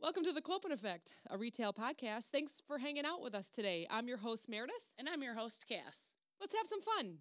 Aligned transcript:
Welcome 0.00 0.24
to 0.24 0.32
the 0.32 0.40
Clopen 0.40 0.72
Effect, 0.72 1.14
a 1.28 1.36
retail 1.36 1.72
podcast. 1.72 2.26
Thanks 2.28 2.62
for 2.66 2.78
hanging 2.78 3.04
out 3.04 3.20
with 3.22 3.34
us 3.34 3.50
today. 3.50 3.86
I'm 3.90 4.08
your 4.08 4.16
host, 4.18 4.48
Meredith. 4.48 4.88
And 4.98 5.08
I'm 5.08 5.22
your 5.22 5.34
host, 5.34 5.66
Cass. 5.68 6.12
Let's 6.40 6.54
have 6.54 6.66
some 6.66 6.80
fun. 6.80 7.18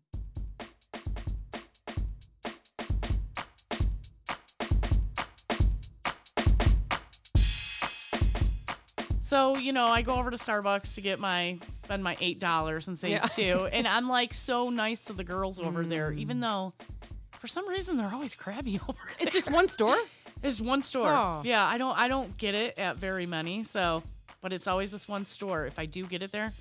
So, 9.21 9.57
you 9.57 9.73
know, 9.73 9.85
I 9.87 10.01
go 10.01 10.15
over 10.15 10.31
to 10.31 10.37
Starbucks 10.37 10.95
to 10.95 11.01
get 11.01 11.19
my 11.19 11.59
spend 11.71 12.03
my 12.03 12.17
eight 12.19 12.39
dollars 12.39 12.87
and 12.87 12.97
save 12.97 13.11
Yeah. 13.11 13.25
two. 13.27 13.67
And 13.73 13.87
I'm 13.87 14.07
like 14.07 14.33
so 14.33 14.69
nice 14.69 15.03
to 15.05 15.13
the 15.13 15.23
girls 15.23 15.59
over 15.59 15.83
there, 15.83 16.11
Mm. 16.11 16.19
even 16.19 16.39
though 16.39 16.73
for 17.39 17.47
some 17.47 17.67
reason 17.69 17.95
they're 17.97 18.11
always 18.11 18.33
crabby 18.35 18.79
over 18.89 18.97
there. 19.07 19.15
It's 19.19 19.33
just 19.33 19.51
one 19.51 19.67
store? 19.67 19.97
There's 20.41 20.61
one 20.61 20.81
store. 20.81 21.09
Oh. 21.13 21.41
Yeah, 21.43 21.65
I 21.65 21.77
don't 21.77 21.97
I 21.97 22.07
don't 22.07 22.35
get 22.37 22.55
it 22.55 22.77
at 22.79 22.95
very 22.95 23.25
many, 23.25 23.63
so 23.63 24.03
but 24.41 24.53
it's 24.53 24.67
always 24.67 24.91
this 24.91 25.07
one 25.07 25.25
store. 25.25 25.65
If 25.65 25.79
I 25.79 25.85
do 25.85 26.05
get 26.05 26.23
it 26.23 26.31
there, 26.31 26.51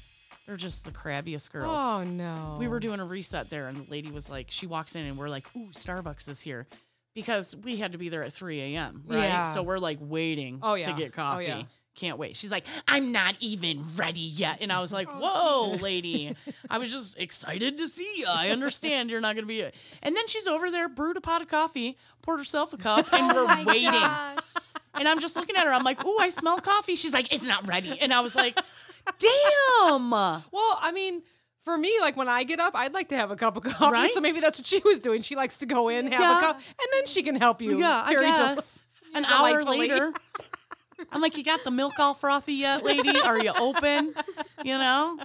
they're 0.47 0.57
just 0.57 0.85
the 0.85 0.91
crabbiest 0.91 1.53
girls. 1.53 1.67
Oh, 1.69 2.03
no. 2.05 2.57
We 2.59 2.67
were 2.69 2.81
doing 2.81 2.99
a 3.01 3.05
reset 3.05 3.51
there, 3.51 3.69
and 3.69 3.77
the 3.77 3.91
lady 3.91 4.11
was 4.11 4.29
like, 4.29 4.47
she 4.51 4.67
walks 4.67 4.97
in, 4.97 5.05
and 5.05 5.17
we're 5.17 5.29
like, 5.29 5.47
"Ooh, 5.57 5.67
Starbucks 5.69 6.29
is 6.29 6.41
here," 6.41 6.67
because 7.15 7.55
we 7.55 7.77
had 7.77 7.93
to 7.93 7.99
be 7.99 8.09
there 8.09 8.23
at 8.25 8.33
3 8.33 8.61
a.m. 8.75 9.03
Right? 9.07 9.25
Yeah. 9.25 9.43
So 9.45 9.63
we're 9.63 9.79
like 9.79 9.99
waiting 10.01 10.59
Oh, 10.63 10.77
to 10.77 10.81
yeah. 10.81 10.93
get 10.97 11.09
Oh, 11.09 11.17
coffee. 11.17 11.45
yeah. 11.45 11.63
Can't 11.99 12.17
wait. 12.17 12.37
She's 12.37 12.51
like, 12.53 12.65
"I'm 12.87 13.11
not 13.11 13.35
even 13.41 13.85
ready 13.97 14.21
yet," 14.21 14.59
and 14.61 14.73
I 14.73 14.79
was 14.81 14.93
like, 14.93 15.09
oh, 15.11 15.71
"Whoa, 15.71 15.83
lady! 15.83 16.37
I 16.71 16.79
was 16.79 16.93
just 16.93 17.19
excited 17.19 17.77
to 17.79 17.89
see 17.89 18.09
you. 18.19 18.27
I 18.29 18.51
understand 18.51 19.11
you're 19.11 19.21
not 19.21 19.35
gonna 19.35 19.49
be." 19.49 19.63
And 20.03 20.17
then 20.17 20.27
she's 20.29 20.47
over 20.47 20.71
there, 20.71 20.89
brewed 20.89 21.17
a 21.17 21.21
pot 21.21 21.43
of 21.43 21.49
coffee, 21.49 21.99
poured 22.23 22.39
herself 22.39 22.73
a 22.73 22.77
cup, 22.77 23.13
and 23.13 23.33
oh 23.33 23.47
we're 23.47 23.65
waiting. 23.65 23.89
And 24.95 25.09
I'm 25.09 25.19
just 25.19 25.35
looking 25.35 25.57
at 25.57 25.65
her. 25.65 25.73
I'm 25.73 25.83
like, 25.83 26.05
"Ooh, 26.05 26.19
I 26.21 26.29
smell 26.29 26.59
coffee." 26.61 26.95
She's 26.95 27.13
like, 27.13 27.33
"It's 27.33 27.47
not 27.47 27.67
ready," 27.69 27.99
and 28.01 28.15
I 28.15 28.21
was 28.21 28.37
like, 28.37 28.57
"Damn." 29.19 30.11
Well, 30.11 30.45
I 30.81 30.93
mean, 30.95 31.23
for 31.65 31.77
me, 31.77 31.99
like 32.01 32.17
when 32.17 32.29
I 32.29 32.45
get 32.45 32.61
up, 32.61 32.75
I'd 32.77 32.95
like 32.95 33.09
to 33.09 33.17
have 33.17 33.31
a 33.33 33.37
cup 33.37 33.57
of 33.57 33.65
coffee. 33.65 33.93
Right? 33.93 34.11
So 34.13 34.21
maybe 34.21 34.41
that's 34.41 34.59
what 34.59 34.67
she 34.67 34.81
was 34.85 35.01
doing. 35.01 35.23
She 35.23 35.35
likes 35.37 35.57
to 35.59 35.67
go 35.67 35.89
in, 35.89 36.13
have 36.13 36.21
Yeah. 36.21 36.39
a 36.39 36.41
cup, 36.41 36.57
and 36.57 36.89
then 36.93 37.07
she 37.07 37.23
can 37.23 37.35
help 37.35 37.61
you. 37.61 37.79
Yeah, 37.79 38.03
I 38.05 38.13
very 38.15 38.27
del- 38.27 38.55
guess. 38.55 38.83
An 39.15 39.25
hour 39.25 39.65
later, 39.65 40.13
I'm 41.11 41.21
like, 41.21 41.37
you 41.37 41.45
got 41.45 41.65
the 41.65 41.71
milk 41.71 41.99
all 41.99 42.15
frothy 42.15 42.55
yet, 42.55 42.85
lady? 42.85 43.21
Are 43.21 43.39
you 43.43 43.53
open? 43.57 44.15
You 44.65 44.79
know? 44.79 45.19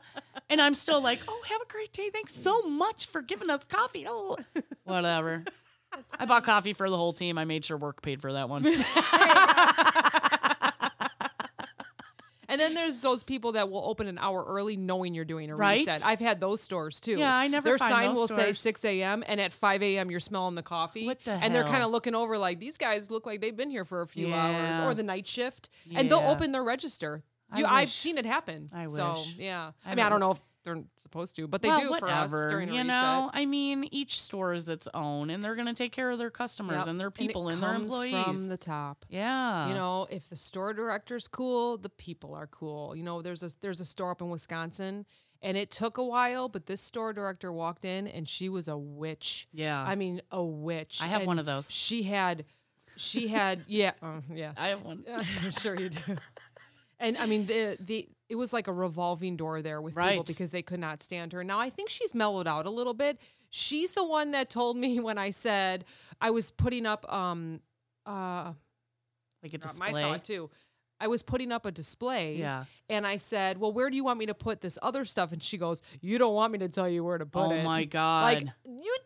And 0.49 0.61
I'm 0.61 0.73
still 0.73 1.01
like, 1.01 1.21
oh, 1.27 1.41
have 1.49 1.61
a 1.61 1.71
great 1.71 1.91
day. 1.91 2.09
Thanks 2.11 2.35
so 2.35 2.61
much 2.63 3.07
for 3.07 3.21
giving 3.21 3.49
us 3.49 3.65
coffee. 3.65 4.05
Oh, 4.07 4.37
whatever. 4.83 5.43
I 6.19 6.25
bought 6.25 6.43
coffee 6.43 6.73
for 6.73 6.89
the 6.89 6.97
whole 6.97 7.13
team. 7.13 7.37
I 7.37 7.45
made 7.45 7.65
sure 7.65 7.77
work 7.77 8.01
paid 8.01 8.21
for 8.21 8.33
that 8.33 8.49
one. 8.49 8.63
And 12.53 12.61
then 12.61 12.75
there's 12.75 13.01
those 13.01 13.23
people 13.23 13.53
that 13.53 13.71
will 13.71 13.83
open 13.83 14.05
an 14.05 14.19
hour 14.19 14.43
early 14.47 14.77
knowing 14.77 15.15
you're 15.15 15.25
doing 15.25 15.49
a 15.49 15.55
Right? 15.55 15.79
reset. 15.79 16.05
I've 16.05 16.19
had 16.19 16.39
those 16.39 16.61
stores 16.61 16.99
too. 16.99 17.17
Yeah, 17.17 17.35
I 17.35 17.47
never 17.47 17.67
Their 17.69 17.77
sign 17.79 18.13
will 18.13 18.27
say 18.27 18.53
6 18.53 18.85
a.m. 18.85 19.23
and 19.25 19.41
at 19.41 19.51
5 19.53 19.81
a.m. 19.81 20.11
you're 20.11 20.19
smelling 20.19 20.53
the 20.53 20.61
coffee. 20.61 21.07
What 21.07 21.23
the 21.23 21.31
and 21.31 21.53
they're 21.55 21.63
kind 21.63 21.83
of 21.83 21.89
looking 21.89 22.13
over 22.13 22.37
like 22.37 22.59
these 22.59 22.77
guys 22.77 23.09
look 23.09 23.25
like 23.25 23.41
they've 23.41 23.57
been 23.57 23.71
here 23.71 23.85
for 23.85 24.01
a 24.03 24.07
few 24.07 24.31
hours 24.33 24.79
or 24.79 24.93
the 24.93 25.01
night 25.03 25.27
shift. 25.27 25.69
And 25.95 26.11
they'll 26.11 26.19
open 26.19 26.51
their 26.51 26.63
register. 26.63 27.23
I 27.51 27.59
You, 27.59 27.65
I've 27.65 27.89
seen 27.89 28.17
it 28.19 28.25
happen. 28.25 28.69
I 28.73 28.85
So 28.85 29.13
wish. 29.13 29.35
yeah. 29.37 29.71
I, 29.85 29.91
I 29.91 29.95
mean, 29.95 30.05
I 30.05 30.09
don't 30.09 30.19
don't- 30.19 30.27
know 30.27 30.31
if 30.33 30.41
they're 30.63 30.81
supposed 30.99 31.35
to, 31.35 31.47
but 31.47 31.61
they 31.61 31.67
well, 31.67 31.79
do 31.81 31.87
for 31.99 32.07
us 32.09 32.31
whatever, 32.31 32.49
during 32.49 32.69
you 32.69 32.75
reset. 32.75 32.87
know. 32.87 33.29
I 33.33 33.45
mean, 33.45 33.87
each 33.91 34.21
store 34.21 34.53
is 34.53 34.69
its 34.69 34.87
own, 34.93 35.29
and 35.29 35.43
they're 35.43 35.55
going 35.55 35.67
to 35.67 35.73
take 35.73 35.91
care 35.91 36.09
of 36.11 36.17
their 36.17 36.29
customers 36.29 36.79
Yep. 36.81 36.87
and 36.87 36.99
their 36.99 37.11
people 37.11 37.49
and, 37.49 37.61
their 37.61 37.71
comes 37.73 37.83
employees. 37.93 38.23
from 38.25 38.47
the 38.47 38.57
top. 38.57 39.05
yeah, 39.09 39.67
You 39.67 39.73
know, 39.73 40.07
if 40.09 40.29
the 40.29 40.35
store 40.35 40.73
director's 40.73 41.27
cool, 41.27 41.77
the 41.77 41.89
people 41.89 42.33
are 42.33 42.47
cool. 42.47 42.95
You 42.95 43.03
know, 43.03 43.21
there's 43.21 43.43
a 43.43 43.49
there's 43.61 43.81
a 43.81 43.85
store 43.85 44.11
up 44.11 44.21
in 44.21 44.29
Wisconsin, 44.29 45.05
and 45.41 45.57
it 45.57 45.69
took 45.69 45.97
a 45.97 46.03
while, 46.03 46.47
but 46.47 46.65
this 46.67 46.79
store 46.81 47.11
director 47.13 47.51
walked 47.51 47.83
in, 47.83 48.07
and 48.07 48.27
she 48.29 48.47
was 48.47 48.67
a 48.69 48.77
witch. 48.77 49.47
yeah. 49.51 49.83
I 49.83 49.95
mean, 49.95 50.21
a 50.31 50.41
witch. 50.43 50.99
I 51.01 51.07
have 51.07 51.25
one 51.27 51.39
of 51.39 51.45
those. 51.45 51.69
She 51.69 52.03
had, 52.03 52.45
she 52.95 53.27
had, 53.27 53.63
yeah, 53.67 53.91
uh, 54.01 54.21
yeah. 54.33 54.53
I 54.55 54.69
have 54.69 54.81
one. 54.81 55.03
I'm 55.43 55.51
sure 55.51 55.75
you 55.79 55.89
do. 55.89 56.15
And 56.99 57.17
I 57.17 57.25
mean, 57.25 57.45
the 57.47 57.75
the 57.81 58.07
it 58.29 58.35
was 58.35 58.53
like 58.53 58.67
a 58.67 58.73
revolving 58.73 59.37
door 59.37 59.61
there 59.61 59.81
with 59.81 59.95
people 59.95 60.23
because 60.23 60.51
they 60.51 60.61
could 60.61 60.79
not 60.79 61.03
stand 61.03 61.33
her. 61.33 61.43
Now 61.43 61.59
I 61.59 61.69
think 61.69 61.89
she's 61.89 62.15
mellowed 62.15 62.47
out 62.47 62.65
a 62.65 62.69
little 62.69 62.93
bit. 62.93 63.19
She's 63.49 63.91
the 63.93 64.03
one 64.05 64.31
that 64.31 64.49
told 64.49 64.77
me 64.77 64.99
when 65.07 65.17
I 65.17 65.29
said 65.29 65.85
I 66.21 66.31
was 66.31 66.51
putting 66.51 66.85
up 66.85 67.11
um 67.13 67.59
uh 68.05 68.53
Like 69.43 69.53
a 69.53 69.57
display. 69.57 69.91
my 69.91 70.01
thought 70.01 70.23
too. 70.23 70.49
I 70.99 71.07
was 71.07 71.21
putting 71.21 71.51
up 71.51 71.65
a 71.65 71.71
display. 71.71 72.37
Yeah. 72.37 72.63
And 72.87 73.05
I 73.05 73.17
said, 73.17 73.57
Well, 73.57 73.73
where 73.73 73.89
do 73.89 73.95
you 73.97 74.05
want 74.05 74.19
me 74.19 74.27
to 74.27 74.33
put 74.33 74.61
this 74.61 74.79
other 74.81 75.03
stuff? 75.03 75.33
And 75.33 75.43
she 75.43 75.57
goes, 75.57 75.81
You 75.99 76.17
don't 76.17 76.33
want 76.33 76.53
me 76.53 76.59
to 76.59 76.69
tell 76.69 76.87
you 76.87 77.03
where 77.03 77.17
to 77.17 77.25
put 77.25 77.41
Oh 77.47 77.51
it. 77.51 77.59
Oh 77.59 77.63
my 77.63 77.83
god. 77.83 78.23
Like 78.23 78.47
you 78.65 78.97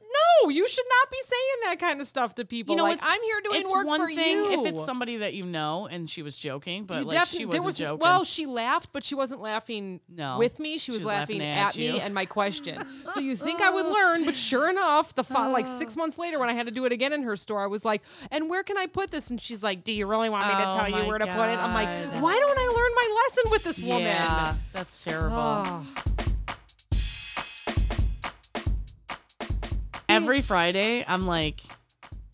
no, 0.44 0.50
you 0.50 0.68
should 0.68 0.86
not 1.02 1.12
be 1.12 1.18
saying 1.24 1.42
that 1.66 1.80
kind 1.80 2.02
of 2.02 2.08
stuff 2.08 2.36
to 2.36 2.46
people. 2.46 2.74
You 2.74 2.78
know, 2.78 2.84
like 2.84 3.00
I'm 3.02 3.22
here 3.22 3.42
doing 3.44 3.62
it's 3.62 3.72
work 3.72 3.86
one 3.86 4.00
for 4.00 4.08
thing 4.08 4.38
you. 4.38 4.52
if 4.66 4.66
it's 4.72 4.86
somebody 4.86 5.18
that 5.18 5.34
you 5.34 5.46
know 5.46 5.88
and 5.90 6.10
she 6.10 6.22
was 6.22 6.38
joking, 6.38 6.86
but 6.86 7.00
You 7.00 7.06
like 7.06 7.26
she 7.28 7.46
wasn't 7.46 7.66
was, 7.66 7.78
joking. 7.78 8.00
Well, 8.00 8.24
she 8.24 8.46
laughed, 8.46 8.90
but 8.94 9.04
she 9.04 9.16
wasn't 9.16 9.42
laughing 9.42 10.00
No. 10.10 10.38
with 10.38 10.60
me. 10.60 10.78
She 10.78 10.92
was, 10.92 11.00
She 11.00 11.04
was 11.04 11.06
laughing, 11.06 11.40
laughing 11.40 11.42
at, 11.42 11.70
at 11.70 11.78
me 11.78 12.00
and 12.00 12.14
my 12.14 12.26
question. 12.26 12.84
so 13.12 13.20
you 13.20 13.36
think 13.36 13.62
I 13.62 13.70
would 13.70 13.86
learn, 13.86 14.26
but 14.26 14.36
sure 14.36 14.70
enough, 14.70 15.16
the 15.16 15.24
fo- 15.24 15.50
like 15.52 15.68
six 15.68 15.96
ah. 15.96 16.00
months 16.00 16.18
later 16.18 16.40
when 16.40 16.50
I 16.50 16.54
had 16.54 16.66
to 16.68 16.72
do 16.72 16.86
it 16.86 16.92
again 16.92 17.14
in 17.14 17.24
her 17.24 17.38
store, 17.38 17.64
I 17.64 17.68
was 17.68 17.84
like, 17.86 18.02
"And 18.32 18.50
where 18.50 18.64
can 18.64 18.78
I 18.78 18.86
put 18.88 19.12
this?" 19.12 19.30
And 19.30 19.40
she's 19.42 19.64
like, 19.64 19.84
"Do 19.84 19.92
you 19.94 20.08
really 20.08 20.30
want 20.30 20.48
me 20.48 20.54
to 20.54 20.70
Oh 20.70 20.76
tell 20.76 20.90
you 20.90 21.08
where 21.08 21.18
to 21.18 21.26
put 21.26 21.50
it?" 21.50 21.58
I'm 21.60 21.74
like, 21.74 21.90
"Why 22.22 22.34
don't 22.36 22.58
I 22.58 22.68
learn 22.68 22.92
my 22.96 23.22
lesson 23.24 23.52
with 23.52 23.64
this 23.64 23.80
woman?" 23.80 24.04
yeah, 24.04 24.54
that's 24.74 25.04
terrible. 25.04 25.38
Oh. 25.42 25.84
Every 30.24 30.42
Friday, 30.42 31.04
I'm 31.08 31.24
like, 31.24 31.62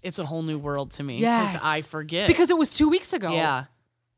it's 0.03 0.19
a 0.19 0.25
whole 0.25 0.41
new 0.43 0.57
world 0.57 0.91
to 0.93 1.03
me 1.03 1.19
Yes. 1.19 1.59
I 1.63 1.81
forget 1.81 2.27
because 2.27 2.49
it 2.49 2.57
was 2.57 2.69
two 2.69 2.89
weeks 2.89 3.13
ago. 3.13 3.31
yeah, 3.31 3.65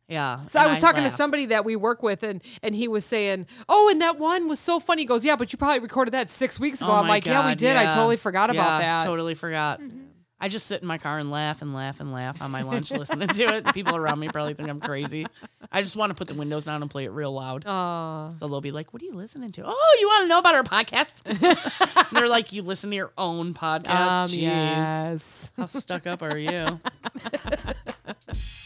yeah. 0.07 0.45
So 0.47 0.59
I 0.59 0.67
was 0.67 0.79
talking 0.79 1.03
laugh. 1.03 1.11
to 1.11 1.17
somebody 1.17 1.47
that 1.47 1.65
we 1.65 1.75
work 1.75 2.01
with, 2.03 2.23
and 2.23 2.41
and 2.63 2.73
he 2.75 2.87
was 2.87 3.05
saying, 3.05 3.45
"Oh, 3.69 3.89
and 3.89 4.01
that 4.01 4.17
one 4.19 4.47
was 4.47 4.59
so 4.59 4.79
funny." 4.79 5.01
He 5.03 5.05
goes, 5.05 5.23
"Yeah, 5.25 5.35
but 5.35 5.51
you 5.53 5.57
probably 5.57 5.79
recorded 5.79 6.11
that 6.11 6.29
six 6.29 6.59
weeks 6.59 6.81
ago." 6.81 6.91
Oh 6.91 6.95
I'm 6.95 7.07
like, 7.07 7.25
"Yeah, 7.25 7.45
we 7.45 7.51
God, 7.51 7.57
did. 7.59 7.77
I 7.77 7.91
totally 7.93 8.17
forgot 8.17 8.49
about 8.49 8.81
Yeah, 8.81 8.97
that." 8.99 9.05
Totally 9.05 9.35
forgot. 9.35 9.79
Mm-hmm. 9.81 9.99
I 10.45 10.47
just 10.47 10.67
sit 10.67 10.83
in 10.83 10.87
my 10.87 10.99
car 10.99 11.17
and 11.17 11.31
laugh 11.31 11.63
and 11.63 11.73
laugh 11.73 11.99
and 11.99 12.13
laugh 12.13 12.39
on 12.39 12.51
my 12.51 12.61
lunch 12.61 12.91
listening 12.91 13.29
to 13.29 13.43
it. 13.55 13.65
People 13.73 13.95
around 13.95 14.19
me 14.19 14.27
probably 14.27 14.53
think 14.53 14.69
I'm 14.69 14.79
crazy. 14.79 15.25
I 15.71 15.81
just 15.81 15.95
want 15.95 16.11
to 16.11 16.13
put 16.13 16.27
the 16.27 16.35
windows 16.35 16.65
down 16.65 16.83
and 16.83 16.91
play 16.91 17.05
it 17.05 17.09
real 17.09 17.33
loud. 17.33 17.63
So 18.35 18.47
they'll 18.47 18.61
be 18.61 18.69
like, 18.71 18.93
"What 18.93 19.01
are 19.01 19.05
you 19.05 19.15
listening 19.15 19.51
to?" 19.53 19.63
Oh, 19.65 19.97
you 19.99 20.07
want 20.07 20.25
to 20.25 20.27
know 20.27 20.37
about 20.37 20.53
our 20.53 20.61
podcast? 20.63 21.23
they're 22.11 22.29
like, 22.29 22.53
"You 22.53 22.61
listen 22.61 22.91
to 22.91 22.95
your 22.95 23.11
own 23.17 23.55
podcast?" 23.55 23.87
um, 23.89 24.27
Jeez. 24.27 24.37
yes. 24.37 25.51
How 25.57 25.65
stuck 25.65 26.05
up 26.05 26.21
are 26.21 26.37
you? 26.37 26.79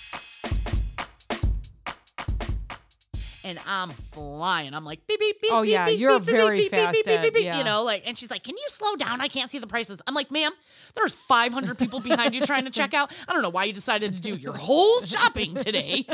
and 3.49 3.59
I'm 3.65 3.89
flying. 3.89 4.75
I'm 4.75 4.85
like, 4.85 5.07
beep, 5.07 5.19
beep, 5.19 5.41
beep. 5.41 5.51
Oh, 5.51 5.63
beep, 5.63 5.71
yeah, 5.71 5.85
beep, 5.87 5.99
you're 5.99 6.19
beep, 6.19 6.29
very 6.29 6.57
beep, 6.59 6.71
fast 6.71 6.93
beep, 6.93 7.05
beep, 7.05 7.21
beep, 7.21 7.33
beep, 7.33 7.43
yeah. 7.43 7.57
You 7.57 7.63
know, 7.63 7.83
like, 7.83 8.03
and 8.05 8.15
she's 8.17 8.29
like, 8.29 8.43
can 8.43 8.55
you 8.55 8.65
slow 8.67 8.95
down? 8.95 9.21
I 9.21 9.27
can't 9.27 9.49
see 9.49 9.57
the 9.57 9.67
prices. 9.67 10.01
I'm 10.05 10.13
like, 10.13 10.29
ma'am, 10.29 10.51
there's 10.93 11.15
500 11.15 11.77
people 11.77 11.99
behind 11.99 12.35
you 12.35 12.41
trying 12.41 12.65
to 12.65 12.71
check 12.71 12.93
out. 12.93 13.11
I 13.27 13.33
don't 13.33 13.41
know 13.41 13.49
why 13.49 13.63
you 13.63 13.73
decided 13.73 14.13
to 14.15 14.21
do 14.21 14.35
your 14.35 14.53
whole 14.53 15.01
shopping 15.01 15.55
today, 15.55 16.05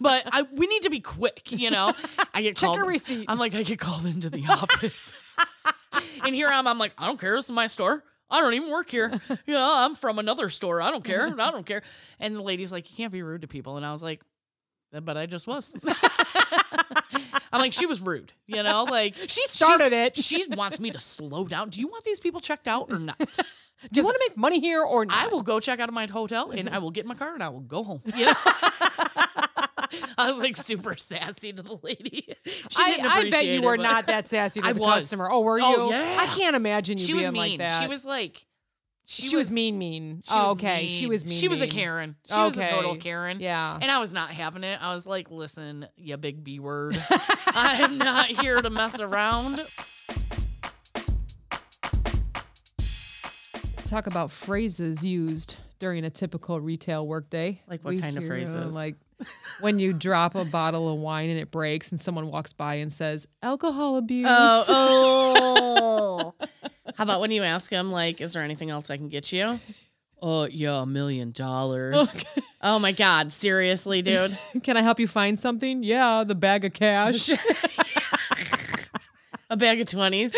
but 0.00 0.22
I 0.26 0.42
we 0.52 0.66
need 0.68 0.82
to 0.82 0.90
be 0.90 1.00
quick, 1.00 1.50
you 1.50 1.70
know? 1.70 1.92
I 2.32 2.42
get 2.42 2.56
Check 2.56 2.68
called. 2.68 2.76
your 2.76 2.86
receipt. 2.86 3.26
I'm 3.28 3.38
like, 3.38 3.54
I 3.56 3.64
get 3.64 3.80
called 3.80 4.06
into 4.06 4.30
the 4.30 4.46
office. 4.46 5.12
and 6.24 6.34
here 6.34 6.48
I'm, 6.48 6.68
I'm 6.68 6.78
like, 6.78 6.92
I 6.96 7.06
don't 7.06 7.20
care. 7.20 7.34
This 7.34 7.46
is 7.46 7.52
my 7.52 7.66
store. 7.66 8.04
I 8.30 8.40
don't 8.40 8.54
even 8.54 8.70
work 8.70 8.88
here. 8.88 9.20
You 9.46 9.54
know, 9.54 9.72
I'm 9.76 9.94
from 9.94 10.18
another 10.18 10.48
store. 10.48 10.80
I 10.80 10.90
don't 10.90 11.04
care. 11.04 11.26
I 11.26 11.50
don't 11.50 11.66
care. 11.66 11.82
And 12.20 12.34
the 12.34 12.40
lady's 12.42 12.72
like, 12.72 12.90
you 12.90 12.96
can't 12.96 13.12
be 13.12 13.22
rude 13.22 13.42
to 13.42 13.48
people. 13.48 13.76
And 13.76 13.84
I 13.84 13.92
was 13.92 14.02
like, 14.02 14.22
Uh, 14.94 15.00
but 15.00 15.16
I 15.16 15.26
just 15.26 15.46
was. 15.46 15.74
I'm 17.52 17.60
like, 17.60 17.72
she 17.72 17.86
was 17.86 18.00
rude, 18.00 18.32
you 18.46 18.62
know, 18.62 18.84
like 18.84 19.16
She 19.28 19.44
started 19.46 19.92
it. 19.92 20.16
She 20.24 20.46
wants 20.48 20.80
me 20.80 20.90
to 20.90 21.00
slow 21.00 21.44
down. 21.44 21.70
Do 21.70 21.80
you 21.80 21.88
want 21.88 22.04
these 22.04 22.20
people 22.20 22.40
checked 22.40 22.68
out 22.68 22.90
or 22.90 22.98
not? 22.98 23.18
Do 23.92 24.00
you 24.00 24.04
want 24.04 24.14
to 24.14 24.24
make 24.28 24.36
money 24.36 24.60
here 24.60 24.82
or 24.82 25.04
not? 25.04 25.26
I 25.26 25.28
will 25.28 25.42
go 25.42 25.60
check 25.60 25.78
out 25.78 25.88
of 25.88 25.94
my 25.94 26.06
hotel 26.10 26.50
and 26.50 26.66
mm-hmm. 26.66 26.74
I 26.74 26.78
will 26.78 26.90
get 26.90 27.02
in 27.04 27.08
my 27.08 27.14
car 27.14 27.34
and 27.34 27.42
I 27.42 27.50
will 27.50 27.60
go 27.60 27.84
home. 27.84 28.00
You 28.16 28.26
know? 28.26 28.32
I 30.16 30.30
was 30.30 30.38
like 30.38 30.56
super 30.56 30.96
sassy 30.96 31.52
to 31.52 31.62
the 31.62 31.78
lady. 31.82 32.34
She 32.46 32.62
I, 32.78 32.98
I 33.02 33.30
bet 33.30 33.44
you 33.44 33.62
were 33.62 33.76
not 33.76 34.06
that 34.06 34.26
sassy 34.26 34.60
to 34.60 34.66
I 34.66 34.72
the 34.72 34.80
was. 34.80 35.10
customer. 35.10 35.28
Oh, 35.30 35.42
were 35.42 35.60
oh, 35.60 35.70
you? 35.70 35.76
Oh, 35.76 35.90
yeah. 35.90 36.16
I 36.18 36.26
can't 36.26 36.56
imagine 36.56 36.98
you 36.98 37.04
She 37.04 37.12
being 37.12 37.26
was 37.26 37.32
mean. 37.32 37.42
like 37.42 37.58
that. 37.58 37.82
She 37.82 37.88
was 37.88 38.04
like, 38.04 38.46
she, 39.06 39.28
She, 39.28 39.36
was, 39.36 39.50
mean, 39.50 39.78
mean. 39.78 40.22
she 40.24 40.34
oh, 40.34 40.42
was 40.42 40.50
okay. 40.52 40.86
She 40.86 41.06
was 41.06 41.24
mean. 41.24 41.34
She 41.34 41.48
was 41.48 41.60
a 41.60 41.66
mean. 41.66 41.74
Karen. 41.74 42.16
She 42.26 42.38
was 42.38 42.56
a 42.56 42.66
total 42.66 42.96
Karen. 42.96 43.38
Yeah. 43.38 43.78
And 43.80 43.90
I 43.90 43.98
was 43.98 44.12
not 44.12 44.30
having 44.30 44.64
it. 44.64 44.78
I 44.80 44.94
was 44.94 45.06
like, 45.06 45.30
listen, 45.30 45.86
you 45.96 46.16
big 46.16 46.42
B 46.42 46.58
word. 46.58 47.02
I 47.10 47.76
am 47.80 47.98
not 47.98 48.26
here 48.26 48.62
to 48.62 48.70
mess 48.70 49.00
around. 49.00 49.60
Talk 53.86 54.06
about 54.06 54.32
phrases 54.32 55.04
used 55.04 55.56
during 55.78 56.04
a 56.04 56.10
typical 56.10 56.58
retail 56.58 57.06
workday. 57.06 57.60
Like 57.68 57.84
what 57.84 58.00
kind 58.00 58.16
of 58.16 58.22
hear, 58.22 58.30
phrases? 58.30 58.74
Like 58.74 58.96
when 59.60 59.78
you 59.78 59.92
drop 59.92 60.34
a 60.34 60.46
bottle 60.46 60.92
of 60.92 60.98
wine 60.98 61.28
and 61.28 61.38
it 61.38 61.50
breaks 61.50 61.90
and 61.90 62.00
someone 62.00 62.28
walks 62.28 62.54
by 62.54 62.76
and 62.76 62.90
says 62.90 63.28
alcohol 63.42 63.96
abuse. 63.96 64.26
Oh, 64.28 66.32
oh. 66.40 66.46
How 66.96 67.04
about 67.04 67.20
when 67.20 67.30
you 67.30 67.42
ask 67.42 67.70
him, 67.70 67.90
like, 67.90 68.20
is 68.20 68.34
there 68.34 68.42
anything 68.42 68.70
else 68.70 68.90
I 68.90 68.96
can 68.96 69.08
get 69.08 69.32
you? 69.32 69.60
Oh, 70.20 70.44
yeah, 70.44 70.82
a 70.82 70.86
million 70.86 71.32
dollars. 71.32 72.22
Oh 72.62 72.78
my 72.78 72.92
God. 72.92 73.32
Seriously, 73.32 74.00
dude? 74.00 74.38
Can 74.62 74.76
I 74.76 74.82
help 74.82 74.98
you 74.98 75.06
find 75.06 75.38
something? 75.38 75.82
Yeah, 75.82 76.24
the 76.24 76.34
bag 76.34 76.64
of 76.64 76.72
cash. 76.72 77.30
A 79.50 79.56
bag 79.56 79.80
of 79.80 79.86
20s? 79.86 80.32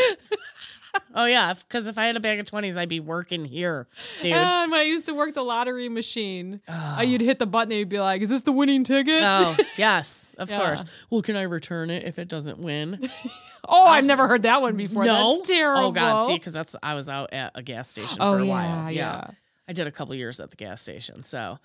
Oh, 1.19 1.25
yeah. 1.25 1.55
Because 1.55 1.89
if 1.89 1.97
I 1.97 2.07
had 2.07 2.17
a 2.17 2.21
bag 2.21 2.39
of 2.41 2.47
20s, 2.47 2.77
I'd 2.77 2.91
be 2.91 3.01
working 3.01 3.47
here, 3.47 3.87
dude. 4.21 4.35
Um, 4.35 4.75
I 4.75 4.83
used 4.83 5.07
to 5.07 5.15
work 5.15 5.33
the 5.33 5.43
lottery 5.43 5.89
machine. 5.89 6.61
Uh, 6.69 7.03
you'd 7.07 7.23
hit 7.23 7.39
the 7.39 7.47
button 7.47 7.73
and 7.73 7.79
you'd 7.79 7.89
be 7.89 7.99
like, 8.01 8.21
"Is 8.21 8.29
this 8.29 8.43
the 8.43 8.53
winning 8.53 8.85
ticket?" 8.85 9.23
oh, 9.23 9.57
yes, 9.79 10.31
of 10.37 10.51
Yeah. 10.51 10.59
course. 10.59 10.85
Well, 11.09 11.23
can 11.23 11.37
I 11.37 11.43
return 11.43 11.89
it 11.89 12.05
if 12.05 12.19
it 12.19 12.29
doesn't 12.29 12.59
win? 12.59 13.09
oh, 13.69 13.87
I've 13.87 14.05
never 14.05 14.29
heard 14.29 14.43
that 14.43 14.61
one 14.61 14.77
before. 14.77 15.05
no. 15.07 15.37
That's 15.37 15.49
terrible. 15.49 15.87
Oh, 15.89 15.93
God. 15.93 16.27
See, 16.27 16.35
because 16.35 16.53
that's, 16.53 16.77
I 16.83 16.93
was 16.95 17.09
out 17.09 17.33
at 17.33 17.53
a 17.55 17.63
gas 17.63 17.89
station 17.89 18.19
Oh, 18.21 18.33
for 18.35 18.41
a 18.41 18.45
yeah, 18.47 18.51
while. 18.83 18.91
yeah. 18.93 19.31
I 19.69 19.73
did 19.73 19.87
a 19.87 19.91
couple 19.91 20.15
years 20.15 20.39
at 20.39 20.51
the 20.51 20.57
gas 20.57 20.83
station. 20.83 21.23
So, 21.25 21.59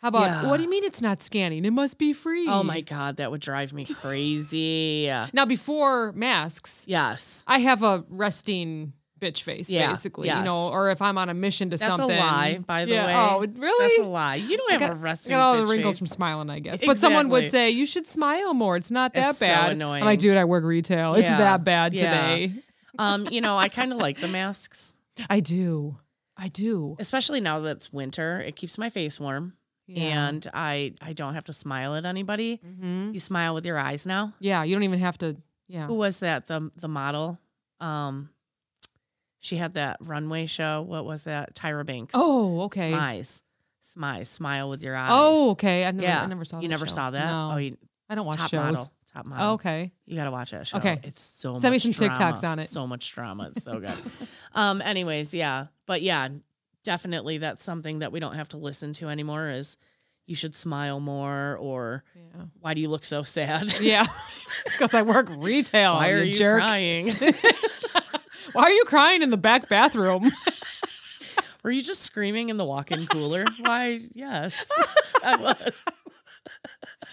How 0.00 0.08
about 0.08 0.22
Yeah. 0.22 0.46
what 0.50 0.56
do 0.58 0.62
you 0.62 0.70
mean 0.70 0.84
it's 0.84 1.02
not 1.02 1.20
scanning? 1.20 1.64
It 1.64 1.72
must 1.72 1.98
be 1.98 2.12
free. 2.12 2.46
oh 2.48 2.62
my 2.62 2.80
God, 2.80 3.16
that 3.16 3.30
would 3.30 3.40
drive 3.40 3.72
me 3.72 3.84
crazy. 3.84 5.10
Now 5.32 5.44
before 5.44 6.12
masks, 6.12 6.84
Yes. 6.88 7.44
I 7.46 7.58
have 7.60 7.82
a 7.82 8.04
resting 8.08 8.92
bitch 9.20 9.42
face, 9.42 9.68
Yeah, 9.68 9.88
basically. 9.90 10.28
You 10.28 10.42
know, 10.42 10.68
or 10.68 10.90
if 10.90 11.02
I'm 11.02 11.18
on 11.18 11.28
a 11.28 11.34
mission 11.34 11.70
to 11.70 11.76
That's 11.76 11.96
something. 11.96 12.08
That's 12.16 12.22
a 12.22 12.24
lie, 12.24 12.58
by 12.64 12.84
the 12.84 12.92
Yeah, 12.92 13.06
way. 13.06 13.14
Oh, 13.48 13.60
really? 13.60 13.88
That's 13.96 14.06
a 14.06 14.08
lie. 14.08 14.36
You 14.36 14.56
don't 14.56 14.70
I 14.70 14.72
have 14.74 14.80
got, 14.80 14.90
a 14.92 14.94
resting 14.94 15.30
got 15.30 15.40
all 15.40 15.56
the 15.56 15.66
wrinkles 15.66 15.96
face. 15.96 15.98
from 15.98 16.06
smiling, 16.06 16.50
I 16.50 16.60
guess. 16.60 16.80
But 16.86 16.98
someone 16.98 17.28
would 17.30 17.50
say 17.50 17.70
you 17.70 17.84
should 17.84 18.06
smile 18.06 18.54
more. 18.54 18.76
It's 18.76 18.92
not 18.92 19.14
that 19.14 19.30
It's 19.30 19.38
so 19.38 19.46
bad. 19.46 19.70
I'm 19.82 20.04
like, 20.04 20.20
dude, 20.20 20.36
I 20.36 20.44
work 20.44 20.62
retail. 20.62 21.14
It's 21.14 21.28
that 21.30 21.64
bad 21.64 21.92
today. 21.94 22.52
um, 22.98 23.26
you 23.32 23.40
know, 23.40 23.58
I 23.58 23.68
kind 23.68 23.92
of 23.92 23.98
like 23.98 24.20
the 24.20 24.28
masks, 24.28 24.96
I 25.28 25.40
do. 25.40 25.98
I 26.36 26.46
do. 26.46 26.94
especially 27.00 27.40
now 27.40 27.58
that 27.58 27.78
it's 27.78 27.92
winter. 27.92 28.40
It 28.40 28.54
keeps 28.54 28.78
my 28.78 28.88
face 28.90 29.18
warm, 29.18 29.54
Yeah. 29.88 30.28
and 30.28 30.46
I 30.52 30.92
I 31.00 31.12
don't 31.14 31.34
have 31.34 31.44
to 31.46 31.52
smile 31.52 31.94
at 31.96 32.04
anybody. 32.04 32.60
Mhm. 32.64 33.14
You 33.14 33.20
smile 33.20 33.54
with 33.54 33.64
your 33.66 33.78
eyes 33.78 34.06
now. 34.06 34.34
Yeah, 34.38 34.62
you 34.62 34.74
don't 34.74 34.82
even 34.84 35.00
have 35.00 35.16
to. 35.18 35.36
Yeah. 35.66 35.86
Who 35.86 35.94
was 35.94 36.20
that? 36.20 36.46
The 36.46 36.70
the 36.76 36.88
model. 36.88 37.38
Um, 37.80 38.30
she 39.40 39.56
had 39.56 39.74
that 39.74 39.96
runway 40.00 40.46
show. 40.46 40.82
What 40.82 41.04
was 41.04 41.24
that? 41.24 41.54
Tyra 41.54 41.86
Banks. 41.86 42.12
Oh, 42.16 42.62
okay. 42.62 42.92
Smize, 42.92 43.42
smize, 43.84 44.26
smile 44.26 44.68
with 44.68 44.82
your 44.82 44.96
eyes. 44.96 45.10
Oh, 45.12 45.50
okay. 45.52 45.84
I 45.86 45.90
never, 45.92 46.02
yeah. 46.06 46.22
I 46.22 46.26
never 46.26 46.44
saw. 46.44 46.60
You 46.60 46.68
never 46.68 46.86
show. 46.86 46.94
saw 46.94 47.10
that? 47.12 47.26
No, 47.30 47.50
Oh, 47.54 47.56
you, 47.58 47.76
I 48.10 48.14
don't 48.14 48.26
watch 48.26 48.38
top 48.38 48.50
shows. 48.50 48.60
model. 48.74 48.88
Top 49.12 49.26
model. 49.26 49.46
Oh, 49.46 49.52
okay. 49.54 49.92
You 50.06 50.16
gotta 50.16 50.30
watch 50.30 50.50
that 50.50 50.66
show. 50.66 50.78
Okay. 50.78 50.98
It's 51.04 51.20
so 51.22 51.54
Send 51.56 51.70
me 51.72 51.76
much 51.76 51.82
some 51.82 51.92
drama. 51.92 52.14
TikToks 52.34 52.48
on 52.48 52.58
it. 52.58 52.68
So 52.68 52.86
much 52.86 53.10
drama. 53.12 53.50
It's 53.54 53.62
so 53.64 53.78
good. 53.80 53.94
um, 54.54 54.82
anyways, 54.82 55.32
yeah. 55.32 55.66
But 55.86 56.02
yeah, 56.02 56.28
definitely 56.84 57.38
that's 57.38 57.62
something 57.62 57.98
that 58.00 58.12
we 58.12 58.20
don't 58.20 58.34
have 58.34 58.48
to 58.50 58.56
listen 58.56 58.92
to 58.94 59.08
anymore 59.08 59.50
is 59.50 59.76
you 60.26 60.34
should 60.34 60.54
smile 60.54 61.00
more 61.00 61.56
or 61.60 62.04
Yeah. 62.14 62.44
why 62.60 62.74
do 62.74 62.80
you 62.80 62.88
look 62.88 63.04
so 63.04 63.22
sad? 63.22 63.74
Yeah. 63.80 64.06
Because 64.64 64.94
I 64.94 65.02
work 65.02 65.28
retail. 65.30 65.94
why 65.94 66.10
are 66.10 66.22
you 66.22 66.36
jerk? 66.36 66.60
crying? 66.60 67.14
Why 68.54 68.62
are 68.62 68.70
you 68.70 68.84
crying 68.86 69.20
in 69.22 69.28
the 69.30 69.36
back 69.36 69.68
bathroom? 69.68 70.32
Were 71.62 71.70
you 71.70 71.82
just 71.82 72.00
screaming 72.02 72.48
in 72.48 72.56
the 72.56 72.64
walk-in 72.64 73.06
cooler? 73.06 73.44
why? 73.60 73.98
Yes. 74.14 74.70
I 75.22 75.36
was. 75.36 75.72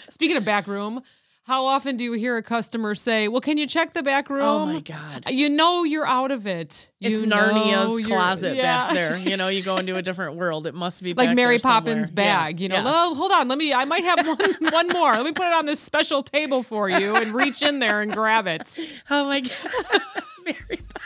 Speaking 0.09 0.37
of 0.37 0.45
back 0.45 0.65
room, 0.65 1.01
how 1.47 1.65
often 1.67 1.95
do 1.95 2.03
you 2.03 2.13
hear 2.13 2.37
a 2.37 2.43
customer 2.43 2.95
say, 2.95 3.27
"Well, 3.27 3.39
can 3.41 3.57
you 3.57 3.67
check 3.67 3.93
the 3.93 4.01
back 4.01 4.29
room?" 4.29 4.41
Oh 4.41 4.65
my 4.65 4.79
god. 4.79 5.23
Uh, 5.27 5.29
you 5.29 5.47
know 5.49 5.83
you're 5.83 6.07
out 6.07 6.31
of 6.31 6.47
it. 6.47 6.89
It's 6.99 7.21
You 7.21 7.27
Narnia's 7.27 8.05
closet 8.07 8.55
yeah. 8.55 8.63
back 8.63 8.93
there. 8.93 9.17
You 9.17 9.37
know, 9.37 9.47
you 9.49 9.61
go 9.63 9.77
into 9.77 9.95
a 9.95 10.01
different 10.09 10.35
world. 10.37 10.65
It 10.65 10.73
must 10.73 11.03
be 11.03 11.13
Like 11.13 11.29
back 11.29 11.35
Mary 11.35 11.59
somewhere. 11.59 11.81
Poppins 11.81 12.09
Yeah. 12.09 12.15
bag, 12.15 12.59
you 12.59 12.69
know. 12.69 12.75
Yes. 12.83 13.17
Hold 13.17 13.31
on, 13.31 13.47
let 13.47 13.57
me. 13.59 13.73
I 13.73 13.85
might 13.85 14.03
have 14.03 14.25
one, 14.25 14.37
one 14.71 14.87
more. 14.89 15.13
Let 15.13 15.25
me 15.25 15.31
put 15.33 15.45
it 15.45 15.53
on 15.53 15.65
this 15.67 15.79
special 15.79 16.23
table 16.23 16.63
for 16.63 16.89
you 16.89 17.15
and 17.15 17.33
reach 17.33 17.61
in 17.61 17.77
there 17.79 18.01
and 18.01 18.11
grab 18.11 18.47
it. 18.47 18.77
Oh 19.09 19.25
my 19.25 19.41
god. 19.41 19.51
Mary 20.45 20.57
Poppins. 20.69 21.01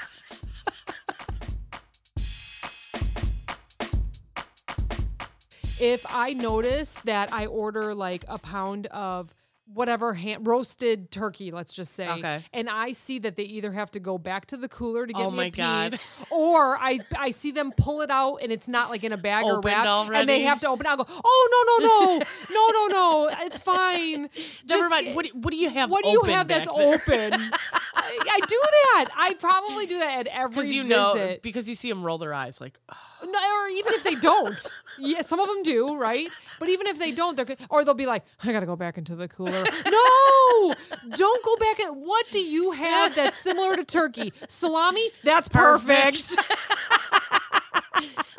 if 5.82 6.06
I 6.10 6.34
notice 6.34 6.96
that 7.06 7.32
I 7.34 7.46
order 7.46 7.96
like 7.96 8.26
a 8.28 8.38
pound 8.38 8.88
of 8.88 9.34
whatever 9.74 10.14
hand, 10.16 10.48
roasted 10.48 11.12
turkey, 11.12 11.52
let's 11.52 11.72
just 11.74 11.94
say, 11.94 12.10
Okay. 12.10 12.44
and 12.54 12.70
I 12.70 12.92
see 12.92 13.20
that 13.20 13.36
they 13.36 13.44
either 13.44 13.72
have 13.72 13.92
to 13.92 14.00
go 14.00 14.18
back 14.18 14.48
to 14.48 14.58
the 14.58 14.68
cooler 14.68 15.06
to 15.06 15.14
get 15.14 15.22
Oh 15.26 15.30
me 15.32 15.38
my 15.38 15.46
a 15.46 15.50
God. 15.52 15.94
or 16.32 16.78
I 16.78 17.00
I 17.18 17.30
see 17.30 17.52
them 17.52 17.72
pull 17.78 18.02
it 18.02 18.10
out 18.10 18.38
and 18.42 18.52
it's 18.52 18.68
not 18.68 18.90
like 18.90 19.04
in 19.04 19.12
a 19.14 19.18
bag 19.18 19.46
or 19.46 19.58
Opened 19.58 19.66
wrap, 19.66 20.10
and 20.14 20.28
they 20.28 20.42
have 20.42 20.60
to 20.62 20.70
open. 20.70 20.86
it. 20.86 20.90
I'll 20.90 20.98
go, 20.98 21.06
oh 21.08 21.78
no 21.80 21.86
no 21.88 22.18
no 22.18 22.26
no 22.52 22.88
no 22.88 22.88
no, 23.28 23.46
it's 23.46 23.60
fine. 23.60 24.22
Never 24.22 24.30
Just- 24.66 24.90
mind. 24.90 25.16
What 25.16 25.26
do, 25.26 25.32
what 25.36 25.52
do 25.52 25.58
you 25.58 25.70
have 25.70 25.90
what 25.90 26.04
do 26.04 26.10
you 26.10 26.24
have 26.24 26.48
back 26.48 26.66
that's 26.66 26.68
open? 26.70 27.52
I, 28.10 28.40
do 28.48 28.62
that. 28.94 29.06
I 29.16 29.34
probably 29.36 29.86
do 29.86 30.00
that 30.00 30.20
at 30.20 30.28
every 30.28 30.50
Because 30.56 30.72
you 30.74 30.84
visit. 30.84 30.90
know, 30.96 31.38
because 31.42 31.70
you 31.70 31.76
see 31.76 31.90
them 31.90 32.04
roll 32.04 32.18
their 32.18 32.34
eyes 32.34 32.60
like, 32.60 32.80
"Oh, 32.92 32.96
No, 33.24 33.40
or 33.40 33.70
even 33.70 33.94
if 33.94 34.04
they 34.04 34.16
don't. 34.16 34.60
yeah, 34.98 35.22
some 35.22 35.40
of 35.40 35.48
them 35.48 35.64
do, 35.64 35.96
right? 35.96 36.30
But 36.60 36.70
even 36.70 36.88
if 36.88 36.98
they 37.00 37.12
don't, 37.12 37.36
they're 37.36 37.46
good. 37.46 37.60
Or 37.70 37.84
they'll 37.86 37.94
be 37.94 38.06
like, 38.06 38.24
I 38.44 38.52
gotta 38.52 38.66
go 38.66 38.76
back 38.76 38.98
into 38.98 39.16
the 39.16 39.28
cooler. 39.28 39.64
no, 39.86 40.74
don't 41.16 41.44
go 41.44 41.56
back. 41.58 41.80
In, 41.80 41.88
what 41.96 42.26
do 42.32 42.40
you 42.40 42.72
have 42.72 43.16
that's 43.16 43.38
similar 43.38 43.76
to 43.76 43.84
turkey? 43.84 44.34
Salami? 44.48 45.10
That's 45.24 45.50
perfect. 45.50 46.36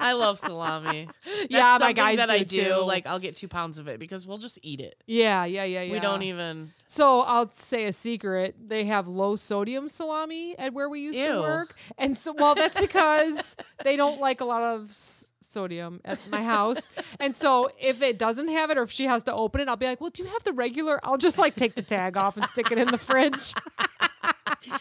I 0.01 0.13
love 0.15 0.39
salami. 0.39 1.09
That's 1.25 1.47
yeah, 1.51 1.77
my 1.81 1.93
guys 1.93 2.17
that 2.19 2.29
do 2.29 2.35
I 2.35 2.43
do. 2.43 2.65
too. 2.65 2.75
Like, 2.83 3.07
I'll 3.07 3.19
get 3.19 3.37
two 3.37 3.49
pounds 3.49 3.79
of 3.79 3.87
it 3.87 4.01
because 4.01 4.27
we'll 4.27 4.39
just 4.39 4.59
eat 4.63 4.81
it. 4.81 4.97
yeah, 5.07 5.45
yeah, 5.45 5.65
yeah, 5.65 5.83
yeah. 5.83 5.93
We 5.93 6.01
don't 6.01 6.23
even. 6.23 6.73
So 6.87 7.21
I'll 7.23 7.51
say 7.53 7.85
a 7.85 7.93
secret. 7.93 8.57
They 8.69 8.85
have 8.87 9.07
low 9.07 9.37
sodium 9.37 9.87
salami 9.89 10.59
at 10.59 10.73
where 10.73 10.89
we 10.89 11.01
used 11.01 11.23
to 11.23 11.39
work, 11.41 11.77
and 11.99 12.17
so 12.17 12.33
well, 12.37 12.55
that's 12.55 12.81
because 12.81 13.57
they 13.85 13.97
don't 13.97 14.21
like 14.21 14.41
a 14.41 14.45
lot 14.45 14.63
of 14.63 14.89
s- 14.91 15.29
sodium 15.51 16.01
at 16.05 16.19
my 16.31 16.43
house. 16.43 16.89
And 17.19 17.35
so 17.35 17.71
if 17.81 18.03
it 18.03 18.19
doesn't 18.19 18.49
have 18.49 18.71
it, 18.71 18.79
or 18.79 18.83
if 18.83 18.91
she 18.91 19.07
has 19.07 19.23
to 19.25 19.33
open 19.35 19.61
it, 19.61 19.69
I'll 19.69 19.77
be 19.77 19.87
like, 19.87 20.01
"Well, 20.01 20.11
do 20.11 20.23
you 20.23 20.29
have 20.31 20.43
the 20.45 20.53
regular?" 20.53 21.01
I'll 21.03 21.19
just 21.19 21.39
like 21.39 21.57
take 21.57 21.75
the 21.75 21.83
tag 21.83 22.17
off 22.17 22.37
and 22.37 22.47
stick 22.47 22.71
it 22.71 22.79
in 22.79 22.89
the 22.89 22.99
fridge. 22.99 23.55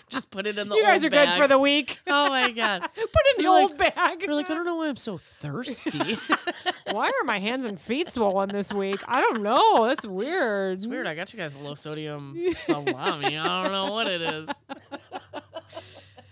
Just 0.10 0.30
put 0.30 0.46
it 0.46 0.58
in 0.58 0.68
the. 0.68 0.76
you 0.76 0.84
guys 0.84 1.04
old 1.06 1.14
are 1.14 1.16
good 1.26 1.30
for 1.38 1.48
the 1.48 1.58
week. 1.58 2.02
Oh 2.08 2.28
my 2.30 2.52
god! 2.52 2.82
Put 2.96 3.00
it 3.04 3.38
in 3.38 3.38
the 3.38 3.44
You're 3.44 3.62
old 3.62 3.80
like- 3.80 3.96
bag. 3.96 4.22
You're 4.24 4.34
like, 4.36 4.50
I 4.50 4.54
don't 4.54 4.66
know 4.66 4.76
why 4.76 4.90
I'm 4.90 4.96
so 4.98 5.18
thirsty. 5.18 6.18
Why 6.92 7.08
are 7.08 7.24
my 7.26 7.40
hands 7.40 7.66
and 7.66 7.80
feet 7.80 8.12
swollen 8.12 8.50
this 8.50 8.74
week? 8.74 9.00
I 9.08 9.22
don't 9.22 9.42
know. 9.42 9.88
That's 9.88 10.06
weird. 10.06 10.78
it's 10.80 10.88
weird. 10.88 11.08
I 11.08 11.16
got 11.16 11.32
you 11.34 11.40
guys 11.40 11.54
a 11.56 11.60
low 11.60 11.76
sodium 11.76 12.38
salami. 12.66 13.38
I 13.38 13.64
don't 13.64 13.72
know 13.72 13.92
what 13.94 14.08
it 14.08 14.22
is. 14.22 14.50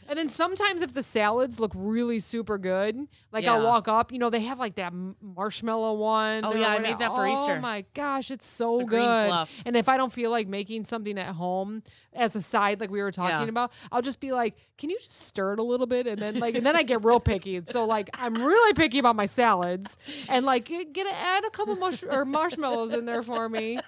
And 0.10 0.18
then 0.18 0.30
sometimes 0.30 0.82
if 0.82 0.94
the 0.94 1.04
salads 1.04 1.60
look 1.60 1.72
really 1.76 2.20
super 2.20 2.58
good, 2.58 2.98
like 3.32 3.46
I'll 3.46 3.64
walk 3.64 3.88
up, 3.88 4.12
you 4.12 4.20
know, 4.20 4.30
they 4.30 4.40
have 4.42 4.58
like 4.60 4.76
that 4.76 4.94
m- 4.94 5.16
marshmallow 5.22 5.94
one. 5.96 6.46
Oh, 6.46 6.52
or 6.52 6.58
yeah, 6.58 6.68
I 6.68 6.76
whatever. 6.76 6.82
made 6.82 6.98
that 7.00 7.12
for 7.12 7.28
oh, 7.28 7.32
Easter. 7.32 7.60
my 7.60 7.84
gosh, 7.94 8.32
it's 8.32 8.46
so 8.46 8.80
The 8.80 8.86
green 8.86 9.02
good. 9.02 9.28
fluff. 9.28 9.62
And 9.66 9.76
if 9.76 9.90
I 9.90 9.98
don't 9.98 10.14
feel 10.14 10.32
like 10.32 10.48
making 10.48 10.86
something 10.86 11.18
at 11.18 11.36
home 11.36 11.84
as 12.14 12.36
a 12.36 12.42
side, 12.42 12.80
like 12.80 12.90
we 12.90 13.02
were 13.02 13.12
talking 13.12 13.36
Yeah. 13.48 13.50
about, 13.50 13.74
I'll 13.92 14.02
just 14.02 14.20
be 14.20 14.32
like, 14.32 14.56
"Can 14.78 14.90
you 14.90 14.98
just 15.00 15.12
stir 15.12 15.54
it 15.54 15.60
a 15.60 15.64
little 15.64 15.88
bit?" 15.88 16.08
And 16.08 16.20
then 16.22 16.40
like, 16.40 16.56
and 16.56 16.66
then 16.66 16.76
I 16.76 16.84
get 16.84 17.04
real 17.04 17.20
picky. 17.20 17.58
And 17.58 17.68
so 17.68 17.86
like, 17.86 18.10
I'm 18.18 18.34
really 18.34 18.74
picky 18.74 19.00
about 19.00 19.16
my 19.16 19.26
salads, 19.26 19.98
and 20.30 20.46
like, 20.46 20.66
get, 20.66 20.94
get 20.94 21.06
add 21.14 21.44
a 21.46 21.50
couple 21.50 21.76
mush- 21.76 22.04
or 22.04 22.24
marshmallows 22.26 22.94
in 22.94 23.06
there 23.06 23.24
for 23.24 23.50
me. 23.50 23.80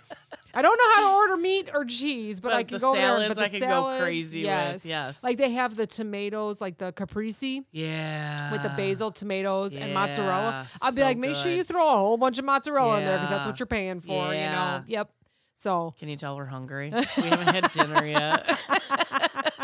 I 0.53 0.61
don't 0.61 0.77
know 0.77 0.95
how 0.95 1.09
to 1.11 1.15
order 1.15 1.37
meat 1.37 1.69
or 1.73 1.85
cheese, 1.85 2.39
but, 2.39 2.49
But 2.49 2.57
I 2.57 2.63
can 2.63 2.73
the 2.77 2.79
go 2.79 2.93
there. 2.93 3.27
But 3.27 3.37
the 3.37 3.43
I 3.43 3.49
can 3.49 3.59
go 3.59 3.67
salads, 3.67 4.01
crazy 4.01 4.39
with, 4.39 4.45
yes. 4.45 4.85
yes. 4.85 5.23
Like 5.23 5.37
they 5.37 5.51
have 5.51 5.75
the 5.75 5.85
tomatoes, 5.87 6.59
like 6.61 6.77
the 6.77 6.91
caprese 6.91 7.63
Yeah. 7.71 8.51
with 8.51 8.63
the 8.63 8.69
basil, 8.69 9.11
tomatoes, 9.11 9.75
and 9.75 9.93
mozzarella. 9.93 10.65
I'll 10.81 10.91
be 10.91 10.97
so 11.01 11.03
like, 11.05 11.17
make 11.17 11.35
sure 11.35 11.51
you 11.51 11.63
throw 11.63 11.87
a 11.93 11.97
whole 11.97 12.17
bunch 12.17 12.39
of 12.39 12.45
mozzarella 12.45 12.97
in 12.99 13.05
there 13.05 13.17
because 13.17 13.29
that's 13.29 13.45
what 13.45 13.59
you're 13.59 13.67
paying 13.67 14.01
for. 14.01 14.33
You 14.33 14.39
know. 14.41 14.83
Yep. 14.87 15.09
So 15.55 15.93
Can 15.99 16.07
you 16.07 16.15
tell 16.15 16.37
we're 16.37 16.45
hungry? 16.45 16.89
We 17.17 17.23
haven't 17.23 17.47
had 17.53 17.69
dinner 17.71 18.05
yet. 18.05 18.57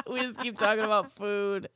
we 0.12 0.20
just 0.22 0.38
keep 0.40 0.58
talking 0.58 0.84
about 0.84 1.12
food. 1.16 1.70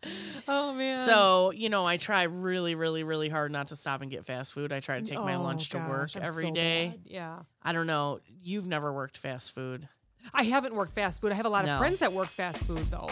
Oh 0.48 0.74
man. 0.74 0.98
So, 0.98 1.52
you 1.52 1.70
know, 1.70 1.86
I 1.86 1.98
try 1.98 2.24
really, 2.24 2.76
really, 2.76 3.04
really 3.04 3.30
hard 3.30 3.52
not 3.52 3.68
to 3.68 3.76
stop 3.76 4.02
and 4.02 4.12
get 4.12 4.26
fast 4.26 4.54
food. 4.54 4.72
I 4.72 4.80
try 4.80 5.00
to 5.00 5.06
take 5.06 5.20
my 5.20 5.36
Oh, 5.36 5.42
lunch 5.44 5.70
to 5.70 5.78
work 5.78 6.14
gosh, 6.14 6.16
I'm 6.16 6.24
every 6.24 6.48
so 6.48 6.52
day. 6.54 6.88
bad. 6.90 7.00
Yeah. 7.06 7.40
I 7.64 7.72
don't 7.74 7.88
know. 7.88 8.20
You've 8.42 8.68
never 8.68 8.94
worked 8.94 9.18
fast 9.18 9.54
food. 9.54 9.88
I 10.34 10.44
haven't 10.44 10.76
worked 10.76 10.94
fast 10.94 11.22
food. 11.22 11.32
I 11.32 11.36
have 11.36 11.46
a 11.46 11.50
lot 11.50 11.66
No. 11.66 11.74
of 11.74 11.80
friends 11.80 12.00
that 12.00 12.14
work 12.14 12.28
fast 12.28 12.66
food 12.66 12.86
though. 12.86 13.10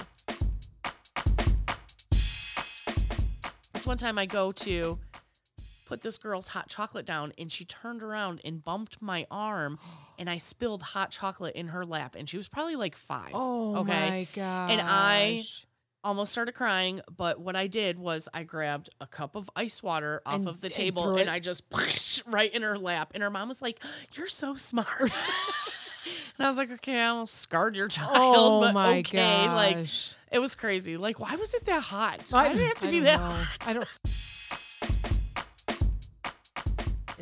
This 3.73 3.85
one 3.85 3.97
time 3.97 4.17
I 4.17 4.25
go 4.25 4.51
to 4.51 4.99
put 5.87 6.01
this 6.01 6.17
girl's 6.17 6.49
hot 6.49 6.67
chocolate 6.67 7.05
down 7.05 7.31
and 7.37 7.51
she 7.51 7.63
turned 7.65 8.03
around 8.03 8.41
and 8.43 8.63
bumped 8.63 9.01
my 9.01 9.25
arm 9.31 9.79
and 10.19 10.29
I 10.29 10.37
spilled 10.37 10.81
hot 10.81 11.11
chocolate 11.11 11.55
in 11.55 11.69
her 11.69 11.85
lap 11.85 12.15
and 12.17 12.27
she 12.27 12.37
was 12.37 12.47
probably 12.49 12.75
like 12.75 12.95
5. 12.95 13.31
Oh 13.33 13.77
okay. 13.77 14.09
my 14.09 14.27
god. 14.35 14.71
And 14.71 14.81
I 14.83 15.43
almost 16.03 16.31
started 16.31 16.53
crying, 16.53 17.01
but 17.15 17.39
what 17.39 17.55
I 17.55 17.67
did 17.67 17.97
was 17.99 18.29
I 18.33 18.43
grabbed 18.43 18.89
a 19.01 19.07
cup 19.07 19.35
of 19.35 19.49
ice 19.55 19.81
water 19.83 20.21
off 20.25 20.35
And- 20.35 20.47
of 20.47 20.61
the 20.61 20.69
table 20.69 21.15
and, 21.15 21.29
I 21.29 21.39
just 21.39 21.63
right 22.27 22.53
in 22.53 22.61
her 22.61 22.77
lap. 22.77 23.11
And 23.13 23.23
her 23.23 23.29
mom 23.29 23.47
was 23.49 23.61
like, 23.61 23.79
"You're 24.13 24.27
so 24.27 24.55
smart." 24.55 24.87
and 26.37 26.45
I 26.45 26.47
was 26.47 26.57
like, 26.57 26.71
"Okay, 26.71 26.99
I 27.01 27.07
almost 27.09 27.35
scarred 27.35 27.75
your 27.75 27.87
child, 27.89 28.11
Oh 28.15 28.59
but 28.61 28.73
my 28.73 28.99
okay." 28.99 29.47
Like 29.49 29.87
it 30.31 30.39
was 30.39 30.55
crazy. 30.55 30.95
Like, 30.97 31.19
why 31.19 31.35
was 31.35 31.53
it 31.53 31.65
that 31.65 31.81
hot? 31.83 32.21
I- 32.33 32.35
Why 32.47 32.53
did 32.53 32.61
it 32.61 32.67
have 32.67 32.79
to 32.81 32.87
I 32.87 32.91
be 32.91 32.99
that 33.01 33.19
know. 33.19 33.25
hot? 33.25 33.47
I 33.67 33.73
don't. 33.73 33.87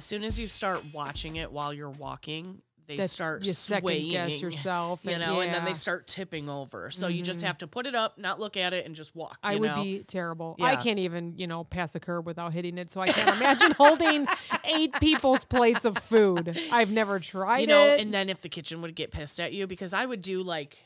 Soon 0.06 0.24
as 0.24 0.40
you 0.40 0.48
start 0.48 0.82
watching 0.94 1.36
it 1.38 1.52
while 1.52 1.74
you're 1.74 1.90
walking, 1.90 2.62
they 2.88 2.98
That's 2.98 3.14
start 3.14 3.44
you 3.48 3.54
swaying. 3.54 4.12
guess 4.12 4.40
yourself, 4.40 5.02
You 5.04 5.12
and- 5.14 5.22
know, 5.22 5.40
and 5.40 5.52
then 5.52 5.66
they 5.66 5.74
start 5.74 6.06
tipping 6.06 6.48
over. 6.50 6.92
So 6.92 7.08
you 7.08 7.24
just 7.24 7.42
have 7.42 7.58
to 7.60 7.68
put 7.68 7.88
it 7.88 7.96
up, 7.96 8.20
not 8.20 8.40
look 8.40 8.56
at 8.58 8.74
it, 8.74 8.86
and 8.86 8.96
just 8.96 9.16
walk. 9.16 9.40
I 9.42 9.56
would 9.56 9.72
know? 9.72 9.84
be 9.84 10.04
terrible. 10.04 10.56
I 10.62 10.76
can't 10.76 11.00
even, 11.00 11.34
you 11.38 11.48
know, 11.48 11.64
pass 11.64 11.96
a 11.96 12.00
curb 12.00 12.28
without 12.28 12.54
hitting 12.54 12.78
it. 12.78 12.92
So 12.92 13.02
I 13.02 13.08
can't 13.08 13.36
imagine 13.36 13.72
holding 13.78 14.28
eight 14.66 14.94
people's 15.00 15.44
plates 15.46 15.84
of 15.84 15.98
food. 15.98 16.56
I've 16.72 16.92
never 16.92 17.20
tried 17.20 17.62
you 17.62 17.68
know, 17.68 17.86
it. 17.86 18.02
and 18.02 18.14
then 18.14 18.30
if 18.30 18.42
the 18.44 18.50
kitchen 18.50 18.84
would 18.84 18.94
get 18.94 19.10
pissed 19.12 19.40
at 19.40 19.52
you, 19.54 19.66
because 19.66 19.96
I 19.96 20.06
would 20.06 20.22
do 20.22 20.44
like 20.44 20.78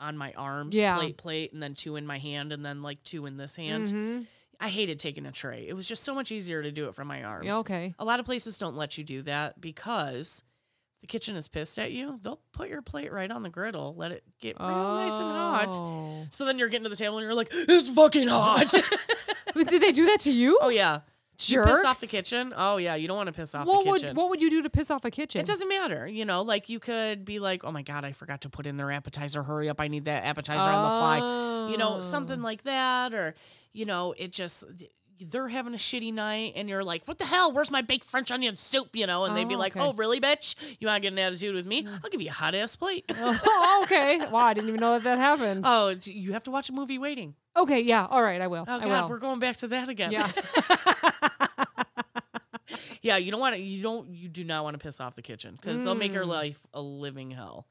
on 0.00 0.16
my 0.16 0.32
arms, 0.38 0.74
Yeah. 0.74 0.96
plate, 0.96 1.18
plate, 1.18 1.52
and 1.52 1.62
then 1.62 1.74
two 1.74 1.96
in 1.96 2.06
my 2.06 2.16
hand, 2.18 2.52
and 2.52 2.64
then 2.64 2.82
like 2.82 3.02
two 3.04 3.26
in 3.26 3.36
this 3.36 3.54
hand. 3.56 3.88
Mhm. 3.88 4.26
I 4.64 4.68
hated 4.68 4.98
taking 4.98 5.26
a 5.26 5.32
tray. 5.32 5.66
It 5.68 5.74
was 5.74 5.86
just 5.86 6.04
so 6.04 6.14
much 6.14 6.32
easier 6.32 6.62
to 6.62 6.72
do 6.72 6.88
it 6.88 6.94
from 6.94 7.06
my 7.06 7.22
arms. 7.22 7.44
Yeah, 7.46 7.58
okay. 7.58 7.94
A 7.98 8.04
lot 8.04 8.18
of 8.18 8.24
places 8.24 8.56
don't 8.56 8.76
let 8.76 8.96
you 8.96 9.04
do 9.04 9.20
that 9.22 9.60
because 9.60 10.42
if 10.96 11.00
the 11.02 11.06
kitchen 11.06 11.36
is 11.36 11.48
pissed 11.48 11.78
at 11.78 11.92
you, 11.92 12.16
they'll 12.22 12.40
put 12.52 12.70
your 12.70 12.80
plate 12.80 13.12
right 13.12 13.30
on 13.30 13.42
the 13.42 13.50
griddle, 13.50 13.94
let 13.94 14.10
it 14.10 14.24
get 14.40 14.56
real 14.58 14.68
nice 14.70 15.12
and 15.12 15.30
hot. 15.30 15.68
Oh. 15.70 16.26
So 16.30 16.46
then 16.46 16.58
you're 16.58 16.68
getting 16.68 16.84
to 16.84 16.88
the 16.88 16.96
table 16.96 17.18
and 17.18 17.24
you're 17.24 17.34
like, 17.34 17.48
it's 17.52 17.90
fucking 17.90 18.28
hot. 18.28 18.72
Did 19.54 19.82
they 19.82 19.92
do 19.92 20.06
that 20.06 20.20
to 20.20 20.32
you? 20.32 20.58
oh 20.62 20.70
yeah. 20.70 21.00
You 21.46 21.62
piss 21.62 21.84
off 21.84 22.00
the 22.00 22.06
kitchen? 22.06 22.54
Oh 22.56 22.76
yeah, 22.76 22.94
you 22.94 23.06
don't 23.08 23.16
want 23.16 23.26
to 23.26 23.32
piss 23.32 23.54
off 23.56 23.66
what 23.66 23.84
the 23.84 23.90
would 23.90 24.16
what 24.16 24.30
would 24.30 24.40
you 24.40 24.48
do 24.50 24.62
to 24.62 24.70
piss 24.70 24.88
off 24.90 25.04
a 25.04 25.10
kitchen? 25.10 25.40
It 25.40 25.46
doesn't 25.46 25.68
matter, 25.68 26.06
you 26.06 26.24
know. 26.24 26.42
Like 26.42 26.68
you 26.68 26.78
could 26.78 27.24
be 27.24 27.40
like, 27.40 27.64
"Oh 27.64 27.72
my 27.72 27.82
god, 27.82 28.04
I 28.04 28.12
forgot 28.12 28.42
to 28.42 28.48
put 28.48 28.68
in 28.68 28.76
their 28.76 28.92
appetizer. 28.92 29.42
Hurry 29.42 29.68
up! 29.68 29.80
I 29.80 29.88
need 29.88 30.04
that 30.04 30.24
appetizer 30.24 30.70
on 30.70 30.84
the 30.84 30.96
fly." 30.96 31.70
You 31.72 31.76
know, 31.76 31.98
something 31.98 32.38
Oh. 32.40 32.44
like 32.44 32.62
that, 32.62 33.12
or 33.14 33.34
you 33.74 33.84
know, 33.84 34.14
it 34.16 34.32
just 34.32 34.64
they're 35.20 35.46
having 35.48 35.74
a 35.74 35.76
shitty 35.76 36.12
night, 36.12 36.54
and 36.56 36.68
you're 36.68 36.82
like, 36.82 37.06
"What 37.06 37.18
the 37.18 37.24
hell? 37.24 37.52
Where's 37.52 37.70
my 37.70 37.82
baked 37.82 38.04
French 38.04 38.30
onion 38.32 38.56
soup?" 38.56 38.96
You 38.96 39.06
know, 39.06 39.24
and 39.24 39.36
they'd 39.36 39.46
be 39.48 39.54
Oh, 39.54 39.58
like, 39.58 39.76
okay. 39.76 39.84
"Oh, 39.84 39.92
really, 39.92 40.20
bitch? 40.20 40.56
You 40.80 40.86
want 40.88 40.96
to 40.96 41.00
get 41.08 41.12
an 41.12 41.18
attitude 41.18 41.54
with 41.54 41.66
me? 41.66 41.86
I'll 42.02 42.10
give 42.10 42.20
you 42.22 42.30
a 42.30 42.32
hot 42.32 42.54
ass 42.54 42.74
plate." 42.76 43.04
oh, 43.16 43.80
okay. 43.84 44.18
Wow, 44.26 44.46
I 44.46 44.54
didn't 44.54 44.68
even 44.68 44.80
know 44.80 44.94
that 44.94 45.04
that 45.04 45.18
happened. 45.18 45.62
oh, 45.68 45.94
you 46.04 46.32
have 46.32 46.42
to 46.44 46.50
watch 46.50 46.68
a 46.68 46.72
movie 46.72 46.98
waiting. 46.98 47.34
okay, 47.56 47.80
yeah. 47.80 48.06
All 48.06 48.22
right, 48.22 48.40
I 48.40 48.46
will. 48.48 48.64
Oh 48.66 48.76
I 48.76 48.80
god, 48.80 49.02
will. 49.02 49.10
we're 49.10 49.18
going 49.18 49.38
back 49.38 49.56
to 49.58 49.68
that 49.68 49.88
again. 49.88 50.10
yeah. 50.10 50.30
yeah. 53.02 53.16
You 53.16 53.30
don't 53.30 53.40
want 53.40 53.54
to. 53.56 53.60
You 53.62 53.82
don't. 53.82 54.08
You 54.14 54.28
do 54.28 54.44
not 54.44 54.64
want 54.64 54.78
to 54.78 54.82
piss 54.84 55.00
off 55.00 55.14
the 55.14 55.22
kitchen 55.22 55.56
because 55.60 55.82
they'll 55.82 55.94
make 55.94 56.12
your 56.12 56.24
Mm. 56.24 56.28
life 56.28 56.66
a 56.74 56.80
living 56.80 57.30
hell. 57.30 57.66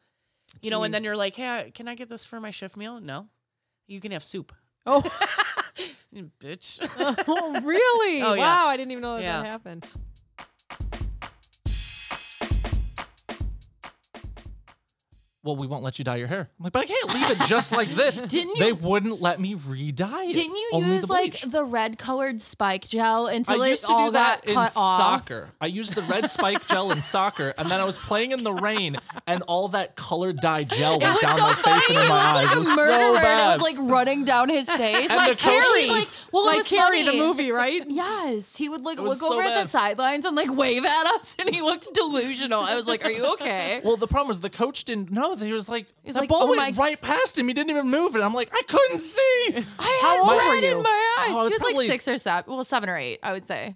You 0.62 0.70
know, 0.72 0.84
and 0.84 0.94
then 0.94 1.04
you're 1.04 1.18
like, 1.18 1.36
"Hey, 1.36 1.72
can 1.74 1.88
I 1.88 1.96
get 1.96 2.10
this 2.10 2.26
for 2.26 2.40
my 2.40 2.52
shift 2.52 2.78
meal?" 2.78 3.00
No, 3.02 3.28
you 3.88 4.00
can 4.00 4.12
have 4.12 4.24
soup. 4.24 4.54
oh, 4.86 5.02
bitch. 6.40 6.80
oh, 7.28 7.62
really? 7.64 8.22
Oh, 8.22 8.34
yeah. 8.34 8.42
wow, 8.42 8.68
I 8.68 8.78
didn't 8.78 8.92
even 8.92 9.02
know 9.02 9.16
that, 9.16 9.24
Yeah. 9.24 9.42
that 9.42 9.52
happened. 9.52 9.88
Well, 15.44 15.56
we 15.58 15.68
won't 15.68 15.84
let 15.84 16.00
you 16.00 16.06
dye 16.06 16.16
your 16.16 16.28
hair. 16.28 16.50
I'm 16.58 16.64
like, 16.64 16.74
but 16.74 16.80
I 16.80 16.86
can't 16.86 17.14
leave 17.14 17.30
it 17.32 17.40
just 17.48 17.72
like 17.72 17.90
this. 17.96 18.20
Didn't 18.22 18.60
They 18.60 18.72
wouldn't 18.72 19.22
let 19.22 19.40
me 19.42 19.56
re-dye 19.56 20.26
it. 20.26 20.34
Didn't 20.34 20.56
you 20.56 20.70
Only 20.74 20.96
use 20.96 21.02
the 21.06 21.12
like 21.14 21.32
bleach. 21.32 21.42
the 21.44 21.66
red 21.66 21.98
colored 21.98 22.42
spike 22.42 22.88
gel 22.88 23.28
until 23.28 23.62
I 23.62 23.68
it 23.68 23.70
used 23.72 23.86
to 23.88 23.92
all 23.94 24.06
do 24.08 24.14
that 24.14 24.42
got 24.42 24.48
in 24.48 24.54
cut 24.56 24.74
off? 24.78 25.00
soccer. 25.00 25.50
I 25.60 25.66
used 25.68 25.96
the 25.96 26.02
red 26.04 26.30
spike 26.30 26.66
gel 26.68 26.92
in 26.92 27.02
soccer, 27.02 27.54
and 27.58 27.70
then 27.70 27.80
I 27.80 27.84
was 27.84 27.98
playing 27.98 28.32
in 28.32 28.44
the 28.44 28.54
rain, 28.54 28.98
and 29.28 29.42
all 29.44 29.68
that 29.70 29.96
colored 29.98 30.38
dye 30.40 30.64
gel 30.64 30.96
It 30.96 31.02
went 31.04 31.14
was 31.16 31.22
down 31.24 31.38
so 31.38 31.44
my 31.44 31.54
funny. 31.56 31.80
face 31.80 31.90
and 31.90 31.98
He 31.98 32.04
in 32.04 32.10
my 32.10 32.16
looked 32.16 32.26
eyes. 32.26 32.36
like 32.46 32.52
it 32.52 32.56
a 32.56 32.60
was 32.60 32.68
murderer, 32.70 32.88
so 33.00 33.16
and 33.16 33.24
bad. 33.24 33.44
it 33.50 33.54
was 33.54 33.62
like 33.62 33.92
running 33.92 34.26
down 34.26 34.50
his 34.50 34.66
face. 34.70 35.10
And 35.10 35.18
like 35.18 35.38
the 35.38 35.44
coach- 35.44 35.64
Carrie, 35.64 35.88
like 35.88 36.08
well, 36.32 36.44
it 36.44 36.48
like 36.48 36.58
was 36.60 36.68
Carrie, 36.70 37.02
the 37.02 37.08
funny. 37.08 37.20
movie, 37.20 37.52
right? 37.52 37.84
Yes, 37.90 38.56
he 38.56 38.70
would 38.70 38.84
like 38.84 38.98
was 39.00 39.22
look 39.22 39.30
so 39.30 39.34
over 39.34 39.42
at 39.44 39.50
bad. 39.50 39.66
the 39.66 39.70
sidelines 39.70 40.26
and 40.26 40.38
like 40.38 40.56
wave 40.56 40.86
at 40.86 41.06
us, 41.08 41.36
and 41.38 41.54
he 41.54 41.62
looked 41.62 41.94
delusional. 41.94 42.62
I 42.62 42.76
was 42.76 42.88
like, 42.88 43.04
"Are 43.04 43.12
you 43.12 43.26
okay?" 43.34 43.82
well, 43.84 43.98
the 43.98 44.08
problem 44.08 44.30
was 44.30 44.40
the 44.40 44.50
coach 44.50 44.86
didn't 44.86 45.12
know. 45.12 45.33
He 45.42 45.54
was 45.54 45.68
like, 45.70 45.88
He's 46.04 46.14
the 46.16 46.22
like, 46.22 46.30
ball 46.30 46.44
"Oh 46.44 46.50
went 46.52 46.78
my- 46.78 46.84
right 46.84 47.02
past 47.02 47.38
him. 47.40 47.48
He 47.48 47.54
didn't 47.54 47.70
even 47.72 47.90
move 47.90 48.16
it. 48.16 48.22
I'm 48.22 48.34
like, 48.34 48.50
I 48.54 48.62
couldn't 48.68 49.00
see. 49.00 49.20
I 49.80 50.00
How 50.02 50.10
had 50.10 50.20
old 50.20 50.28
were 50.30 50.52
red 50.54 50.64
you? 50.64 50.78
in 50.78 50.84
my 50.84 51.16
eyes. 51.20 51.30
Oh, 51.32 51.40
I 51.40 51.44
was 51.44 51.54
he 51.54 51.56
was 51.56 51.60
probably- 51.60 51.88
like 51.88 52.02
six 52.02 52.08
or 52.08 52.18
seven, 52.18 52.54
well, 52.54 52.64
seven 52.64 52.90
or 52.90 52.98
eight, 52.98 53.20
I 53.24 53.34
would 53.34 53.46
say. 53.46 53.76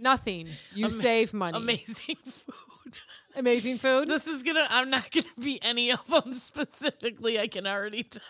Nothing. 0.00 0.48
You 0.74 0.90
save 0.90 1.34
money. 1.34 1.56
Amazing 1.56 2.16
food. 2.24 2.94
Amazing 3.34 3.78
food. 3.78 4.08
This 4.08 4.26
is 4.26 4.42
gonna. 4.42 4.66
I'm 4.70 4.90
not 4.90 5.10
gonna 5.10 5.26
be 5.38 5.58
any 5.62 5.90
of 5.92 6.06
them 6.08 6.34
specifically. 6.34 7.38
I 7.38 7.46
can 7.48 7.66
already 7.66 8.04
tell. 8.04 8.22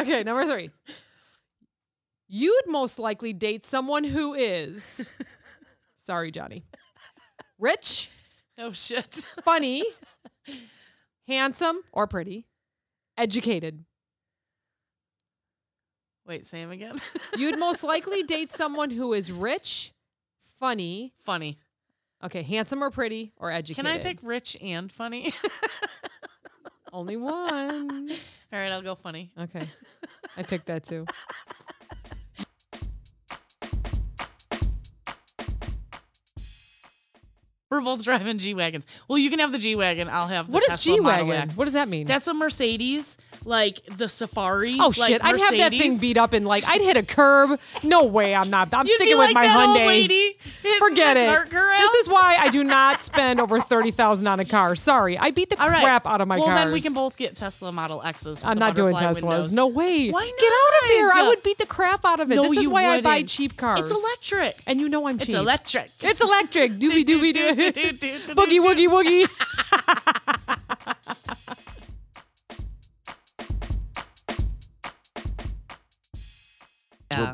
Okay, 0.00 0.22
number 0.22 0.46
three. 0.50 0.70
You'd 2.28 2.66
most 2.66 2.98
likely 2.98 3.32
date 3.32 3.64
someone 3.64 4.04
who 4.04 4.34
is, 4.34 5.08
sorry, 5.96 6.30
Johnny, 6.30 6.64
rich, 7.58 8.10
Oh 8.58 8.72
shit. 8.72 9.26
funny, 9.44 9.84
handsome 11.28 11.78
or 11.92 12.06
pretty, 12.06 12.46
educated. 13.16 13.84
Wait, 16.26 16.44
say 16.44 16.60
him 16.60 16.70
again. 16.72 16.96
You'd 17.38 17.58
most 17.58 17.84
likely 17.84 18.24
date 18.24 18.50
someone 18.50 18.90
who 18.90 19.12
is 19.12 19.30
rich, 19.30 19.92
funny, 20.58 21.12
funny. 21.22 21.58
okay, 22.24 22.42
handsome 22.42 22.82
or 22.82 22.90
pretty 22.90 23.32
or 23.36 23.52
educated. 23.52 23.84
Can 23.84 23.86
I 23.86 23.98
pick 24.02 24.18
rich 24.22 24.56
and 24.60 24.90
funny? 24.90 25.32
only 26.92 27.16
one? 27.16 28.10
All 28.52 28.58
right, 28.58 28.72
I'll 28.72 28.82
go 28.82 28.96
funny. 28.96 29.30
Okay, 29.38 29.68
I 30.36 30.42
picked 30.42 30.66
that 30.66 30.82
too. 30.82 31.06
We're 37.70 37.80
both 37.80 38.04
driving 38.04 38.38
G 38.38 38.54
wagons. 38.54 38.86
Well, 39.08 39.18
you 39.18 39.28
can 39.28 39.40
have 39.40 39.50
the 39.50 39.58
G 39.58 39.74
wagon. 39.74 40.08
I'll 40.08 40.28
have 40.28 40.46
the 40.46 40.52
What 40.52 40.62
is 40.68 40.80
G 40.80 41.00
wagon? 41.00 41.50
What 41.56 41.64
does 41.64 41.74
that 41.74 41.88
mean? 41.88 42.06
That's 42.06 42.28
a 42.28 42.34
Mercedes, 42.34 43.18
like 43.46 43.84
the 43.86 44.08
Safari. 44.08 44.76
Oh 44.80 44.86
like 44.86 44.94
shit! 44.94 45.24
I'd 45.24 45.40
have 45.40 45.56
that 45.56 45.70
thing 45.72 45.98
beat 45.98 46.16
up 46.16 46.32
and 46.32 46.46
like 46.46 46.64
I'd 46.68 46.80
hit 46.80 46.96
a 46.96 47.02
curb. 47.04 47.58
No 47.82 48.04
way! 48.04 48.34
I'm 48.34 48.50
not. 48.50 48.72
I'm 48.72 48.86
You'd 48.86 48.96
sticking 48.96 49.14
be 49.14 49.18
with 49.18 49.32
my 49.34 49.46
Hyundai. 49.46 49.86
lady 49.86 50.34
Forget 50.78 51.16
it. 51.16 51.50
This 51.50 51.94
is 51.94 52.08
why 52.08 52.36
I 52.40 52.50
do 52.50 52.64
not 52.64 53.02
spend 53.02 53.40
over 53.40 53.60
thirty 53.60 53.90
thousand 53.90 54.26
on 54.26 54.40
a 54.40 54.44
car. 54.44 54.74
Sorry, 54.74 55.16
I 55.18 55.30
beat 55.30 55.50
the 55.50 55.62
All 55.62 55.68
right. 55.68 55.82
crap 55.82 56.06
out 56.06 56.20
of 56.20 56.28
my 56.28 56.36
car. 56.36 56.46
well, 56.46 56.54
cars. 56.56 56.64
then 56.66 56.72
we 56.72 56.80
can 56.80 56.94
both 56.94 57.16
get 57.16 57.36
Tesla 57.36 57.72
Model 57.72 58.02
X's. 58.02 58.42
I'm 58.44 58.58
not 58.58 58.74
doing 58.74 58.96
Teslas. 58.96 59.22
windows. 59.22 59.52
No 59.52 59.66
way. 59.66 60.10
Why 60.10 60.20
not? 60.24 60.38
Get 60.38 60.52
out 60.52 60.82
of 60.82 60.88
here! 60.90 61.10
I 61.14 61.28
would 61.28 61.42
beat 61.42 61.58
the 61.58 61.66
crap 61.66 62.04
out 62.04 62.20
of 62.20 62.30
it. 62.30 62.36
No, 62.36 62.42
this 62.42 62.56
is 62.58 62.68
why 62.68 62.86
I 62.86 63.00
buy 63.00 63.22
cheap 63.22 63.56
cars. 63.56 63.80
It's 63.80 63.90
electric. 63.90 64.56
and 64.66 64.80
you 64.80 64.88
know 64.88 65.06
I'm 65.08 65.18
cheap. 65.18 65.30
It's 65.30 65.38
electric. 65.38 65.90
It's 66.02 66.20
electric. 66.22 66.72
Doobie 66.86 67.04
doobie 67.04 67.32
doo. 67.32 68.34
Boogie 68.34 68.60
woogie 68.60 68.88
woogie. 68.88 70.35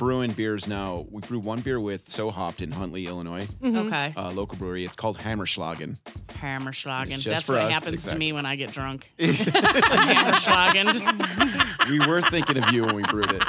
brewing 0.03 0.33
beers 0.33 0.67
now. 0.67 1.07
We 1.11 1.21
brew 1.21 1.39
one 1.39 1.61
beer 1.61 1.79
with 1.79 2.09
Sew 2.09 2.31
Hop'd 2.31 2.61
in 2.61 2.73
Huntley, 2.73 3.07
Illinois, 3.07 3.47
Okay. 3.65 4.13
uh, 4.17 4.33
local 4.33 4.59
brewery. 4.59 4.85
It's 4.85 4.97
called 4.97 5.17
Hammerschlagen. 5.19 6.01
Hammerschlagen. 6.39 7.11
Just 7.21 7.27
That's 7.27 7.43
for 7.43 7.53
what 7.53 7.67
us, 7.67 7.73
happens 7.73 8.03
to 8.03 8.09
exactly. 8.09 8.19
me 8.19 8.33
when 8.33 8.45
I 8.45 8.57
get 8.57 8.73
drunk. 8.73 9.13
Hammerschlagen. 9.19 11.87
we 11.89 12.01
were 12.01 12.21
thinking 12.21 12.59
of 12.63 12.73
you 12.73 12.85
when 12.85 12.97
we 12.97 13.03
brewed 13.05 13.31
it. 13.31 13.45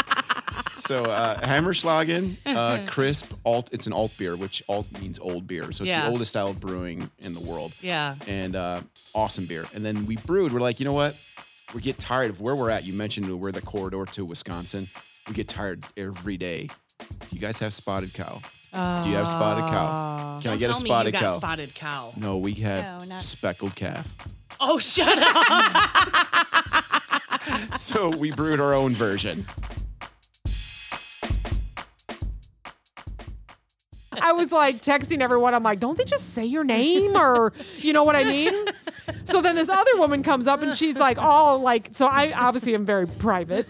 So 0.76 1.06
uh, 1.06 1.38
Hammerschlagen, 1.40 2.38
uh, 2.46 2.86
crisp 2.88 3.34
alt. 3.46 3.70
It's 3.72 3.88
an 3.88 3.94
alt 3.94 4.16
beer, 4.20 4.36
which 4.36 4.62
alt 4.70 4.92
means 5.02 5.18
old 5.18 5.48
beer. 5.48 5.72
So 5.72 5.84
it's 5.86 5.90
Yeah. 5.90 6.06
the 6.06 6.12
oldest 6.12 6.30
style 6.32 6.50
of 6.50 6.62
brewing 6.62 7.10
in 7.20 7.34
the 7.34 7.42
world. 7.50 7.74
Yeah. 7.82 8.14
And 8.28 8.56
uh, 8.56 8.82
awesome 9.16 9.48
beer. 9.48 9.66
And 9.74 9.84
then 9.84 10.06
we 10.06 10.18
brewed. 10.18 10.52
We're 10.52 10.60
like, 10.60 10.80
you 10.80 10.86
know 10.86 10.94
what? 10.94 11.20
We 11.74 11.82
get 11.82 11.98
tired 11.98 12.30
of 12.30 12.42
where 12.42 12.56
we're 12.56 12.70
at. 12.70 12.86
You 12.86 12.94
mentioned 12.94 13.28
we're 13.42 13.52
the 13.52 13.62
corridor 13.62 14.06
to 14.06 14.24
Wisconsin. 14.24 14.88
We 15.28 15.34
get 15.36 15.48
tired 15.48 15.84
every 15.96 16.38
day. 16.38 16.68
Do 17.00 17.08
you 17.32 17.40
guys 17.40 17.60
have 17.60 17.74
spotted 17.74 18.14
cow? 18.14 18.42
Do 18.74 19.10
you 19.10 19.16
have 19.16 19.28
spotted 19.28 19.62
cow? 19.72 20.38
Oh. 20.38 20.42
Can 20.42 20.50
I 20.50 20.54
Don't 20.54 20.60
get 20.60 20.70
a 20.70 20.74
tell 20.74 20.82
me 20.82 20.88
spotted 20.90 21.14
you 21.14 21.20
got 21.20 21.22
cow? 21.24 21.38
spotted 21.38 21.76
cow. 21.76 22.12
No, 22.18 22.38
we 22.38 22.54
have 22.56 22.84
No, 23.02 23.06
not- 23.06 23.22
speckled 23.22 23.76
calf. 23.76 24.16
Oh, 24.60 24.80
shut 24.80 25.18
up. 25.20 25.48
so 27.78 28.10
we 28.20 28.32
brewed 28.32 28.60
our 28.60 28.74
own 28.74 28.94
version. 28.94 29.46
I 34.22 34.32
was 34.34 34.52
like 34.52 34.82
texting 34.82 35.22
everyone. 35.22 35.54
I'm 35.54 35.64
like, 35.64 35.80
don't 35.80 35.98
they 35.98 36.04
just 36.06 36.34
say 36.34 36.46
your 36.46 36.64
name 36.64 37.16
or 37.18 37.52
you 37.80 37.94
know 37.94 38.04
what 38.04 38.16
I 38.16 38.24
mean? 38.24 38.54
So 39.26 39.42
then 39.42 39.56
this 39.56 39.70
other 39.70 39.92
woman 39.98 40.22
comes 40.24 40.48
up 40.48 40.62
and 40.62 40.78
she's 40.78 41.00
like, 41.00 41.18
all 41.18 41.60
like, 41.60 41.90
so 41.92 42.08
I 42.08 42.32
obviously 42.32 42.74
am 42.76 42.86
very 42.86 43.08
private. 43.08 43.68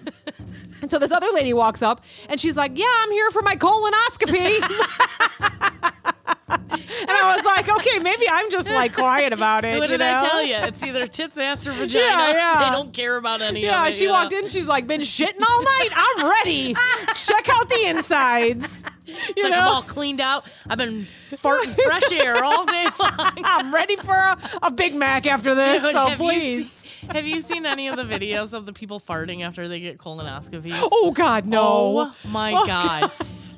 And 0.83 0.91
so 0.91 0.99
this 0.99 1.13
other 1.13 1.27
lady 1.33 1.53
walks 1.53 1.81
up 1.81 2.03
and 2.27 2.37
she's 2.41 2.57
like, 2.57 2.73
yeah, 2.77 2.85
I'm 3.03 3.11
here 3.11 3.31
for 3.31 3.41
my 3.41 3.55
colonoscopy. 3.55 4.59
and 6.49 7.09
I 7.09 7.35
was 7.37 7.45
like, 7.45 7.69
okay, 7.69 7.99
maybe 7.99 8.27
I'm 8.29 8.51
just 8.51 8.69
like 8.69 8.93
quiet 8.93 9.31
about 9.31 9.63
it. 9.63 9.79
What 9.79 9.89
you 9.89 9.97
did 9.97 10.01
I 10.01 10.27
tell 10.27 10.43
you? 10.43 10.55
It's 10.55 10.83
either 10.83 11.07
tits, 11.07 11.37
ass, 11.37 11.65
or 11.65 11.71
vagina. 11.71 12.05
Yeah, 12.05 12.31
yeah. 12.33 12.65
They 12.65 12.75
don't 12.75 12.91
care 12.91 13.15
about 13.15 13.41
any 13.41 13.61
Yeah, 13.61 13.79
of 13.81 13.87
it. 13.87 13.91
Yeah, 13.91 13.91
she 13.91 14.01
you 14.03 14.07
know? 14.09 14.13
walked 14.15 14.33
in. 14.33 14.49
She's 14.49 14.67
like, 14.67 14.85
been 14.85 14.99
shitting 14.99 15.41
all 15.49 15.63
night. 15.63 15.89
I'm 15.95 16.29
ready. 16.29 16.75
Check 17.15 17.47
out 17.47 17.69
the 17.69 17.85
insides. 17.85 18.83
It's 19.05 19.33
You 19.35 19.43
like 19.43 19.53
I'm 19.53 19.65
know? 19.65 19.71
all 19.73 19.81
cleaned 19.81 20.21
out. 20.21 20.45
I've 20.67 20.77
been 20.77 21.05
farting 21.31 21.75
fresh 21.75 22.09
air 22.13 22.41
all 22.41 22.65
day 22.65 22.85
long. 22.97 23.33
I'm 23.43 23.73
ready 23.73 23.97
for 23.97 24.13
a, 24.15 24.37
a 24.61 24.71
Big 24.71 24.95
Mac 24.95 25.27
after 25.27 25.53
this. 25.53 25.83
Dude, 25.83 25.91
so 25.91 26.09
please. 26.15 26.82
Seen- 27.07 27.15
have 27.15 27.25
you 27.27 27.41
seen 27.41 27.65
any 27.65 27.87
of 27.87 27.95
the 27.97 28.03
videos 28.03 28.53
of 28.53 28.65
the 28.65 28.73
people 28.73 28.99
farting 28.99 29.41
after 29.41 29.67
they 29.67 29.79
get 29.79 29.97
colonoscopies? 29.97 30.71
Oh 30.91 31.11
God, 31.11 31.47
no. 31.47 32.11
Oh 32.25 32.29
my 32.29 32.51
god. 32.51 33.11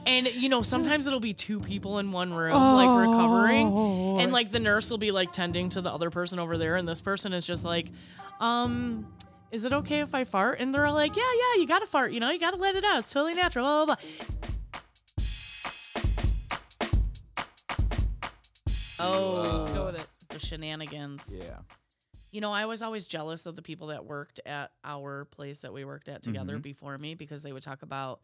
And 0.07 0.27
you 0.35 0.49
know, 0.49 0.61
sometimes 0.61 1.07
it'll 1.07 1.19
be 1.19 1.33
two 1.33 1.59
people 1.59 1.97
in 1.99 2.11
one 2.11 2.31
room, 2.33 2.53
like 2.53 2.89
recovering, 3.07 3.69
Oh. 3.73 4.19
and 4.19 4.31
like 4.31 4.51
the 4.51 4.59
nurse 4.59 4.89
will 4.91 4.99
be 4.99 5.09
like 5.11 5.31
tending 5.33 5.69
to 5.69 5.81
the 5.81 5.91
other 5.91 6.09
person 6.11 6.37
over 6.37 6.57
there, 6.59 6.75
and 6.75 6.87
this 6.87 7.01
person 7.01 7.33
is 7.33 7.45
just 7.45 7.63
like, 7.65 7.87
um, 8.39 9.07
is 9.51 9.65
it 9.65 9.73
okay 9.73 10.01
if 10.01 10.13
I 10.13 10.23
fart? 10.23 10.59
And 10.59 10.71
they're 10.73 10.85
all 10.85 10.93
like, 10.93 11.15
yeah, 11.15 11.23
yeah, 11.23 11.59
you 11.61 11.67
gotta 11.67 11.87
fart, 11.87 12.11
you 12.11 12.19
know, 12.19 12.29
you 12.29 12.39
gotta 12.39 12.57
let 12.57 12.75
it 12.75 12.85
out. 12.85 12.99
It's 12.99 13.11
totally 13.11 13.33
natural. 13.33 13.65
Blah 13.65 13.85
blah 13.85 13.95
blah. 13.95 14.05
Oh, 18.99 19.59
Let's 19.63 19.77
go 19.77 19.85
with 19.87 19.95
it. 19.95 20.07
the 20.29 20.39
shenanigans. 20.39 21.35
Yeah. 21.37 21.57
You 22.35 22.41
know, 22.41 22.51
I 22.51 22.65
was 22.65 22.81
always 22.81 23.07
jealous 23.07 23.45
of 23.45 23.55
the 23.55 23.61
people 23.61 23.87
that 23.87 24.03
worked 24.05 24.41
at 24.45 24.73
our 24.83 25.23
place 25.23 25.59
that 25.59 25.71
we 25.71 25.85
worked 25.85 26.09
at 26.09 26.21
together 26.21 26.57
Mhm. 26.57 26.63
before 26.63 26.97
me 26.97 27.15
because 27.15 27.43
they 27.43 27.53
would 27.53 27.63
talk 27.63 27.81
about 27.81 28.19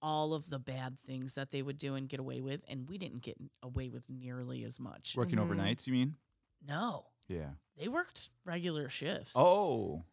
all 0.00 0.34
of 0.34 0.48
the 0.50 0.60
bad 0.60 0.96
things 0.96 1.34
that 1.34 1.50
they 1.50 1.60
would 1.60 1.76
do 1.76 1.96
and 1.96 2.08
get 2.08 2.20
away 2.20 2.40
with, 2.40 2.62
and 2.68 2.88
we 2.88 2.96
didn't 2.96 3.22
get 3.22 3.36
away 3.60 3.88
with 3.88 4.08
nearly 4.08 4.62
as 4.62 4.78
much. 4.78 5.16
Working 5.16 5.40
Mhm. 5.40 5.48
overnights, 5.48 5.88
you 5.88 5.92
mean? 5.92 6.16
No, 6.64 7.06
Yeah. 7.26 7.54
they 7.76 7.88
worked 7.88 8.30
regular 8.44 8.88
shifts. 8.88 9.32
Oh. 9.34 10.04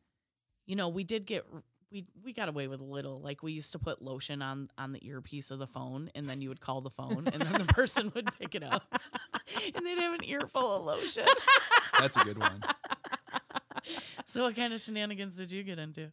you 0.66 0.76
know, 0.76 0.90
we 0.90 1.04
did 1.04 1.28
get 1.28 1.46
we 1.92 2.06
we 2.24 2.34
got 2.34 2.50
away 2.50 2.68
with 2.68 2.82
a 2.82 2.84
little. 2.84 3.22
Like 3.22 3.42
we 3.44 3.54
used 3.54 3.72
to 3.74 3.80
put 3.80 4.02
lotion 4.02 4.42
on 4.42 4.70
on 4.80 4.92
the 4.94 5.06
earpiece 5.08 5.52
of 5.52 5.60
the 5.60 5.68
phone, 5.68 6.10
and 6.16 6.26
then 6.26 6.42
you 6.42 6.50
would 6.50 6.60
call 6.60 6.82
the 6.82 6.90
phone, 6.90 7.28
and 7.28 7.42
then 7.42 7.54
the 7.66 7.74
person 7.74 8.12
would 8.16 8.28
pick 8.40 8.56
it 8.56 8.64
up, 8.64 8.84
and 9.76 9.86
they'd 9.86 10.00
have 10.00 10.16
an 10.16 10.26
earful 10.26 10.76
of 10.76 10.84
lotion. 10.86 11.28
That's 12.00 12.18
a 12.18 12.24
good 12.26 12.40
one. 12.40 12.62
so, 14.26 14.44
what 14.44 14.56
kind 14.56 14.74
of 14.74 14.82
shenanigans 14.82 15.38
did 15.38 15.52
you 15.52 15.64
get 15.64 15.80
into? 15.80 16.12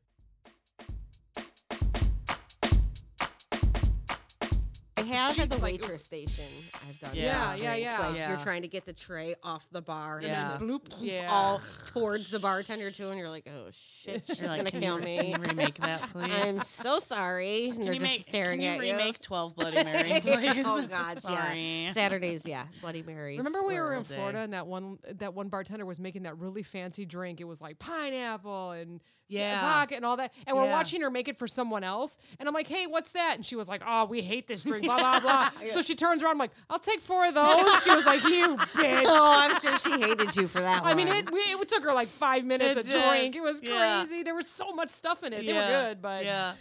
Have 5.08 5.38
at 5.38 5.50
the 5.50 5.56
like, 5.56 5.62
waitress 5.80 6.04
station. 6.04 6.44
I've 6.88 6.98
done 7.00 7.10
Yeah, 7.14 7.32
that. 7.54 7.58
yeah, 7.58 7.74
drinks. 7.74 7.82
yeah. 7.92 7.98
Like 8.06 8.16
Yeah. 8.16 8.28
you're 8.30 8.38
trying 8.38 8.62
to 8.62 8.68
get 8.68 8.84
the 8.84 8.92
tray 8.92 9.34
off 9.42 9.64
the 9.70 9.82
bar 9.82 10.20
Yeah. 10.22 10.52
and 10.58 10.70
then 10.70 10.80
just 10.90 11.00
Yeah. 11.02 11.28
all 11.30 11.60
towards 11.86 12.30
the 12.30 12.38
bartender 12.38 12.90
too, 12.90 13.08
and 13.08 13.18
you're 13.18 13.28
like, 13.30 13.46
oh 13.48 13.70
shit, 13.72 14.22
she's 14.26 14.42
like, 14.42 14.58
gonna 14.58 14.70
kill 14.70 14.98
you, 15.00 15.04
me. 15.04 15.16
Can 15.16 15.26
you 15.42 15.48
remake 15.48 15.74
that, 15.76 16.02
please? 16.12 16.32
I'm 16.32 16.60
so 16.62 16.98
sorry. 16.98 17.66
And 17.66 17.74
Can 17.76 17.84
they're 17.84 17.94
you 17.94 18.00
just 18.00 18.12
make, 18.12 18.20
staring 18.22 18.60
can 18.60 18.80
at 18.80 18.86
you 18.86 18.92
remake 18.92 19.20
12 19.20 19.56
Bloody 19.56 19.84
Marys, 19.84 20.26
oh, 20.26 20.34
please? 20.36 20.62
oh 20.66 20.86
god, 20.86 21.22
Sorry. 21.22 21.82
yeah. 21.84 21.92
Saturdays, 21.92 22.44
yeah, 22.46 22.64
Bloody 22.80 23.02
Marys. 23.02 23.38
Remember 23.38 23.62
we 23.62 23.74
were 23.78 23.84
were- 23.88 23.94
in 23.96 24.02
day. 24.02 24.14
Florida 24.14 24.38
and 24.40 24.52
that 24.52 24.66
one 24.66 24.98
that 25.12 25.34
one 25.34 25.48
bartender 25.48 25.84
was 25.86 25.98
making 26.00 26.22
that 26.24 26.38
really 26.38 26.62
fancy 26.62 27.04
drink. 27.04 27.40
It 27.40 27.44
was 27.44 27.60
like 27.60 27.78
pineapple 27.78 28.72
and 28.72 29.00
Yeah. 29.28 29.60
vodka 29.60 29.96
and 29.96 30.04
all 30.04 30.16
that. 30.18 30.32
And 30.46 30.56
we're 30.56 30.68
watching 30.68 31.00
her 31.00 31.10
make 31.10 31.28
it 31.28 31.38
for 31.38 31.48
someone 31.48 31.82
else. 31.82 32.18
And 32.38 32.46
I'm 32.48 32.54
like, 32.54 32.68
hey, 32.68 32.86
what's 32.86 33.12
that? 33.12 33.34
And 33.36 33.44
she 33.44 33.56
was 33.56 33.68
like, 33.68 33.82
oh, 33.86 34.04
we 34.04 34.20
hate 34.20 34.46
this 34.48 34.62
drink, 34.62 34.86
blah 34.98 35.20
blah 35.20 35.20
blah. 35.20 35.50
So 35.70 35.80
she 35.82 35.94
turns 35.94 36.22
around. 36.22 36.32
I'm 36.32 36.38
like, 36.38 36.50
I'll 36.70 36.78
take 36.78 37.00
four 37.00 37.26
of 37.26 37.34
those. 37.34 37.82
she 37.84 37.94
was 37.94 38.04
like, 38.06 38.22
you 38.24 38.56
bitch. 38.56 39.02
Oh, 39.06 39.36
I'm 39.40 39.60
sure 39.60 39.78
she 39.78 40.00
hated 40.00 40.36
you 40.36 40.46
for 40.48 40.60
that 40.60 40.82
I 40.82 40.88
one. 40.88 40.96
mean, 40.96 41.08
it, 41.08 41.30
we, 41.32 41.40
it 41.40 41.68
took 41.68 41.82
her 41.84 41.92
like 41.92 42.08
five 42.08 42.44
minutes 42.44 42.76
It 42.76 42.84
to 42.86 42.90
did. 42.92 43.08
drink. 43.08 43.36
It 43.36 43.42
was 43.42 43.62
Yeah. 43.62 44.04
crazy. 44.06 44.22
There 44.22 44.34
was 44.34 44.48
so 44.48 44.72
much 44.72 44.90
stuff 44.90 45.22
in 45.22 45.32
it. 45.32 45.38
They 45.46 45.52
Yeah. 45.52 45.82
were 45.82 45.88
good, 45.88 46.02
but 46.02 46.24
yeah. 46.24 46.54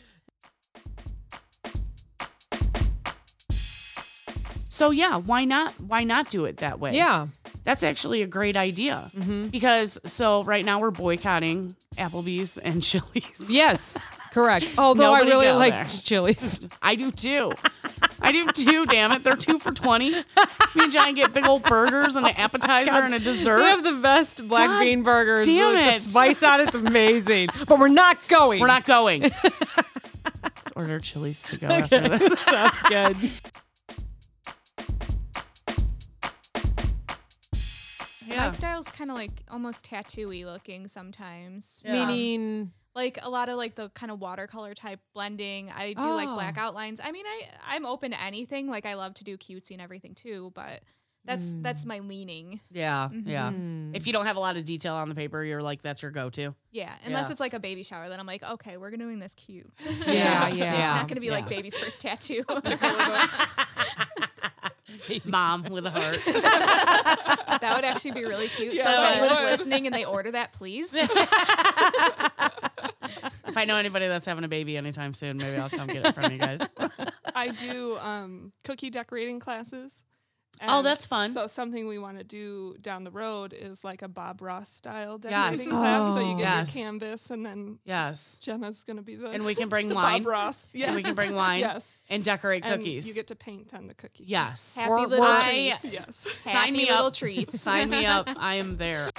So 4.70 4.90
yeah, 4.92 5.18
why 5.18 5.46
not? 5.46 5.74
Why 5.82 6.04
not 6.04 6.30
do 6.30 6.46
it 6.46 6.58
that 6.58 6.80
way? 6.80 6.92
yeah. 6.94 7.28
that's 7.64 7.84
actually 7.84 8.22
a 8.24 8.28
great 8.28 8.58
idea. 8.58 9.08
Mm-hmm. 9.16 9.48
Because 9.48 10.00
so 10.06 10.44
right 10.44 10.66
now 10.66 10.80
we're 10.80 10.92
boycotting 10.92 11.76
Applebee's 11.96 12.58
and 12.58 12.82
Chili's. 12.88 13.46
Yes, 13.50 14.04
correct. 14.32 14.66
Although 14.78 15.12
Nobody 15.14 15.32
I 15.32 15.34
really 15.34 15.46
go 15.46 15.58
like 15.58 15.74
there. 15.74 15.86
Chili's. 16.02 16.60
I 16.82 16.96
do 16.96 17.12
too. 17.12 17.52
I 18.24 18.32
do 18.32 18.48
two, 18.48 18.86
Damn 18.86 19.12
it, 19.12 19.24
they're 19.24 19.36
two 19.36 19.60
for 19.60 19.72
twenty. 19.72 20.12
Me 20.12 20.24
and 20.76 20.92
John 20.92 21.14
get 21.14 21.34
big 21.34 21.46
old 21.46 21.64
burgers 21.64 22.16
and 22.16 22.26
an 22.26 22.34
oh 22.38 22.42
appetizer 22.42 22.96
and 22.96 23.14
a 23.14 23.20
dessert. 23.20 23.58
We 23.58 23.64
have 23.64 23.84
the 23.84 24.00
best 24.02 24.48
black 24.48 24.70
God 24.70 24.80
bean 24.80 25.04
burgers. 25.04 25.46
damn 25.46 25.76
the, 25.76 25.82
the 25.82 25.96
it. 25.98 26.02
spice 26.02 26.42
on 26.42 26.62
it's 26.62 26.76
amazing. 26.76 27.50
But 27.68 27.80
we're 27.80 27.88
not 27.88 28.28
going. 28.28 28.60
We're 28.60 28.68
not 28.68 28.84
going. 28.86 29.22
Let's 29.44 30.72
order 30.76 31.00
Chili's 31.00 31.42
to 31.44 31.58
go 31.58 31.68
after 31.68 32.08
this. 32.08 32.46
That's 32.46 32.82
good. 32.84 33.18
My 38.30 38.50
style's 38.50 38.88
kind 38.90 39.10
of 39.10 39.16
like 39.16 39.32
almost 39.52 39.90
tattooy 39.90 40.46
looking 40.46 40.88
sometimes. 40.88 41.82
Yeah. 41.86 42.06
Meaning, 42.06 42.72
Like 42.96 43.18
a 43.24 43.30
lot 43.30 43.50
of 43.50 43.58
like 43.58 43.76
the 43.76 43.90
kind 43.90 44.12
of 44.12 44.20
watercolor 44.22 44.74
type 44.76 45.00
blending. 45.14 45.72
I 45.72 45.94
do 45.94 46.02
like 46.14 46.28
Oh. 46.30 46.36
black 46.36 46.58
outlines. 46.58 47.00
I 47.04 47.12
mean, 47.12 47.26
I 47.26 47.48
I'm 47.66 47.86
open 47.86 48.12
to 48.12 48.22
anything. 48.22 48.70
Like 48.70 48.86
I 48.86 48.94
love 48.94 49.14
to 49.16 49.24
do 49.24 49.38
cutesy 49.38 49.72
and 49.72 49.82
everything 49.82 50.14
too, 50.14 50.52
but 50.54 50.82
that's 51.26 51.56
that's 51.56 51.86
my 51.86 52.00
leaning. 52.00 52.60
Yeah, 52.70 53.08
mm-hmm. 53.12 53.30
yeah. 53.30 53.52
If 53.96 54.06
you 54.08 54.14
don't 54.14 54.26
have 54.26 54.36
a 54.36 54.42
lot 54.42 54.58
of 54.58 54.66
detail 54.66 54.94
on 54.96 55.08
the 55.10 55.16
paper, 55.16 55.42
you're 55.44 55.62
like, 55.62 55.82
that's 55.82 56.02
your 56.02 56.12
go-to. 56.12 56.54
Yeah, 56.72 56.94
unless 57.06 57.28
Yeah. 57.28 57.32
it's 57.32 57.40
like 57.40 57.54
a 57.54 57.60
baby 57.62 57.82
shower, 57.82 58.10
then 58.10 58.20
I'm 58.20 58.26
like, 58.28 58.44
okay, 58.44 58.76
we're 58.78 58.92
doing 58.92 59.20
this 59.20 59.34
cute. 59.34 59.72
yeah, 60.06 60.48
It's 60.50 60.58
yeah. 60.58 60.74
It's 60.84 60.92
not 60.92 61.08
gonna 61.08 61.22
be 61.22 61.32
like 61.32 61.48
baby's 61.50 61.78
first 61.78 62.02
tattoo. 62.02 62.44
Mom 65.26 65.64
with 65.70 65.86
a 65.86 65.92
heart. 65.92 66.22
that 66.26 67.74
would 67.76 67.86
actually 67.86 68.12
be 68.12 68.24
really 68.26 68.48
cute. 68.50 68.76
so 68.76 68.84
Yeah, 68.90 69.10
if 69.12 69.18
anyone's 69.18 69.42
listening 69.42 69.88
and 69.88 69.96
they 69.96 70.06
order 70.06 70.32
that, 70.32 70.54
please. 70.54 70.94
If 73.54 73.58
I 73.58 73.66
know 73.66 73.76
anybody 73.78 74.08
that's 74.08 74.26
having 74.26 74.44
a 74.44 74.48
baby 74.48 74.76
anytime 74.78 75.14
soon, 75.14 75.38
maybe 75.38 75.58
I'll 75.58 75.70
come 75.70 75.88
get 75.88 76.06
it 76.08 76.16
from 76.16 76.32
you 76.32 76.38
guys. 76.40 76.60
I 77.36 77.50
do 77.50 77.98
um, 78.00 78.52
cookie 78.64 78.90
decorating 78.90 79.40
classes. 79.40 80.06
Oh, 80.68 80.84
that's 80.84 81.08
fun. 81.08 81.32
So 81.32 81.48
something 81.48 81.88
we 81.88 81.98
want 81.98 82.20
to 82.20 82.24
do 82.24 82.76
down 82.80 83.04
the 83.04 83.12
road 83.12 83.54
is 83.60 83.84
like 83.84 84.04
a 84.04 84.08
Bob 84.08 84.40
Ross 84.40 84.70
style 84.70 85.20
Yes. 85.24 85.58
decorating 85.58 85.78
class. 85.80 86.14
So 86.14 86.20
you 86.20 86.32
get 86.38 86.40
Yes. 86.40 86.76
your 86.76 86.86
canvas, 86.86 87.32
and 87.32 87.44
then 87.46 87.80
Yes. 87.86 88.38
Jenna's 88.40 88.84
gonna 88.84 89.02
be 89.02 89.16
the 89.16 89.30
And 89.32 89.46
we 89.46 89.56
can 89.56 89.68
bring 89.76 89.90
the 89.90 89.96
wine. 89.96 90.22
Bob 90.22 90.28
Ross. 90.30 90.70
Yes. 90.72 90.88
And 90.90 90.96
we 90.96 91.02
can 91.04 91.16
bring 91.16 91.34
wine 91.34 91.60
Yes. 91.62 92.02
and 92.08 92.24
decorate 92.24 92.64
And 92.64 92.80
cookies. 92.80 93.08
you 93.08 93.16
get 93.16 93.28
to 93.28 93.36
paint 93.36 93.74
on 93.74 93.88
the 93.88 93.96
cookie. 93.96 94.26
yes. 94.28 94.76
Happy 94.76 94.92
We're- 94.92 95.08
little 95.08 95.26
we're- 95.26 95.44
treats. 95.44 95.94
Yes. 95.94 96.28
Sign 96.42 96.54
Happy 96.56 96.72
me 96.72 96.86
little 96.86 97.06
up. 97.08 97.14
treats. 97.14 97.60
Sign 97.60 97.90
me 97.90 98.06
up. 98.06 98.30
I 98.38 98.56
am 98.56 98.72
there. 98.72 99.10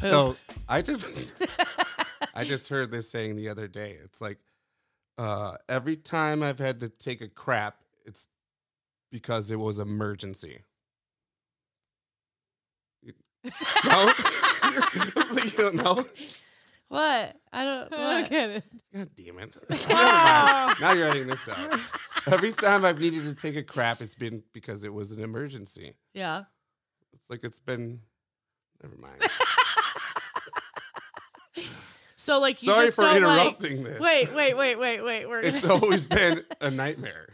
So 0.00 0.36
I 0.68 0.82
just 0.82 1.06
I 2.34 2.44
just 2.44 2.68
heard 2.68 2.90
this 2.90 3.10
saying 3.10 3.36
the 3.36 3.48
other 3.48 3.68
day. 3.68 3.96
It's 4.02 4.20
like 4.20 4.38
uh, 5.18 5.56
every 5.68 5.96
time 5.96 6.42
I've 6.42 6.58
had 6.58 6.80
to 6.80 6.88
take 6.88 7.20
a 7.20 7.28
crap, 7.28 7.76
it's 8.06 8.26
because 9.12 9.50
it 9.50 9.58
was 9.58 9.78
emergency. 9.78 10.62
No, 13.86 14.12
like, 15.32 15.44
you 15.44 15.50
don't 15.58 15.74
know. 15.76 16.04
What? 16.88 17.36
I 17.52 17.64
don't. 17.64 17.90
I 17.94 18.20
What? 18.20 18.30
get 18.30 18.50
it. 18.50 18.64
God 18.94 19.10
damn 19.16 19.38
it! 19.38 19.56
Never 19.88 20.80
now 20.80 20.92
you're 20.92 21.08
editing 21.08 21.28
this 21.28 21.48
out. 21.48 21.80
Every 22.26 22.52
time 22.52 22.84
I've 22.84 23.00
needed 23.00 23.24
to 23.24 23.34
take 23.34 23.56
a 23.56 23.62
crap, 23.62 24.02
it's 24.02 24.14
been 24.14 24.42
because 24.52 24.84
it 24.84 24.92
was 24.92 25.10
an 25.12 25.22
emergency. 25.22 25.94
Yeah. 26.12 26.42
It's 27.14 27.30
like 27.30 27.42
it's 27.42 27.60
been. 27.60 28.00
Never 28.82 28.96
mind. 28.96 29.22
So 32.20 32.38
like 32.38 32.62
you 32.62 32.70
Sorry 32.70 32.84
just 32.86 32.96
for 32.96 33.04
don't 33.04 33.22
like. 33.22 33.40
interrupting 33.40 33.82
this. 33.82 33.98
Wait, 33.98 34.34
wait, 34.34 34.54
wait, 34.54 34.76
wait, 34.78 35.00
wait. 35.02 35.26
We're 35.26 35.40
It's 35.40 35.62
gonna. 35.62 35.82
always 35.82 36.04
been 36.18 36.44
a 36.60 36.70
nightmare. 36.70 37.28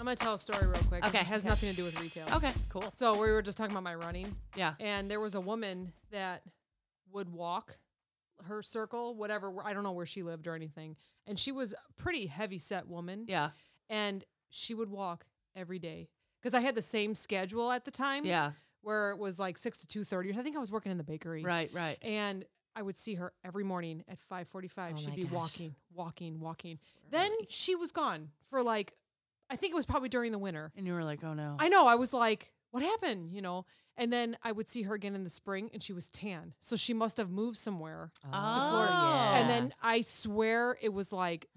I'm 0.00 0.04
gonna 0.04 0.14
tell 0.14 0.34
a 0.34 0.38
story 0.38 0.66
real 0.66 0.80
quick. 0.88 1.04
Okay, 1.06 1.18
It 1.20 1.26
has 1.26 1.40
okay. 1.42 1.48
nothing 1.48 1.70
to 1.70 1.76
do 1.76 1.84
with 1.84 2.00
retail. 2.00 2.26
Okay. 2.36 2.52
Cool. 2.68 2.88
So 2.94 3.18
we 3.18 3.30
were 3.32 3.42
just 3.42 3.58
talking 3.58 3.72
about 3.72 3.82
my 3.82 3.94
running. 3.96 4.34
Yeah. 4.56 4.74
And 4.78 5.10
there 5.10 5.20
was 5.20 5.34
a 5.34 5.40
woman 5.40 5.92
that 6.12 6.42
would 7.12 7.28
walk 7.32 7.78
her 8.44 8.62
circle, 8.62 9.16
whatever. 9.16 9.52
I 9.64 9.72
don't 9.72 9.82
know 9.82 9.92
where 9.92 10.06
she 10.06 10.22
lived 10.22 10.46
or 10.46 10.54
anything. 10.54 10.94
And 11.26 11.36
she 11.38 11.50
was 11.50 11.72
a 11.72 11.92
pretty 12.00 12.26
heavy 12.26 12.58
set 12.58 12.86
woman. 12.86 13.24
Yeah. 13.26 13.50
And 13.90 14.24
she 14.50 14.74
would 14.74 14.88
walk 14.90 15.26
every 15.56 15.80
day 15.80 16.08
because 16.40 16.54
I 16.54 16.60
had 16.60 16.76
the 16.76 16.82
same 16.82 17.16
schedule 17.16 17.72
at 17.72 17.84
the 17.84 17.90
time. 17.90 18.24
Yeah. 18.24 18.52
Where 18.82 19.10
it 19.10 19.18
was 19.18 19.38
like 19.38 19.58
six 19.58 19.78
to 19.78 19.86
two 19.86 20.04
thirty. 20.04 20.30
I 20.32 20.42
think 20.42 20.56
I 20.56 20.60
was 20.60 20.70
working 20.70 20.92
in 20.92 20.98
the 20.98 21.04
bakery. 21.04 21.42
Right. 21.42 21.70
Right. 21.72 21.98
And 22.02 22.44
I 22.76 22.82
would 22.82 22.96
see 22.96 23.14
her 23.16 23.32
every 23.44 23.64
morning 23.64 24.04
at 24.08 24.20
five 24.20 24.48
forty-five. 24.48 24.94
Oh 24.96 24.98
She'd 25.00 25.16
be 25.16 25.24
gosh. 25.24 25.32
walking, 25.32 25.74
walking, 25.94 26.40
walking. 26.40 26.78
Then 27.10 27.32
she 27.48 27.74
was 27.74 27.90
gone 27.92 28.28
for 28.50 28.62
like, 28.62 28.94
I 29.50 29.56
think 29.56 29.72
it 29.72 29.76
was 29.76 29.86
probably 29.86 30.08
during 30.08 30.32
the 30.32 30.38
winter. 30.38 30.72
And 30.76 30.86
you 30.86 30.92
were 30.92 31.04
like, 31.04 31.24
oh 31.24 31.34
no. 31.34 31.56
I 31.58 31.68
know. 31.68 31.86
I 31.88 31.96
was 31.96 32.12
like, 32.12 32.52
what 32.70 32.82
happened? 32.82 33.32
You 33.32 33.42
know? 33.42 33.64
And 33.96 34.12
then 34.12 34.36
I 34.44 34.52
would 34.52 34.68
see 34.68 34.82
her 34.82 34.94
again 34.94 35.16
in 35.16 35.24
the 35.24 35.30
spring 35.30 35.70
and 35.72 35.82
she 35.82 35.92
was 35.92 36.08
tan. 36.08 36.54
So 36.60 36.76
she 36.76 36.94
must 36.94 37.16
have 37.16 37.30
moved 37.30 37.56
somewhere 37.56 38.12
to 38.22 38.28
oh, 38.32 38.68
Florida. 38.70 38.92
Oh. 38.94 39.32
And 39.34 39.50
then 39.50 39.74
I 39.82 40.02
swear 40.02 40.78
it 40.80 40.90
was 40.92 41.12
like 41.12 41.48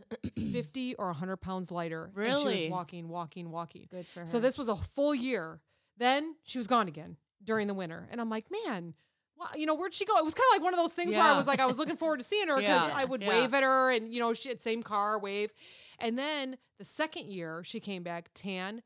50 0.51 0.95
or 0.95 1.07
100 1.07 1.37
pounds 1.37 1.71
lighter. 1.71 2.05
And 2.05 2.15
she 2.15 2.19
Really? 2.43 2.63
was 2.63 2.71
walking, 2.71 3.09
walking, 3.09 3.51
walking. 3.51 3.87
Good 3.91 4.07
for 4.07 4.21
her. 4.21 4.25
So 4.25 4.39
this 4.39 4.57
was 4.57 4.69
a 4.69 4.75
full 4.75 5.13
year. 5.13 5.59
Then 5.97 6.35
she 6.43 6.57
was 6.57 6.67
gone 6.67 6.87
again 6.87 7.17
during 7.43 7.67
the 7.67 7.73
winter. 7.73 8.07
And 8.11 8.19
I'm 8.21 8.29
like, 8.29 8.45
man, 8.51 8.93
wow, 9.37 9.47
you 9.55 9.65
know, 9.65 9.75
where'd 9.75 9.93
she 9.93 10.05
go? 10.05 10.17
It 10.17 10.25
was 10.25 10.33
kind 10.33 10.45
of 10.51 10.55
like 10.57 10.63
one 10.63 10.73
of 10.73 10.79
those 10.79 10.93
things 10.93 11.13
where 11.15 11.23
I 11.23 11.37
was 11.37 11.47
like, 11.47 11.59
I 11.59 11.65
was 11.65 11.77
looking 11.77 11.97
forward 11.97 12.17
to 12.17 12.23
seeing 12.23 12.47
her 12.47 12.55
because 12.57 12.87
Yeah. 12.87 12.95
I 12.95 13.05
would 13.05 13.21
Yeah. 13.21 13.29
wave 13.29 13.53
at 13.53 13.63
her 13.63 13.91
and, 13.91 14.13
you 14.13 14.19
know, 14.19 14.33
she 14.33 14.49
had 14.49 14.61
same 14.61 14.83
car, 14.83 15.19
wave. 15.19 15.51
And 15.99 16.17
then 16.17 16.57
the 16.77 16.83
second 16.85 17.27
year 17.29 17.63
she 17.63 17.79
came 17.79 18.03
back 18.03 18.29
tan, 18.33 18.81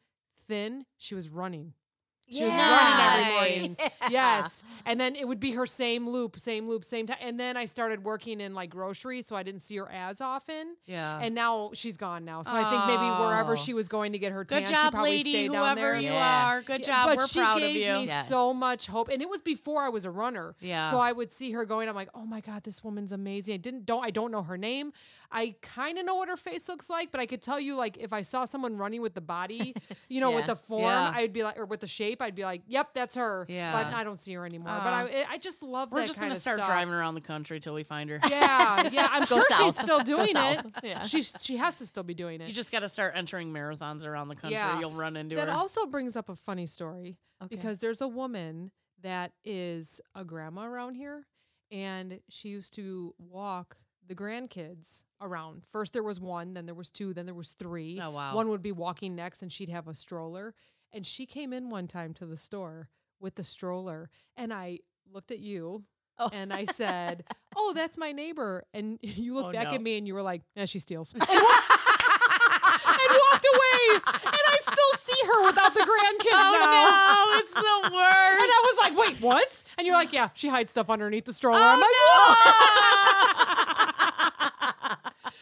thin. 0.48 0.86
She 0.98 1.16
was 1.16 1.30
running. 1.30 1.74
She 2.30 2.44
was 2.44 2.54
running 2.54 3.00
every 3.00 3.34
morning. 3.60 3.78
Yes. 4.10 4.64
And 4.86 5.00
then 5.00 5.16
it 5.16 5.28
would 5.28 5.40
be 5.40 5.52
her 5.54 5.66
same 5.66 6.08
loop, 6.08 6.40
same 6.40 6.68
loop, 6.68 6.84
same 6.86 7.08
time. 7.08 7.18
And 7.22 7.40
then 7.40 7.58
I 7.58 7.66
started 7.66 8.04
working 8.04 8.40
in 8.40 8.54
like 8.54 8.70
grocery, 8.70 9.22
so 9.24 9.36
I 9.36 9.42
didn't 9.44 9.62
see 9.62 9.78
her 9.78 9.90
as 9.92 10.22
often. 10.22 10.76
Yeah. 10.86 11.20
And 11.22 11.34
now 11.34 11.72
she's 11.74 11.98
gone 11.98 12.24
now. 12.26 12.44
So 12.44 12.52
I 12.56 12.70
think 12.70 12.86
maybe 12.88 13.10
wherever 13.24 13.54
Oh. 13.54 13.56
she 13.56 13.74
was 13.74 13.88
going 13.88 14.12
to 14.12 14.20
get 14.20 14.32
her 14.32 14.44
tan, 14.46 14.60
Good 14.62 14.68
she 14.68 14.74
job, 14.74 14.94
probably 14.94 15.12
lady. 15.18 15.30
stayed 15.32 15.52
down 15.52 15.64
Whoever 15.64 15.82
there. 15.94 15.96
you 16.02 16.10
Yeah. 16.12 16.48
are. 16.48 16.62
Good 16.62 16.82
Yeah, 16.82 16.86
job. 16.88 17.08
But 17.10 17.18
We're 17.18 17.28
she 17.28 17.40
proud 17.40 17.60
gave 17.60 17.76
of 17.78 17.82
you. 17.82 17.94
me 18.02 18.06
Yes. 18.08 18.28
so 18.30 18.54
much 18.54 18.88
hope, 18.88 19.10
and 19.10 19.22
it 19.22 19.30
was 19.30 19.42
before 19.42 19.82
I 19.84 19.90
was 19.90 20.06
a 20.06 20.12
runner. 20.12 20.56
Yeah. 20.60 20.90
So 20.92 21.00
I 21.00 21.12
would 21.12 21.32
see 21.32 21.52
her 21.52 21.66
going. 21.66 21.90
I'm 21.90 21.96
like, 21.96 22.10
oh 22.14 22.26
my 22.26 22.42
god, 22.42 22.64
this 22.64 22.84
woman's 22.84 23.12
amazing. 23.12 23.54
I 23.56 23.58
didn't 23.58 23.86
don't 23.86 24.04
I 24.04 24.12
don't 24.12 24.32
know 24.32 24.44
her 24.44 24.58
name. 24.58 24.94
I 25.32 25.56
kind 25.62 25.98
of 25.98 26.06
know 26.06 26.16
what 26.16 26.30
her 26.30 26.38
face 26.38 26.70
looks 26.70 26.90
like, 26.90 27.12
but 27.12 27.20
I 27.20 27.26
could 27.26 27.42
tell 27.42 27.60
you 27.60 27.76
like 27.76 27.98
if 27.98 28.14
I 28.14 28.22
saw 28.22 28.46
someone 28.46 28.78
running 28.78 29.02
with 29.02 29.16
the 29.16 29.22
body, 29.22 29.74
you 30.10 30.22
know, 30.22 30.32
with 30.32 30.46
the 30.54 30.56
form, 30.56 30.84
Yeah. 30.84 31.12
I'd 31.16 31.34
be 31.34 31.44
like, 31.44 31.58
or 31.58 31.66
with 31.66 31.80
the 31.82 31.88
shape, 31.88 32.15
I'd 32.22 32.36
be 32.36 32.44
like, 32.44 32.62
yep, 32.68 32.90
that's 32.94 33.16
her. 33.16 33.46
Yeah. 33.50 33.72
But 33.72 33.94
I 33.94 34.04
don't 34.04 34.20
see 34.20 34.34
her 34.34 34.46
anymore. 34.46 34.80
but 34.84 34.92
oh. 34.94 34.96
I 34.96 35.26
I 35.32 35.38
just 35.38 35.64
love 35.64 35.92
We're 35.92 36.00
that 36.00 36.08
just 36.08 36.20
gonna 36.20 36.36
start 36.36 36.58
stuff. 36.58 36.68
driving 36.68 36.94
around 36.94 37.16
the 37.16 37.22
country 37.22 37.60
till 37.60 37.74
we 37.74 37.84
find 37.84 38.10
her. 38.10 38.20
Yeah, 38.30 38.90
yeah. 38.92 39.08
I'm 39.10 39.26
sure 39.28 39.44
she's 39.58 39.78
still 39.78 40.00
doing 40.00 40.30
it. 40.30 40.34
south. 40.34 40.66
Yeah. 40.84 41.04
She's 41.04 41.34
she 41.42 41.58
has 41.58 41.78
to 41.80 41.86
still 41.86 42.04
be 42.04 42.14
doing 42.14 42.42
it. 42.42 42.48
You 42.48 42.54
just 42.54 42.72
got 42.72 42.80
to 42.80 42.90
start 42.90 43.14
entering 43.16 43.52
marathons 43.54 44.06
around 44.06 44.28
the 44.30 44.36
country. 44.36 44.58
Yeah. 44.58 44.80
You'll 44.80 44.96
run 44.96 45.16
into 45.18 45.36
that 45.36 45.48
her. 45.50 45.54
also 45.54 45.86
brings 45.86 46.16
up 46.16 46.30
a 46.30 46.36
funny 46.36 46.66
story 46.66 47.18
Okay. 47.44 47.56
because 47.56 47.80
there's 47.80 48.02
a 48.02 48.08
woman 48.08 48.72
that 49.02 49.34
is 49.44 50.00
a 50.16 50.24
grandma 50.24 50.66
around 50.66 50.96
here 50.96 51.28
and 51.72 52.20
she 52.30 52.50
used 52.50 52.74
to 52.76 53.14
walk 53.20 53.78
the 54.08 54.16
grandkids 54.16 55.04
around. 55.22 55.64
First 55.72 55.94
there 55.94 56.04
was 56.04 56.20
one, 56.20 56.54
then 56.54 56.66
there 56.66 56.76
was 56.76 56.90
two, 56.90 57.14
then 57.14 57.26
there 57.26 57.36
was 57.36 57.54
three. 57.54 58.00
Oh, 58.02 58.12
wow. 58.12 58.36
One 58.36 58.50
would 58.50 58.62
be 58.62 58.72
walking 58.72 59.16
next 59.16 59.42
and 59.42 59.52
she'd 59.52 59.70
have 59.70 59.88
a 59.88 59.96
stroller. 59.96 60.54
And 60.96 61.06
she 61.06 61.26
came 61.26 61.52
in 61.54 61.70
one 61.70 61.88
time 61.88 62.14
to 62.16 62.26
the 62.26 62.38
store 62.38 62.88
with 63.20 63.36
the 63.36 63.44
stroller 63.44 64.10
and 64.38 64.54
I 64.54 64.80
looked 65.14 65.30
at 65.32 65.40
you 65.40 65.84
Oh. 66.18 66.30
and 66.32 66.54
I 66.54 66.64
said, 66.64 67.26
"Oh, 67.58 67.74
that's 67.76 67.98
my 67.98 68.14
neighbor." 68.14 68.64
And 68.74 68.98
you 69.02 69.34
looked 69.36 69.50
Oh, 69.50 69.52
back 69.52 69.68
no. 69.68 69.74
at 69.74 69.82
me 69.82 69.98
and 69.98 70.08
you 70.08 70.14
were 70.14 70.22
like, 70.22 70.44
"Yeah, 70.56 70.64
she 70.64 70.80
steals." 70.80 71.14
and, 71.14 71.22
wa- 71.22 71.28
and 71.28 71.38
walked 73.30 73.46
away. 73.54 74.00
And 74.24 74.46
I 74.48 74.58
still 74.62 74.94
see 74.98 75.22
her 75.28 75.46
without 75.46 75.74
the 75.74 75.82
grandkids 75.82 76.32
oh 76.32 76.56
now. 76.64 77.34
no, 77.34 77.40
it's 77.40 77.54
the 77.54 77.82
worst. 77.94 78.42
And 78.46 78.50
I 78.52 78.64
was 78.64 78.78
like, 78.80 78.96
"Wait, 78.98 79.20
what?" 79.22 79.64
And 79.78 79.86
you're 79.86 79.96
like, 79.98 80.14
"Yeah, 80.14 80.30
she 80.36 80.48
hides 80.48 80.72
stuff 80.72 80.90
underneath 80.90 81.26
the 81.26 81.34
stroller." 81.34 81.60
Oh, 81.60 81.64
I'm 81.66 81.82
like, 81.82 83.75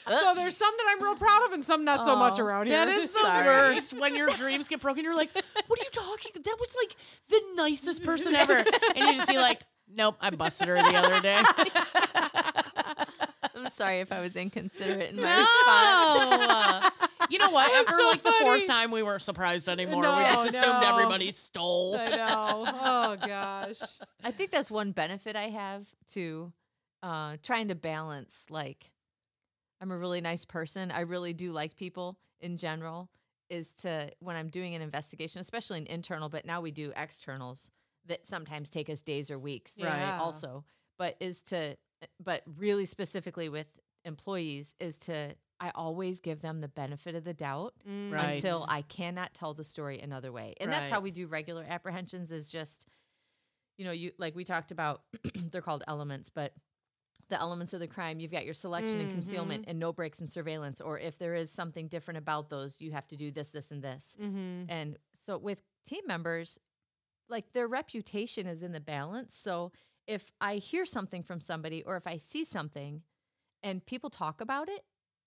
"So 0.08 0.34
there's 0.36 0.56
some 0.58 0.74
that 0.78 0.86
I'm 0.90 1.04
real 1.04 1.16
proud 1.16 1.46
of 1.48 1.54
and 1.54 1.64
some 1.64 1.84
not 1.86 2.04
so 2.06 2.16
much 2.16 2.40
Oh, 2.40 2.44
around 2.44 2.68
here. 2.68 2.78
That 2.86 2.90
is 2.94 3.14
the 3.14 3.20
Sorry. 3.20 3.46
worst 3.46 3.94
when 3.94 4.16
your 4.16 4.28
dreams 4.28 4.68
get 4.68 4.82
broken. 4.82 5.04
You're 5.04 5.16
like, 5.16 5.32
what 5.34 5.80
are 5.80 5.84
you 5.84 5.90
talking? 5.92 6.32
That 6.44 6.58
was 6.60 6.76
like 6.76 6.96
the 7.30 7.42
nicest 7.62 8.04
person 8.04 8.36
ever. 8.36 8.58
And 8.58 8.98
you 8.98 9.14
just 9.14 9.28
be 9.28 9.38
like, 9.38 9.62
nope, 9.94 10.16
I 10.22 10.30
busted 10.32 10.68
her 10.68 10.76
the 10.76 10.96
other 10.96 11.22
day. 11.22 11.42
I'm 13.56 13.70
sorry 13.70 14.00
if 14.00 14.12
I 14.12 14.20
was 14.20 14.36
inconsiderate 14.36 15.12
in 15.12 15.18
my 15.22 15.38
response. 15.40 16.94
No. 17.00 17.28
you 17.30 17.40
know 17.40 17.52
what? 17.52 17.70
was 17.72 17.88
After 17.88 18.00
so 18.00 18.08
like 18.08 18.24
the 18.24 18.34
fourth 18.42 18.66
time, 18.66 18.92
we 18.92 19.04
weren't 19.04 19.22
surprised 19.22 19.70
anymore. 19.70 20.02
we 20.02 20.24
just 20.24 20.48
assumed 20.48 20.82
no. 20.82 20.90
everybody 20.98 21.32
stole. 21.32 21.96
I 21.96 22.06
know. 22.10 22.66
Oh 22.68 23.16
gosh. 23.26 23.80
I 24.24 24.32
think 24.32 24.52
that's 24.52 24.70
one 24.72 24.92
benefit 24.92 25.36
I 25.36 25.50
have 25.50 25.86
to 26.14 26.52
uh, 27.02 27.38
trying 27.44 27.68
to 27.70 27.76
balance. 27.76 28.46
Like, 28.50 28.90
I'm 29.84 29.92
a 29.92 29.98
really 29.98 30.22
nice 30.22 30.46
person. 30.46 30.92
I 30.92 31.02
really 31.02 31.34
do 31.34 31.52
like 31.52 31.76
people 31.76 32.18
in 32.40 32.56
general. 32.58 33.10
Is 33.50 33.74
to 33.76 34.10
when 34.20 34.38
I'm 34.38 34.48
doing 34.48 34.74
an 34.74 34.82
investigation, 34.82 35.42
especially 35.42 35.80
an 35.80 35.88
internal, 35.88 36.30
but 36.30 36.46
now 36.46 36.62
we 36.62 36.72
do 36.72 36.94
externals 36.96 37.70
that 38.08 38.26
sometimes 38.26 38.70
take 38.70 38.90
us 38.90 39.02
days 39.02 39.30
or 39.30 39.38
weeks. 39.38 39.78
Right. 39.80 40.18
Also, 40.18 40.64
but 40.98 41.18
is 41.20 41.44
to, 41.44 41.78
but 42.24 42.44
really 42.58 42.86
specifically 42.86 43.50
with 43.50 43.68
employees 44.06 44.74
is 44.80 44.98
to. 45.00 45.36
I 45.60 45.72
always 45.76 46.20
give 46.20 46.42
them 46.42 46.60
the 46.60 46.68
benefit 46.68 47.16
of 47.16 47.24
the 47.24 47.34
doubt 47.34 47.74
mm. 47.88 48.12
Right. 48.12 48.36
until 48.36 48.66
I 48.68 48.82
cannot 48.82 49.34
tell 49.34 49.54
the 49.54 49.64
story 49.64 50.00
another 50.00 50.30
way. 50.30 50.56
And 50.60 50.70
that's 50.70 50.90
how 50.90 51.00
we 51.00 51.12
do 51.12 51.26
regular 51.28 51.66
apprehensions 51.68 52.34
is 52.34 52.50
just 52.50 52.86
you 53.78 53.86
know, 53.86 53.92
you 53.92 54.12
like 54.18 54.36
we 54.36 54.44
talked 54.44 54.72
about 54.72 55.04
they're 55.52 55.62
called 55.62 55.84
elements, 55.88 56.30
but 56.30 56.54
the 57.34 57.42
elements 57.42 57.74
of 57.74 57.80
the 57.80 57.88
crime, 57.88 58.20
you've 58.20 58.32
got 58.32 58.46
your 58.46 58.54
selection 58.54 59.00
and 59.00 59.12
concealment 59.12 59.66
and 59.68 59.80
no 59.80 59.92
breaks 59.92 60.22
in 60.22 60.28
surveillance 60.28 60.80
or 60.80 61.00
if 61.00 61.18
there 61.18 61.34
is 61.34 61.50
something 61.50 61.88
different 61.88 62.20
about 62.20 62.50
those, 62.50 62.80
you 62.80 62.92
have 62.92 63.08
to 63.08 63.16
do 63.18 63.32
this 63.32 63.50
this 63.50 63.72
and 63.72 63.82
this. 63.82 64.16
Mm-hmm. 64.22 64.66
And 64.70 64.98
so 65.14 65.38
with 65.40 65.64
team 65.86 66.02
members, 66.06 66.60
like 67.30 67.52
their 67.54 67.68
reputation 67.68 68.46
is 68.46 68.62
in 68.62 68.72
the 68.72 68.80
balance. 68.80 69.36
So 69.36 69.72
if 70.06 70.32
I 70.40 70.56
hear 70.58 70.86
something 70.86 71.24
from 71.24 71.40
somebody 71.40 71.82
or 71.84 71.98
if 71.98 72.06
I 72.06 72.18
see 72.18 72.44
something 72.44 73.02
and 73.64 73.84
people 73.84 74.12
talk 74.12 74.40
about 74.40 74.70
it 74.70 74.82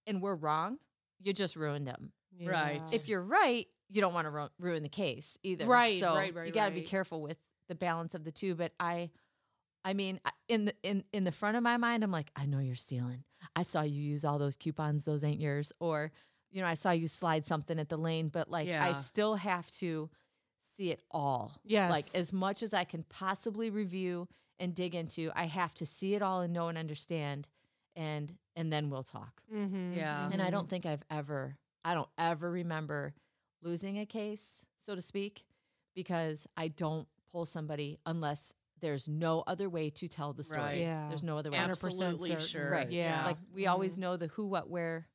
and 0.07 0.23
we're 0.23 0.35
wrong, 0.37 0.79
you 1.21 1.33
just 1.33 1.57
ruined 1.57 1.87
them 1.89 2.13
Right. 2.41 2.83
if 2.93 3.09
you're 3.09 3.23
right, 3.23 3.67
you 3.89 4.01
don't 4.01 4.15
want 4.15 4.27
to 4.27 4.31
ru- 4.31 4.49
ruin 4.61 4.83
the 4.83 4.89
case 4.89 5.39
either. 5.43 5.67
Right, 5.67 5.99
So 5.99 6.15
right, 6.15 6.33
right, 6.35 6.47
you 6.47 6.53
got 6.53 6.67
to 6.67 6.75
be 6.75 6.83
careful 6.83 7.21
with 7.21 7.39
the 7.69 7.75
balance 7.75 8.15
of 8.15 8.23
the 8.25 8.31
two. 8.33 8.55
But 8.55 8.73
I, 8.79 9.11
I 9.87 9.95
mean, 9.95 10.19
in 10.49 10.65
the 10.65 10.75
in 10.83 11.05
in 11.13 11.23
the 11.23 11.31
front 11.31 11.57
of 11.57 11.63
my 11.63 11.77
mind, 11.77 12.03
I'm 12.03 12.11
like, 12.11 12.33
I 12.35 12.45
know 12.45 12.59
you're 12.59 12.75
stealing. 12.75 13.23
I 13.55 13.63
saw 13.63 13.83
you 13.83 14.03
use 14.03 14.25
all 14.25 14.37
those 14.37 14.57
coupons; 14.57 15.05
those 15.05 15.23
ain't 15.23 15.41
yours. 15.41 15.73
Or, 15.79 16.11
you 16.51 16.61
know, 16.61 16.67
I 16.67 16.75
saw 16.75 16.91
you 16.91 17.07
slide 17.07 17.47
something 17.47 17.79
at 17.79 17.89
the 17.89 17.97
lane. 17.97 18.29
But 18.29 18.51
like, 18.51 18.69
I 18.69 18.95
still 18.95 19.37
have 19.37 19.71
to 19.79 20.11
see 20.77 20.91
it 20.91 21.01
all. 21.13 21.53
Yeah. 21.65 21.89
Like 21.89 22.05
as 22.17 22.33
much 22.33 22.65
as 22.65 22.75
I 22.75 22.83
can 22.83 23.05
possibly 23.05 23.71
review 23.71 24.27
and 24.59 24.75
dig 24.75 24.97
into, 24.97 25.31
I 25.37 25.45
have 25.45 25.73
to 25.75 25.87
see 25.87 26.17
it 26.17 26.23
all 26.23 26.41
and 26.41 26.53
know 26.53 26.67
and 26.67 26.77
understand, 26.77 27.49
and 27.95 28.35
and 28.57 28.73
then 28.73 28.91
we'll 28.91 29.05
talk. 29.05 29.41
Mm-hmm. 29.55 29.93
Yeah. 29.93 30.29
And 30.33 30.43
I 30.43 30.51
don't 30.51 30.69
think 30.69 30.85
I've 30.85 31.05
ever, 31.13 31.57
I 31.85 31.95
don't 31.95 32.09
ever 32.19 32.51
remember 32.51 33.15
losing 33.63 34.01
a 34.01 34.07
case, 34.07 34.67
so 34.85 34.97
to 34.97 35.03
speak, 35.03 35.45
because 35.95 36.49
I 36.57 36.69
don't 36.69 37.07
pull 37.31 37.47
somebody 37.47 38.01
unless 38.05 38.53
there's 38.81 39.09
no 39.09 39.43
other 39.47 39.69
way 39.69 39.91
to 39.91 40.09
tell 40.09 40.33
the 40.33 40.45
story. 40.45 40.61
Right. 40.61 40.79
Yeah. 40.79 41.09
There's 41.09 41.23
no 41.23 41.39
other 41.39 41.51
way. 41.51 41.59
Absolutely 41.59 42.31
certain. 42.31 42.45
sure. 42.45 42.71
Right. 42.71 42.91
Yeah. 42.91 43.25
Like 43.27 43.39
we 43.55 43.67
always 43.67 43.99
know 43.99 44.17
the 44.17 44.29
who, 44.29 44.47
what, 44.47 44.69
where, 44.69 45.07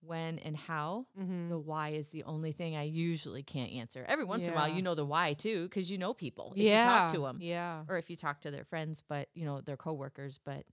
when, 0.00 0.38
and 0.40 0.56
how. 0.56 1.06
Mm-hmm. 1.18 1.48
The 1.50 1.58
why 1.58 1.90
is 1.90 2.08
the 2.08 2.24
only 2.24 2.52
thing 2.52 2.76
I 2.76 2.84
usually 2.84 3.42
can't 3.42 3.72
answer. 3.72 4.04
Every 4.08 4.24
once 4.24 4.46
in 4.46 4.52
a 4.52 4.56
while, 4.56 4.68
you 4.68 4.82
know 4.82 4.94
the 4.94 5.04
why 5.04 5.34
too, 5.34 5.64
because 5.64 5.90
you 5.90 5.98
know 5.98 6.14
people. 6.14 6.52
If 6.56 6.62
yeah. 6.62 6.78
you 6.78 6.84
talk 6.84 7.12
to 7.14 7.20
them, 7.20 7.38
Yeah. 7.40 7.82
or 7.88 7.96
if 7.96 8.10
you 8.10 8.16
talk 8.16 8.40
to 8.42 8.50
their 8.50 8.64
friends, 8.64 9.02
but 9.08 9.28
you 9.34 9.44
know 9.44 9.60
their 9.60 9.76
coworkers. 9.76 10.38
But 10.44 10.64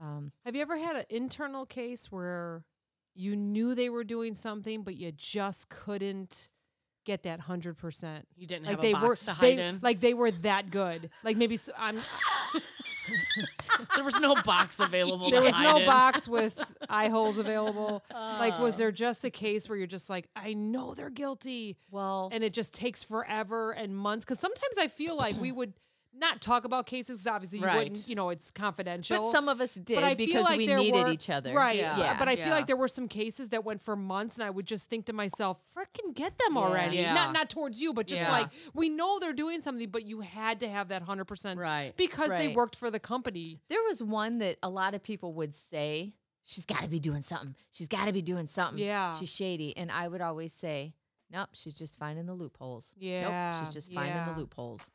um, 0.00 0.32
Have 0.44 0.54
you 0.54 0.62
ever 0.62 0.76
had 0.76 0.96
an 0.96 1.04
internal 1.10 1.64
case 1.66 2.10
where 2.10 2.64
you 3.14 3.34
knew 3.34 3.74
they 3.74 3.88
were 3.88 4.04
doing 4.04 4.34
something, 4.34 4.82
but 4.82 4.94
you 4.96 5.10
just 5.12 5.70
couldn't 5.70 6.48
get 7.06 7.22
that 7.22 7.40
hundred 7.40 7.78
percent? 7.78 8.26
You 8.36 8.46
didn't 8.46 8.64
Like 8.66 8.72
have 8.72 8.82
they 8.82 8.92
a 8.92 8.96
were, 9.00 9.08
box 9.08 9.20
to 9.20 9.36
they, 9.40 9.56
hide 9.56 9.58
in. 9.58 9.78
like 9.82 10.00
they 10.00 10.12
were 10.12 10.30
that 10.30 10.70
good. 10.70 11.08
Like 11.24 11.36
maybe 11.38 11.54
s 11.54 11.70
I'm. 11.78 11.98
there 13.94 14.04
was 14.04 14.18
no 14.20 14.34
box 14.44 14.80
available. 14.80 15.30
There 15.30 15.40
to 15.40 15.46
was 15.46 15.58
no 15.58 15.78
in. 15.78 15.86
box 15.86 16.28
with 16.28 16.58
eye 16.88 17.08
holes 17.08 17.38
available. 17.38 18.02
like, 18.12 18.58
was 18.58 18.74
oh. 18.74 18.78
there 18.78 18.92
just 18.92 19.24
a 19.24 19.30
case 19.30 19.68
where 19.68 19.78
you're 19.78 19.86
just 19.86 20.10
like, 20.10 20.28
I 20.34 20.54
know 20.54 20.94
they're 20.94 21.10
guilty, 21.10 21.76
Well, 21.90 22.28
and 22.32 22.42
it 22.42 22.52
just 22.52 22.74
takes 22.74 23.04
forever 23.04 23.72
and 23.72 23.96
months? 23.96 24.24
Because 24.24 24.40
sometimes 24.40 24.76
I 24.78 24.88
feel 24.88 25.16
like 25.16 25.40
we 25.40 25.52
would 25.58 25.72
not 26.18 26.40
talk 26.40 26.64
about 26.64 26.86
cases. 26.86 27.18
'cause 27.18 27.26
obviously, 27.26 27.58
you 27.60 27.64
Right. 27.66 27.76
wouldn't. 27.90 28.08
You 28.08 28.14
know, 28.14 28.30
it's 28.30 28.50
confidential. 28.50 29.22
but 29.24 29.32
some 29.32 29.48
of 29.48 29.60
us 29.60 29.74
did 29.74 29.94
But 29.96 30.04
I 30.04 30.14
feel 30.14 30.26
because 30.26 30.44
like 30.44 30.58
we 30.58 30.66
needed 30.66 31.04
were- 31.04 31.10
each 31.12 31.28
other. 31.30 31.52
Right. 31.54 31.76
Yeah. 31.76 31.98
Yeah. 31.98 32.18
But 32.18 32.28
I 32.28 32.36
feel 32.36 32.50
like 32.50 32.66
there 32.66 32.76
were 32.76 32.88
some 32.88 33.08
cases 33.08 33.50
that 33.50 33.64
went 33.64 33.82
for 33.82 33.96
months 33.96 34.36
and 34.36 34.44
I 34.44 34.50
would 34.50 34.66
just 34.66 34.88
think 34.90 35.06
to 35.06 35.12
myself, 35.12 35.60
freaking 35.76 36.14
get 36.14 36.38
them 36.38 36.54
Yeah. 36.56 36.60
already. 36.60 36.96
Yeah. 36.96 37.14
Not 37.14 37.32
not 37.32 37.50
towards 37.50 37.80
you, 37.80 37.92
but 37.92 38.06
just 38.06 38.22
Yeah. 38.22 38.32
like 38.32 38.48
we 38.74 38.88
know 38.88 39.18
they're 39.18 39.32
doing 39.32 39.60
something, 39.60 39.88
but 39.90 40.04
you 40.04 40.20
had 40.20 40.60
to 40.60 40.68
have 40.68 40.88
that 40.88 41.02
hundred 41.02 41.26
percent 41.26 41.58
Right. 41.60 41.96
because 41.96 42.30
they 42.30 42.48
worked 42.48 42.76
for 42.76 42.90
the 42.90 43.00
company. 43.00 43.60
There 43.68 43.82
was 43.82 44.02
one 44.02 44.38
that 44.38 44.58
a 44.62 44.68
lot 44.70 44.94
of 44.94 45.02
people 45.02 45.32
would 45.34 45.54
say, 45.54 46.14
she's 46.44 46.64
got 46.64 46.82
to 46.82 46.88
be 46.88 47.00
doing 47.00 47.22
something. 47.22 47.54
She's 47.70 47.88
got 47.88 48.04
to 48.06 48.12
be 48.12 48.22
doing 48.22 48.46
something. 48.46 48.82
Yeah. 48.82 49.16
She's 49.18 49.30
shady. 49.30 49.76
And 49.76 49.90
I 49.90 50.06
would 50.08 50.20
always 50.20 50.52
say, 50.52 50.94
nope, 51.30 51.48
she's 51.52 51.76
just 51.76 51.98
finding 51.98 52.26
the 52.26 52.34
loopholes. 52.34 52.94
Yeah. 52.96 53.50
Nope, 53.52 53.64
she's 53.64 53.74
just 53.74 53.92
finding 53.92 54.14
yeah. 54.14 54.32
the 54.32 54.38
loopholes. 54.38 54.88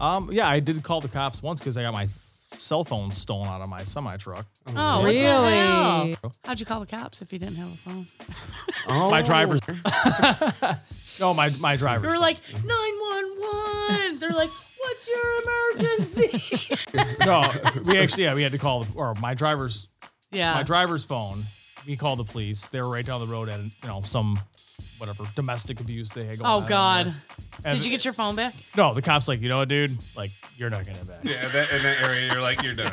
Um, 0.00 0.30
yeah, 0.32 0.48
I 0.48 0.60
did 0.60 0.82
call 0.82 1.00
the 1.00 1.08
cops 1.08 1.42
once 1.42 1.60
because 1.60 1.76
I 1.76 1.82
got 1.82 1.92
my 1.92 2.06
cell 2.58 2.84
phone 2.84 3.10
stolen 3.10 3.48
out 3.48 3.60
of 3.60 3.68
my 3.68 3.82
semi 3.82 4.16
truck. 4.16 4.46
Oh, 4.68 5.02
what 5.02 5.12
the 5.12 5.18
hell? 5.20 6.32
How'd 6.44 6.60
you 6.60 6.66
call 6.66 6.80
the 6.80 6.86
cops 6.86 7.22
if 7.22 7.32
you 7.32 7.38
didn't 7.38 7.56
have 7.56 7.72
a 7.72 7.76
phone? 7.76 8.06
Oh, 8.88 9.10
My 9.10 9.22
driver's. 9.22 9.60
no, 11.20 11.34
my 11.34 11.50
my 11.60 11.76
driver. 11.76 12.06
You 12.06 12.12
were 12.12 12.18
like 12.18 12.38
nine 12.52 12.64
one 12.64 13.40
one. 13.40 14.18
They're 14.18 14.30
like, 14.30 14.50
"What's 14.78 15.08
your 15.08 15.22
emergency?" 15.42 16.76
no, 17.26 17.44
we 17.84 17.98
actually 17.98 18.24
yeah 18.24 18.34
we 18.34 18.42
had 18.42 18.52
to 18.52 18.58
call 18.58 18.84
the, 18.84 18.96
or 18.96 19.14
my 19.14 19.34
driver's 19.34 19.88
yeah. 20.30 20.54
my 20.54 20.62
driver's 20.62 21.04
phone. 21.04 21.36
We 21.86 21.96
called 21.96 22.18
the 22.18 22.24
police. 22.24 22.68
They 22.68 22.80
were 22.80 22.90
right 22.90 23.04
down 23.04 23.20
the 23.20 23.32
road 23.32 23.48
at 23.48 23.60
you 23.60 23.88
know 23.88 24.02
some 24.02 24.38
whatever 24.98 25.24
domestic 25.34 25.80
abuse 25.80 26.10
they 26.10 26.24
had 26.24 26.38
going 26.38 26.50
on. 26.50 26.62
oh 26.62 26.68
God. 26.68 27.14
And 27.64 27.76
Did 27.76 27.84
you 27.84 27.90
get 27.90 28.04
your 28.04 28.14
phone 28.14 28.34
back? 28.36 28.52
No, 28.76 28.94
the 28.94 29.02
cops 29.02 29.28
like 29.28 29.40
you 29.40 29.48
know 29.48 29.58
what, 29.58 29.68
dude, 29.68 29.90
like 30.16 30.30
you're 30.56 30.70
not 30.70 30.84
getting 30.84 31.00
it 31.02 31.08
back. 31.08 31.20
Yeah, 31.22 31.36
that, 31.48 31.72
in 31.72 31.82
that 31.82 32.02
area, 32.02 32.32
you're 32.32 32.42
like, 32.42 32.62
you're 32.62 32.74
done. 32.74 32.92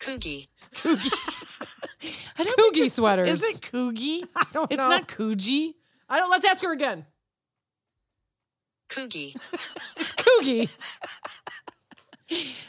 Coogie. 0.00 0.48
I 0.84 2.44
don't 2.44 2.56
think 2.56 2.74
Coogie 2.74 2.76
it's- 2.78 2.94
sweaters. 2.94 3.42
Is 3.42 3.58
it 3.58 3.62
Coogie? 3.72 4.24
I 4.36 4.46
don't 4.52 4.70
It's 4.70 4.78
know. 4.78 4.88
not 4.88 5.08
Coogie. 5.08 5.74
I 6.08 6.18
don't. 6.18 6.30
Let's 6.30 6.46
ask 6.48 6.62
her 6.64 6.72
again. 6.72 7.04
Coogie. 8.90 9.36
It's 9.96 10.14
Coogie. 10.14 10.68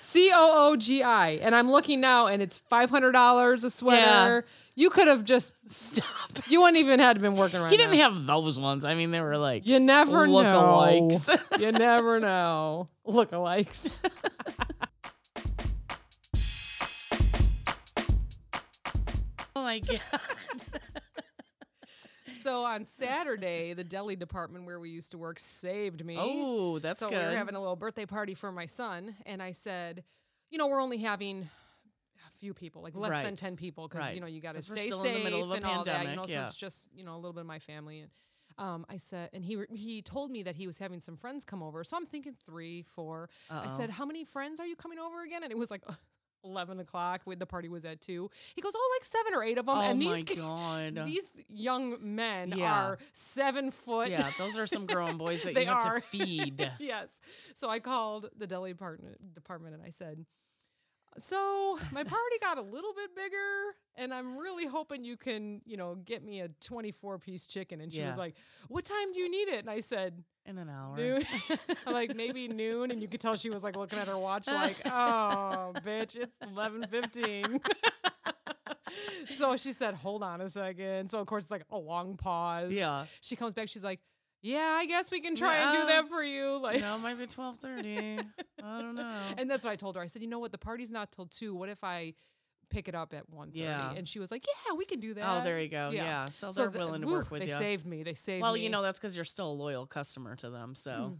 C 0.10 0.32
O 0.34 0.70
O 0.72 0.76
G 0.76 1.04
I. 1.04 1.32
And 1.42 1.54
I'm 1.54 1.70
looking 1.70 2.00
now 2.02 2.26
and 2.28 2.42
it's 2.42 2.62
$500 2.72 3.64
a 3.64 3.70
sweater. 3.70 4.46
You 4.76 4.90
could 4.90 5.08
have 5.08 5.24
just 5.24 5.52
Stop. 5.68 6.08
you 6.48 6.62
wouldn't 6.62 6.78
even 6.78 7.00
had 7.00 7.20
been 7.22 7.36
working 7.36 7.60
right 7.62 7.70
He 7.70 7.78
didn't 7.78 7.98
now. 7.98 8.10
have 8.10 8.26
those 8.26 8.58
ones. 8.60 8.86
I 8.86 8.96
mean, 8.96 9.12
they 9.12 9.22
were 9.22 9.38
like 9.38 9.68
You 9.68 9.80
never 9.80 10.26
lookalikes. 10.28 11.28
know. 11.28 11.58
you 11.66 11.72
never 11.88 12.20
know. 12.20 12.88
Lookalikes. 13.08 13.94
Oh 19.56 19.64
my 19.64 19.80
god. 19.80 20.00
So 22.42 22.64
on 22.64 22.86
Saturday, 22.86 23.74
the 23.74 23.84
deli 23.84 24.16
department 24.16 24.66
where 24.66 24.80
we 24.80 24.90
used 24.90 25.12
to 25.12 25.18
work 25.18 25.40
saved 25.40 26.04
me. 26.06 26.18
Oh, 26.20 26.80
that's 26.80 27.00
so 27.00 27.10
good. 27.10 27.18
we 27.18 27.24
were 27.26 27.38
having 27.38 27.56
a 27.56 27.60
little 27.60 27.76
birthday 27.76 28.06
party 28.06 28.34
for 28.34 28.52
my 28.52 28.66
son, 28.66 29.16
and 29.26 29.42
I 29.42 29.52
said, 29.52 30.04
you 30.50 30.58
know, 30.58 30.68
we're 30.68 30.82
only 30.82 30.98
having 30.98 31.50
a 32.28 32.32
few 32.40 32.54
people, 32.54 32.82
like 32.82 32.96
less 32.96 33.16
than 33.24 33.36
ten 33.36 33.56
people, 33.56 33.88
because 33.88 34.06
Right. 34.06 34.16
you 34.16 34.22
know 34.22 34.28
you 34.28 34.42
got 34.42 34.56
to 34.56 34.62
stay 34.62 34.88
still 34.88 35.02
safe 35.04 35.12
in 35.18 35.18
the 35.20 35.24
middle 35.26 35.44
of 35.44 35.52
a 35.52 35.54
and 35.54 35.66
all 35.66 35.84
that. 35.84 35.92
You 35.92 36.08
pandemic, 36.08 36.16
know, 36.18 36.26
so 36.26 36.32
yeah. 36.34 36.46
it's 36.48 36.56
just 36.58 36.88
you 36.94 37.04
know 37.04 37.14
a 37.14 37.18
little 37.18 37.34
bit 37.34 37.42
of 37.42 37.48
my 37.48 37.60
family. 37.60 38.00
And 38.00 38.10
um, 38.58 38.86
I 38.90 38.98
said, 38.98 39.30
and 39.34 39.44
he 39.46 39.58
he 39.72 40.02
told 40.02 40.32
me 40.32 40.44
that 40.44 40.56
he 40.56 40.68
was 40.68 40.78
having 40.80 41.00
some 41.00 41.16
friends 41.18 41.46
come 41.46 41.64
over, 41.64 41.84
so 41.84 41.96
I'm 41.98 42.06
thinking 42.06 42.36
three, 42.46 42.82
four. 42.84 43.30
I 43.50 43.60
Uh-oh. 43.60 43.68
said, 43.78 43.90
how 43.90 44.06
many 44.06 44.26
friends 44.26 44.60
are 44.60 44.66
you 44.68 44.76
coming 44.76 45.00
over 45.00 45.24
again? 45.24 45.44
And 45.44 45.52
it 45.52 45.58
was 45.58 45.72
like. 45.72 45.84
11 46.44 46.80
o'clock 46.80 47.22
when 47.26 47.38
the 47.40 47.46
party 47.46 47.70
was 47.70 47.86
at 47.86 48.02
2 48.02 48.30
he 48.56 48.62
goes 48.62 48.74
oh 48.76 48.96
like 48.98 49.04
seven 49.06 49.34
or 49.34 49.44
eight 49.44 49.58
of 49.58 49.66
them 49.66 49.78
Oh 49.78 49.82
and 49.82 50.00
my 50.00 50.12
these 50.16 50.24
these 51.06 51.36
young 51.50 51.98
men 52.16 52.54
Yeah. 52.56 52.74
are 52.74 52.98
seven 53.14 53.72
foot 53.72 54.10
yeah, 54.10 54.32
those 54.38 54.58
are 54.58 54.66
some 54.68 54.86
grown 54.86 55.18
boys 55.18 55.42
that 55.44 55.54
you 55.60 55.66
have 55.66 55.84
are. 55.84 56.00
to 56.00 56.06
feed. 56.12 56.72
yes. 56.80 57.22
So 57.54 57.70
I 57.70 57.80
called 57.80 58.30
the 58.38 58.48
deli 58.48 58.72
department 58.72 59.34
department 59.36 59.74
and 59.76 59.84
I 59.84 59.90
said, 59.90 60.26
"So 61.18 61.78
my 61.92 62.04
party 62.04 62.36
got 62.42 62.58
a 62.58 62.62
little 62.62 62.94
bit 62.94 63.16
bigger, 63.16 63.76
and 63.96 64.14
I'm 64.14 64.38
really 64.38 64.66
hoping 64.66 65.04
you 65.04 65.18
can, 65.18 65.62
you 65.66 65.76
know, 65.78 65.96
get 65.96 66.24
me 66.24 66.40
a 66.42 66.50
24 66.62 67.20
piece 67.20 67.46
chicken." 67.48 67.82
And 67.82 67.92
she 67.92 68.00
Yeah. 68.00 68.08
was 68.08 68.18
like, 68.18 68.36
"What 68.70 68.86
time 68.86 69.12
do 69.14 69.20
you 69.20 69.30
need 69.30 69.48
it?" 69.50 69.60
And 69.60 69.70
I 69.70 69.80
said, 69.82 70.24
In 70.50 70.58
an 70.58 70.70
hour. 70.70 70.96
"Noon." 70.98 71.24
Like 71.88 72.16
maybe 72.16 72.48
noon, 72.48 72.92
and 72.92 73.02
you 73.02 73.08
could 73.08 73.22
tell 73.22 73.36
she 73.36 73.50
was 73.50 73.64
like 73.64 73.76
looking 73.76 74.00
at 74.00 74.08
her 74.08 74.18
watch, 74.18 74.48
like, 74.66 74.78
"Oh, 74.86 75.74
bitch, 75.86 76.16
it's 76.16 76.38
11:15." 76.40 77.62
so 79.30 79.56
she 79.58 79.74
said, 79.74 79.94
"Hold 79.96 80.24
on 80.24 80.42
a 80.42 80.50
second. 80.50 81.10
So 81.10 81.20
of 81.20 81.28
course 81.28 81.44
it's 81.44 81.52
like 81.52 81.66
a 81.70 81.78
long 81.78 82.18
pause. 82.18 82.72
Yeah. 82.72 83.06
She 83.22 83.36
comes 83.36 83.54
back. 83.54 83.70
She's 83.70 83.84
like, 83.84 84.00
"Yeah, 84.42 84.76
I 84.78 84.86
guess 84.86 85.12
we 85.12 85.22
can 85.22 85.36
try 85.36 85.58
and 85.58 85.82
do 85.82 85.88
that 85.88 86.10
for 86.10 86.24
you." 86.24 86.58
Like, 86.60 86.82
No, 86.82 86.96
it 86.96 87.00
might 87.00 87.18
be 87.18 87.28
twelve 87.28 87.58
thirty. 87.58 88.18
I 88.64 88.82
don't 88.82 88.96
know. 88.96 89.14
and 89.38 89.50
that's 89.50 89.64
what 89.64 89.72
I 89.72 89.76
told 89.76 89.96
her. 89.96 90.02
I 90.02 90.08
said, 90.08 90.22
"You 90.22 90.28
know 90.28 90.40
what? 90.40 90.52
The 90.52 90.58
party's 90.58 90.92
not 90.92 91.12
till 91.12 91.28
two. 91.28 91.54
What 91.56 91.70
if 91.70 91.84
I 91.84 92.14
pick 92.70 92.88
it 92.88 92.96
up 92.96 93.14
at 93.14 93.30
1.30? 93.32 93.52
Yeah. 93.54 93.92
And 93.92 94.08
she 94.08 94.20
was 94.20 94.32
like, 94.32 94.46
"Yeah, 94.46 94.76
we 94.76 94.86
can 94.86 95.00
do 95.00 95.14
that." 95.14 95.42
Oh, 95.42 95.44
there 95.44 95.60
you 95.60 95.70
go. 95.70 95.92
Yeah. 95.92 96.26
So 96.26 96.52
they're 96.52 96.70
willing 96.70 97.02
to 97.02 97.08
whew, 97.08 97.16
work 97.16 97.32
with 97.32 97.42
they 97.42 97.48
you. 97.48 97.54
They 97.54 97.60
saved 97.60 97.86
me. 97.86 98.04
They 98.04 98.14
saved 98.14 98.42
well, 98.42 98.54
me. 98.54 98.62
you 98.62 98.70
know 98.70 98.82
that's 98.82 99.00
because 99.00 99.16
you're 99.16 99.26
still 99.26 99.52
a 99.52 99.54
loyal 99.54 99.86
customer 99.86 100.36
to 100.38 100.50
them, 100.50 100.76
so 100.76 100.92
mm-hmm. 100.92 101.14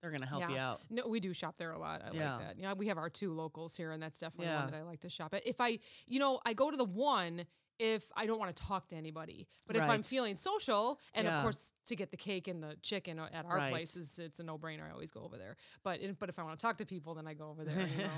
they're 0.00 0.10
gonna 0.10 0.26
help 0.26 0.48
you 0.48 0.56
out. 0.56 0.80
No, 0.90 1.06
we 1.06 1.20
do 1.20 1.32
shop 1.32 1.56
there 1.58 1.72
a 1.72 1.78
lot. 1.78 2.02
I 2.02 2.14
Yeah. 2.14 2.36
like 2.36 2.46
that. 2.46 2.58
Yeah, 2.58 2.72
we 2.74 2.88
have 2.88 2.98
our 2.98 3.10
two 3.10 3.32
locals 3.32 3.76
here, 3.76 3.90
and 3.90 4.02
that's 4.02 4.18
definitely 4.18 4.46
Yeah. 4.46 4.62
one 4.62 4.72
that 4.72 4.76
I 4.76 4.82
like 4.82 5.00
to 5.00 5.10
shop 5.10 5.34
at. 5.34 5.46
If 5.46 5.60
I, 5.60 5.78
you 6.06 6.18
know, 6.18 6.40
I 6.44 6.54
go 6.54 6.70
to 6.70 6.76
the 6.76 6.84
one 6.84 7.46
if 7.78 8.10
I 8.16 8.26
don't 8.26 8.38
want 8.38 8.54
to 8.54 8.62
talk 8.62 8.88
to 8.88 8.96
anybody, 8.96 9.48
but 9.66 9.76
if 9.76 9.82
I'm 9.88 10.02
feeling 10.02 10.36
social, 10.36 11.00
and 11.14 11.26
Yeah. 11.26 11.36
of 11.38 11.42
course 11.42 11.72
to 11.86 11.96
get 11.96 12.10
the 12.10 12.16
cake 12.16 12.48
and 12.48 12.62
the 12.62 12.76
chicken 12.82 13.18
at 13.18 13.44
our 13.44 13.56
Right. 13.56 13.70
place 13.70 13.96
is 13.96 14.18
it's 14.18 14.38
a 14.40 14.42
no 14.42 14.58
brainer. 14.58 14.88
I 14.88 14.92
always 14.92 15.10
go 15.10 15.20
over 15.20 15.36
there. 15.38 15.56
But 15.82 16.00
if, 16.00 16.18
but 16.18 16.28
if 16.28 16.38
I 16.38 16.42
want 16.42 16.58
to 16.58 16.62
talk 16.62 16.78
to 16.78 16.86
people, 16.86 17.14
then 17.14 17.26
I 17.26 17.34
go 17.34 17.48
over 17.50 17.64
there. 17.64 17.80
You 17.80 18.04
know, 18.04 18.10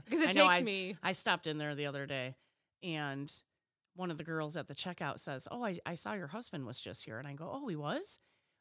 because 0.04 0.20
it 0.20 0.28
I 0.28 0.32
takes 0.32 0.36
know, 0.36 0.46
I, 0.46 0.62
me. 0.62 0.96
I 1.02 1.12
stopped 1.12 1.46
in 1.46 1.58
there 1.58 1.74
the 1.74 1.86
other 1.86 2.06
day, 2.06 2.36
and 2.82 3.30
one 3.94 4.10
of 4.10 4.18
the 4.18 4.24
girls 4.24 4.56
at 4.56 4.68
the 4.68 4.74
checkout 4.74 5.18
says, 5.20 5.46
"Oh, 5.50 5.64
I, 5.64 5.78
I 5.84 5.94
saw 5.94 6.14
your 6.14 6.28
husband 6.28 6.64
was 6.66 6.80
just 6.80 7.04
here," 7.04 7.18
and 7.18 7.26
I 7.28 7.34
go, 7.34 7.50
"Oh, 7.52 7.66
he 7.68 7.76
was." 7.76 8.18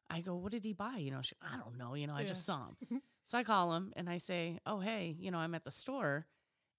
I 0.10 0.22
go, 0.22 0.36
"What 0.36 0.52
did 0.52 0.66
he 0.66 0.74
buy?" 0.74 0.98
You 0.98 1.12
know, 1.12 1.22
she, 1.22 1.36
I 1.42 1.58
don't 1.58 1.78
know. 1.78 1.94
You 1.94 2.08
know, 2.08 2.16
I 2.16 2.24
just 2.26 2.46
saw 2.46 2.68
him. 2.90 3.02
so 3.26 3.38
I 3.38 3.44
call 3.44 3.74
him 3.76 3.94
and 3.96 4.10
I 4.10 4.18
say, 4.18 4.60
"Oh, 4.66 4.80
hey, 4.80 5.16
you 5.20 5.32
know, 5.32 5.38
I'm 5.38 5.54
at 5.56 5.64
the 5.64 5.72
store." 5.72 6.26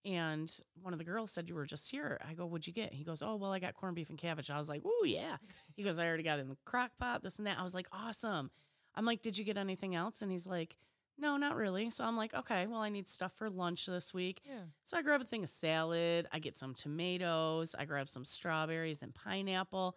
And 0.04 0.50
one 0.82 0.94
of 0.94 0.98
the 0.98 1.04
girls 1.04 1.30
said 1.30 1.48
you 1.48 1.54
were 1.54 1.66
just 1.66 1.90
here. 1.90 2.18
I 2.26 2.32
go, 2.32 2.46
"What'd 2.46 2.66
you 2.66 2.72
get?" 2.72 2.92
He 2.94 3.04
goes, 3.04 3.20
"Oh, 3.22 3.36
well, 3.36 3.52
I 3.52 3.58
got 3.58 3.74
corned 3.74 3.96
beef 3.96 4.08
and 4.08 4.18
cabbage." 4.18 4.50
I 4.50 4.56
was 4.58 4.68
like, 4.68 4.84
"Ooh, 4.84 5.06
yeah." 5.06 5.36
He 5.76 5.82
goes, 5.82 5.98
"I 5.98 6.06
already 6.06 6.22
got 6.22 6.38
it 6.38 6.42
in 6.42 6.48
the 6.48 6.56
crock 6.64 6.92
pot, 6.98 7.22
this 7.22 7.38
and 7.38 7.46
that." 7.46 7.58
I 7.58 7.62
was 7.62 7.74
like, 7.74 7.86
"Awesome." 7.92 8.50
I'm 8.94 9.04
like, 9.04 9.20
"Did 9.22 9.36
you 9.36 9.44
get 9.44 9.58
anything 9.58 9.94
else?" 9.94 10.22
And 10.22 10.30
he's 10.32 10.46
like, 10.46 10.76
"No, 11.18 11.36
not 11.36 11.54
really." 11.56 11.90
So 11.90 12.04
I'm 12.04 12.16
like, 12.16 12.32
"Okay, 12.34 12.66
well, 12.66 12.80
I 12.80 12.88
need 12.88 13.08
stuff 13.08 13.32
for 13.34 13.50
lunch 13.50 13.86
this 13.86 14.14
week." 14.14 14.40
Yeah. 14.44 14.64
So 14.84 14.96
I 14.96 15.02
grab 15.02 15.20
a 15.20 15.24
thing 15.24 15.42
of 15.42 15.48
salad. 15.50 16.26
I 16.32 16.38
get 16.38 16.56
some 16.56 16.74
tomatoes. 16.74 17.74
I 17.78 17.84
grab 17.84 18.08
some 18.08 18.24
strawberries 18.24 19.02
and 19.02 19.14
pineapple. 19.14 19.96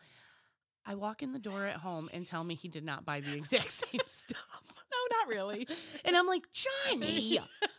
I 0.86 0.96
walk 0.96 1.24
in 1.24 1.32
the 1.32 1.40
door 1.40 1.66
at 1.66 1.78
home 1.78 2.10
and 2.14 2.26
tell 2.26 2.44
me 2.44 2.56
he 2.56 2.68
did 2.68 2.84
not 2.84 3.06
buy 3.06 3.22
the 3.22 3.34
exact 3.38 3.72
same 3.72 4.02
stuff. 4.06 4.62
No, 4.92 5.18
not 5.18 5.28
really. 5.28 5.68
And 6.06 6.16
I'm 6.16 6.28
like, 6.28 6.44
Johnny, 6.54 7.40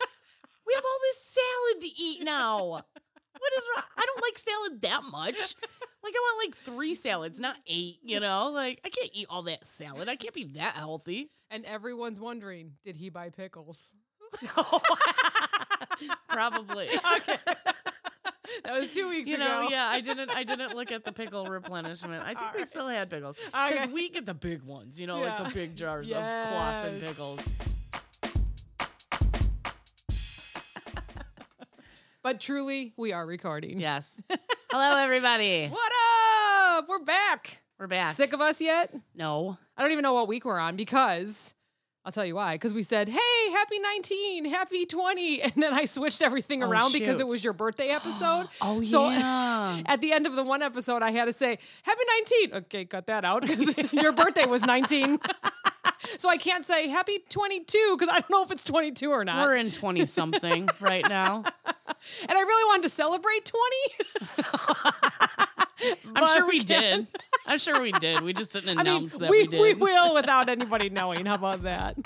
all 0.94 1.00
this 1.02 1.24
salad 1.24 1.80
to 1.83 2.02
eat 2.02 2.24
now. 2.24 2.66
What 2.68 3.52
is 3.59 3.64
wrong? 3.74 3.85
I 3.96 4.07
don't 4.07 4.22
like 4.22 4.38
salad 4.38 4.83
that 4.83 5.00
much. 5.11 5.54
Like, 6.04 6.14
I 6.14 6.18
want 6.20 6.46
like 6.48 6.54
three 6.54 6.94
salads, 6.94 7.40
not 7.40 7.57
eight, 7.66 7.98
you 8.02 8.20
know? 8.20 8.50
Like, 8.50 8.80
I 8.85 8.90
can't 8.90 9.11
eat 9.12 9.26
all 9.30 9.42
that 9.44 9.64
salad. 9.64 10.09
I 10.09 10.16
can't 10.16 10.35
be 10.35 10.44
that 10.57 10.74
healthy. 10.74 11.30
And 11.50 11.64
everyone's 11.64 12.20
wondering, 12.20 12.72
did 12.85 12.94
he 12.96 13.09
buy 13.11 13.30
pickles? 13.30 13.92
Probably. 16.28 16.88
okay. 17.16 17.38
that 18.64 18.74
was 18.78 18.92
two 18.92 19.09
weeks 19.09 19.28
You 19.28 19.37
ago. 19.37 19.44
know, 19.44 19.68
yeah, 19.70 19.87
I 19.87 20.00
didn't 20.00 20.30
I 20.30 20.44
didn't 20.44 20.74
look 20.74 20.92
at 20.92 21.04
the 21.04 21.12
pickle 21.12 21.46
replenishment. 21.46 22.22
I 22.24 22.35
think 22.35 22.54
we 22.54 22.64
still 22.66 22.88
had 22.88 23.09
pickles. 23.11 23.37
Because 23.46 23.72
Okay. 23.83 23.92
we 23.92 24.09
get 24.11 24.26
the 24.26 24.35
big 24.35 24.62
ones, 24.62 25.00
you 25.00 25.07
know, 25.07 25.22
Yeah. 25.24 25.38
like 25.42 25.48
the 25.48 25.54
big 25.54 25.76
jars 25.76 26.11
of 26.12 26.18
Claussen 26.18 27.00
pickles. 27.00 27.40
But 32.24 32.40
truly, 32.40 32.94
we 32.96 33.12
are 33.12 33.26
recording. 33.26 33.78
Yes. 33.78 34.18
Hello 34.70 34.96
everybody. 34.96 35.68
What 35.68 35.92
up? 36.78 36.88
We're 36.88 37.04
back. 37.04 37.62
We're 37.78 37.87
back. 37.87 38.14
Sick 38.14 38.32
of 38.32 38.40
us 38.40 38.62
yet? 38.62 38.94
No. 39.14 39.58
I 39.76 39.82
don't 39.82 39.90
even 39.92 40.02
know 40.04 40.14
what 40.14 40.26
week 40.26 40.46
we're 40.46 40.58
on 40.58 40.74
because 40.74 41.54
I'll 42.02 42.12
tell 42.12 42.24
you 42.24 42.34
why. 42.34 42.54
Because 42.54 42.72
we 42.72 42.82
said, 42.82 43.10
"Hey, 43.10 43.50
happy 43.52 43.78
19, 43.78 44.46
happy 44.46 44.87
20," 44.87 45.42
and 45.42 45.52
then 45.58 45.74
I 45.74 45.84
switched 45.84 46.22
everything 46.22 46.62
Oh, 46.64 46.70
around 46.70 46.94
because 46.94 47.20
it 47.20 47.26
was 47.28 47.44
your 47.44 47.52
birthday 47.52 47.88
episode. 47.90 48.48
Oh 48.62 48.82
So 48.82 49.10
yeah. 49.10 49.82
at 49.84 50.00
the 50.00 50.14
end 50.14 50.26
of 50.26 50.34
the 50.34 50.42
one 50.44 50.62
episode, 50.62 51.02
I 51.02 51.10
had 51.10 51.26
to 51.26 51.32
say, 51.34 51.58
"Happy 51.82 52.02
19." 52.48 52.54
Okay, 52.64 52.84
cut 52.87 53.06
that 53.08 53.26
out 53.26 53.42
because 53.42 53.76
your 53.92 54.12
birthday 54.12 54.46
was 54.46 54.62
19. 54.64 55.18
So 56.18 56.29
I 56.29 56.37
can't 56.37 56.64
say 56.64 56.88
happy 56.88 57.24
22 57.29 57.96
because 57.98 58.09
I 58.09 58.20
don't 58.20 58.31
know 58.31 58.42
if 58.42 58.50
it's 58.50 58.64
22 58.64 59.11
or 59.11 59.24
not. 59.24 59.46
We're 59.46 59.57
in 59.57 59.70
20 59.70 60.07
something 60.07 60.68
right 60.81 61.09
now. 61.09 61.44
and 61.66 62.33
I 62.33 62.40
really 62.40 62.64
wanted 62.68 62.83
to 62.83 62.88
celebrate 62.88 63.44
20. 63.44 64.50
I'm 66.16 66.27
sure 66.37 66.48
we 66.48 66.61
did. 66.61 67.07
I'm 67.46 67.59
sure 67.59 67.81
we 67.81 67.92
did. 67.92 68.22
We 68.22 68.33
just 68.33 68.53
didn't 68.53 68.79
I 68.79 68.83
mean, 68.83 68.96
announce 68.96 69.18
that 69.18 69.31
we, 69.31 69.42
we, 69.42 69.46
did. 69.48 69.61
we 69.61 69.74
will 69.74 70.14
without 70.14 70.48
anybody 70.48 70.88
knowing. 70.88 71.27
How 71.27 71.35
about 71.35 71.62
that? 71.62 71.96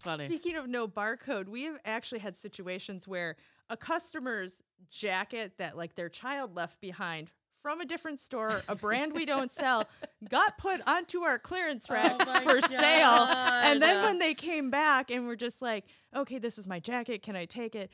Funny. 0.00 0.26
Speaking 0.26 0.56
of 0.56 0.68
no 0.68 0.88
barcode, 0.88 1.48
we 1.48 1.64
have 1.64 1.78
actually 1.84 2.20
had 2.20 2.36
situations 2.36 3.06
where 3.06 3.36
a 3.68 3.76
customer's 3.76 4.62
jacket 4.90 5.52
that 5.58 5.76
like 5.76 5.94
their 5.94 6.08
child 6.08 6.56
left 6.56 6.80
behind 6.80 7.30
from 7.68 7.82
a 7.82 7.84
different 7.84 8.18
store, 8.18 8.62
a 8.66 8.74
brand 8.74 9.12
we 9.12 9.26
don't 9.26 9.52
sell, 9.52 9.86
got 10.26 10.56
put 10.56 10.80
onto 10.88 11.20
our 11.20 11.38
clearance 11.38 11.86
oh 11.90 11.92
rack 11.92 12.42
for 12.42 12.62
sale. 12.62 13.26
And 13.28 13.82
then 13.82 14.02
when 14.02 14.18
they 14.18 14.32
came 14.32 14.70
back 14.70 15.10
and 15.10 15.26
were 15.26 15.36
just 15.36 15.60
like, 15.60 15.84
"Okay, 16.16 16.38
this 16.38 16.56
is 16.56 16.66
my 16.66 16.80
jacket. 16.80 17.22
Can 17.22 17.36
I 17.36 17.44
take 17.44 17.74
it?" 17.74 17.90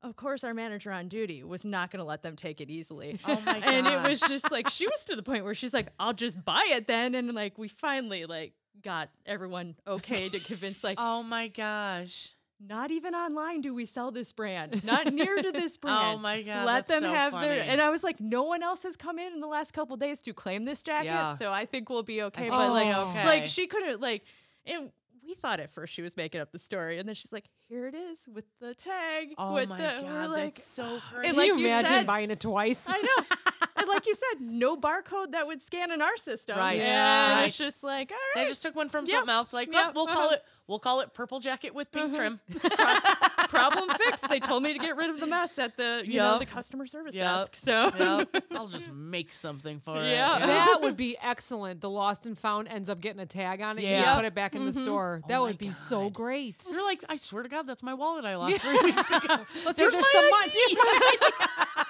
Of 0.00 0.14
course, 0.14 0.44
our 0.44 0.54
manager 0.54 0.92
on 0.92 1.08
duty 1.08 1.42
was 1.42 1.64
not 1.64 1.90
going 1.90 1.98
to 1.98 2.04
let 2.04 2.22
them 2.22 2.36
take 2.36 2.60
it 2.60 2.70
easily. 2.70 3.18
Oh 3.24 3.40
my 3.44 3.56
and 3.64 3.88
it 3.88 4.00
was 4.08 4.20
just 4.20 4.48
like 4.52 4.68
she 4.68 4.86
was 4.86 5.04
to 5.06 5.16
the 5.16 5.24
point 5.24 5.42
where 5.42 5.56
she's 5.56 5.74
like, 5.74 5.88
"I'll 5.98 6.12
just 6.12 6.44
buy 6.44 6.64
it 6.70 6.86
then." 6.86 7.16
And 7.16 7.34
like 7.34 7.58
we 7.58 7.66
finally 7.66 8.26
like 8.26 8.52
got 8.80 9.08
everyone 9.26 9.74
okay 9.88 10.28
to 10.28 10.38
convince 10.38 10.84
like 10.84 10.98
Oh 11.00 11.24
my 11.24 11.48
gosh. 11.48 12.36
Not 12.60 12.90
even 12.90 13.14
online 13.14 13.60
do 13.60 13.74
we 13.74 13.84
sell 13.84 14.10
this 14.10 14.32
brand. 14.32 14.82
Not 14.84 15.12
near 15.12 15.40
to 15.42 15.52
this 15.52 15.76
brand. 15.78 16.18
Oh 16.18 16.20
my 16.20 16.42
God, 16.42 16.66
Let 16.66 16.86
them 16.86 17.00
so 17.00 17.12
have 17.12 17.32
their. 17.32 17.62
And 17.62 17.80
I 17.80 17.90
was 17.90 18.02
like, 18.02 18.20
no 18.20 18.44
one 18.44 18.62
else 18.62 18.82
has 18.84 18.96
come 18.96 19.18
in 19.18 19.32
in 19.32 19.40
the 19.40 19.46
last 19.46 19.72
couple 19.72 19.96
days 19.96 20.20
to 20.22 20.32
claim 20.32 20.64
this 20.64 20.82
jacket, 20.82 21.06
Yeah. 21.06 21.34
so 21.34 21.52
I 21.52 21.66
think 21.66 21.90
we'll 21.90 22.02
be 22.02 22.22
okay. 22.22 22.48
But 22.48 22.72
like, 22.72 22.96
okay. 22.96 23.26
like 23.26 23.46
she 23.46 23.66
couldn't 23.66 24.00
like, 24.00 24.24
and 24.64 24.90
we 25.26 25.34
thought 25.34 25.60
at 25.60 25.70
first 25.70 25.92
she 25.92 26.02
was 26.02 26.16
making 26.16 26.40
up 26.40 26.52
the 26.52 26.58
story, 26.58 26.98
and 26.98 27.06
then 27.08 27.14
she's 27.14 27.32
like, 27.32 27.48
here 27.68 27.86
it 27.86 27.94
is 27.94 28.28
with 28.32 28.44
the 28.60 28.74
tag. 28.74 29.34
Oh 29.38 29.54
with 29.54 29.68
my 29.68 29.76
the, 29.76 30.02
god, 30.02 30.04
we're 30.04 30.26
like, 30.28 30.54
that's 30.54 30.66
so 30.66 30.84
ah. 30.84 30.88
and 30.88 31.02
great. 31.14 31.24
Can 31.24 31.36
like 31.36 31.46
you 31.48 31.56
you 31.58 31.66
imagine 31.66 31.90
said- 31.90 32.06
buying 32.06 32.30
it 32.30 32.40
twice? 32.40 32.86
I 32.88 33.00
know. 33.00 33.36
and 33.76 33.88
like 33.88 34.06
you 34.06 34.14
said, 34.14 34.40
no 34.40 34.76
barcode 34.76 35.32
that 35.32 35.46
would 35.46 35.62
scan 35.62 35.90
in 35.90 36.00
our 36.00 36.16
system. 36.16 36.58
Right, 36.58 36.80
And 36.80 37.38
right. 37.40 37.46
it's 37.48 37.56
just 37.56 37.82
like, 37.82 38.10
all 38.10 38.16
right. 38.16 38.44
They 38.44 38.48
just 38.48 38.62
took 38.62 38.74
one 38.74 38.88
from 38.88 39.06
Yep, 39.06 39.14
something 39.14 39.32
else. 39.32 39.52
Like, 39.52 39.68
oh, 39.70 39.76
yep, 39.76 39.86
oh, 39.88 39.92
we'll 39.94 40.06
call 40.06 40.26
uh-huh. 40.26 40.34
it. 40.34 40.44
We'll 40.68 40.80
call 40.80 41.00
it 41.00 41.14
purple 41.14 41.38
jacket 41.38 41.76
with 41.76 41.92
pink 41.92 42.16
uh-huh. 42.16 42.16
trim. 42.16 42.40
problem 43.48 43.88
fixed. 43.98 44.28
They 44.28 44.40
told 44.40 44.64
me 44.64 44.72
to 44.72 44.80
get 44.80 44.96
rid 44.96 45.10
of 45.10 45.20
the 45.20 45.26
mess 45.26 45.58
at 45.58 45.76
the 45.76 46.02
you 46.04 46.18
know 46.18 46.38
the 46.38 46.46
customer 46.46 46.86
service 46.86 47.14
Yep. 47.14 47.38
desk. 47.38 47.54
So 47.56 47.92
Yep. 47.96 48.44
I'll 48.50 48.66
just 48.66 48.92
make 48.92 49.32
something 49.32 49.78
for 49.78 50.00
it. 50.02 50.10
Yeah. 50.10 50.38
That 50.38 50.78
would 50.82 50.96
be 50.96 51.16
excellent. 51.22 51.80
The 51.80 51.90
lost 51.90 52.26
and 52.26 52.36
found 52.36 52.66
ends 52.66 52.90
up 52.90 53.00
getting 53.00 53.20
a 53.20 53.26
tag 53.26 53.60
on 53.60 53.78
it. 53.78 53.82
You 53.82 53.90
just 53.90 54.06
Yeah. 54.06 54.16
put 54.16 54.24
it 54.24 54.34
back 54.34 54.54
in 54.56 54.64
the 54.64 54.72
mm-hmm. 54.72 54.80
store. 54.80 55.20
Oh 55.22 55.28
that 55.28 55.36
Oh 55.36 55.42
my 55.42 55.46
would 55.48 55.58
be 55.58 55.70
so 55.70 56.10
great. 56.10 56.66
You're 56.68 56.84
like, 56.84 57.04
I 57.08 57.16
swear 57.16 57.44
to 57.44 57.48
God, 57.48 57.55
that's 57.62 57.82
my 57.82 57.94
wallet 57.94 58.24
I 58.24 58.36
lost 58.36 58.60
three 58.62 58.78
weeks 58.82 59.10
ago. 59.10 59.38
Let's 59.64 59.78
There's 59.78 59.94
my 59.94 60.02
the 60.02 61.32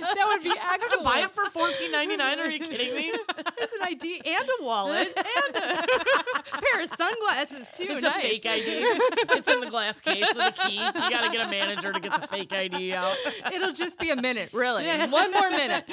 That 0.00 0.26
would 0.28 0.42
be 0.42 0.50
I 0.50 0.78
have 0.80 0.90
to 0.90 1.00
buy 1.02 1.20
it 1.20 1.30
for 1.30 1.48
fourteen 1.50 1.90
ninety 1.92 2.16
nine. 2.16 2.38
Are 2.38 2.50
you 2.50 2.58
kidding 2.58 2.94
me? 2.94 3.12
there's 3.56 3.70
an 3.80 3.82
ID 3.82 4.20
and 4.24 4.48
a 4.60 4.64
wallet 4.64 5.08
and 5.16 5.56
a 5.56 6.60
pair 6.60 6.82
of 6.82 6.88
sunglasses 6.90 7.68
too. 7.76 7.86
It's 7.88 8.02
nice. 8.02 8.16
a 8.16 8.20
fake 8.20 8.46
ID. 8.46 8.64
It's 8.66 9.48
in 9.48 9.60
the 9.60 9.68
glass 9.68 10.00
case 10.00 10.26
with 10.34 10.38
a 10.38 10.52
key. 10.52 10.76
You 10.76 10.92
got 10.92 11.24
to 11.24 11.30
get 11.30 11.46
a 11.46 11.50
manager 11.50 11.92
to 11.92 12.00
get 12.00 12.20
the 12.20 12.26
fake 12.26 12.52
ID 12.52 12.94
out. 12.94 13.16
It'll 13.52 13.72
just 13.72 13.98
be 13.98 14.10
a 14.10 14.16
minute, 14.16 14.50
really. 14.52 14.86
One 14.86 15.32
more 15.32 15.50
minute. 15.50 15.84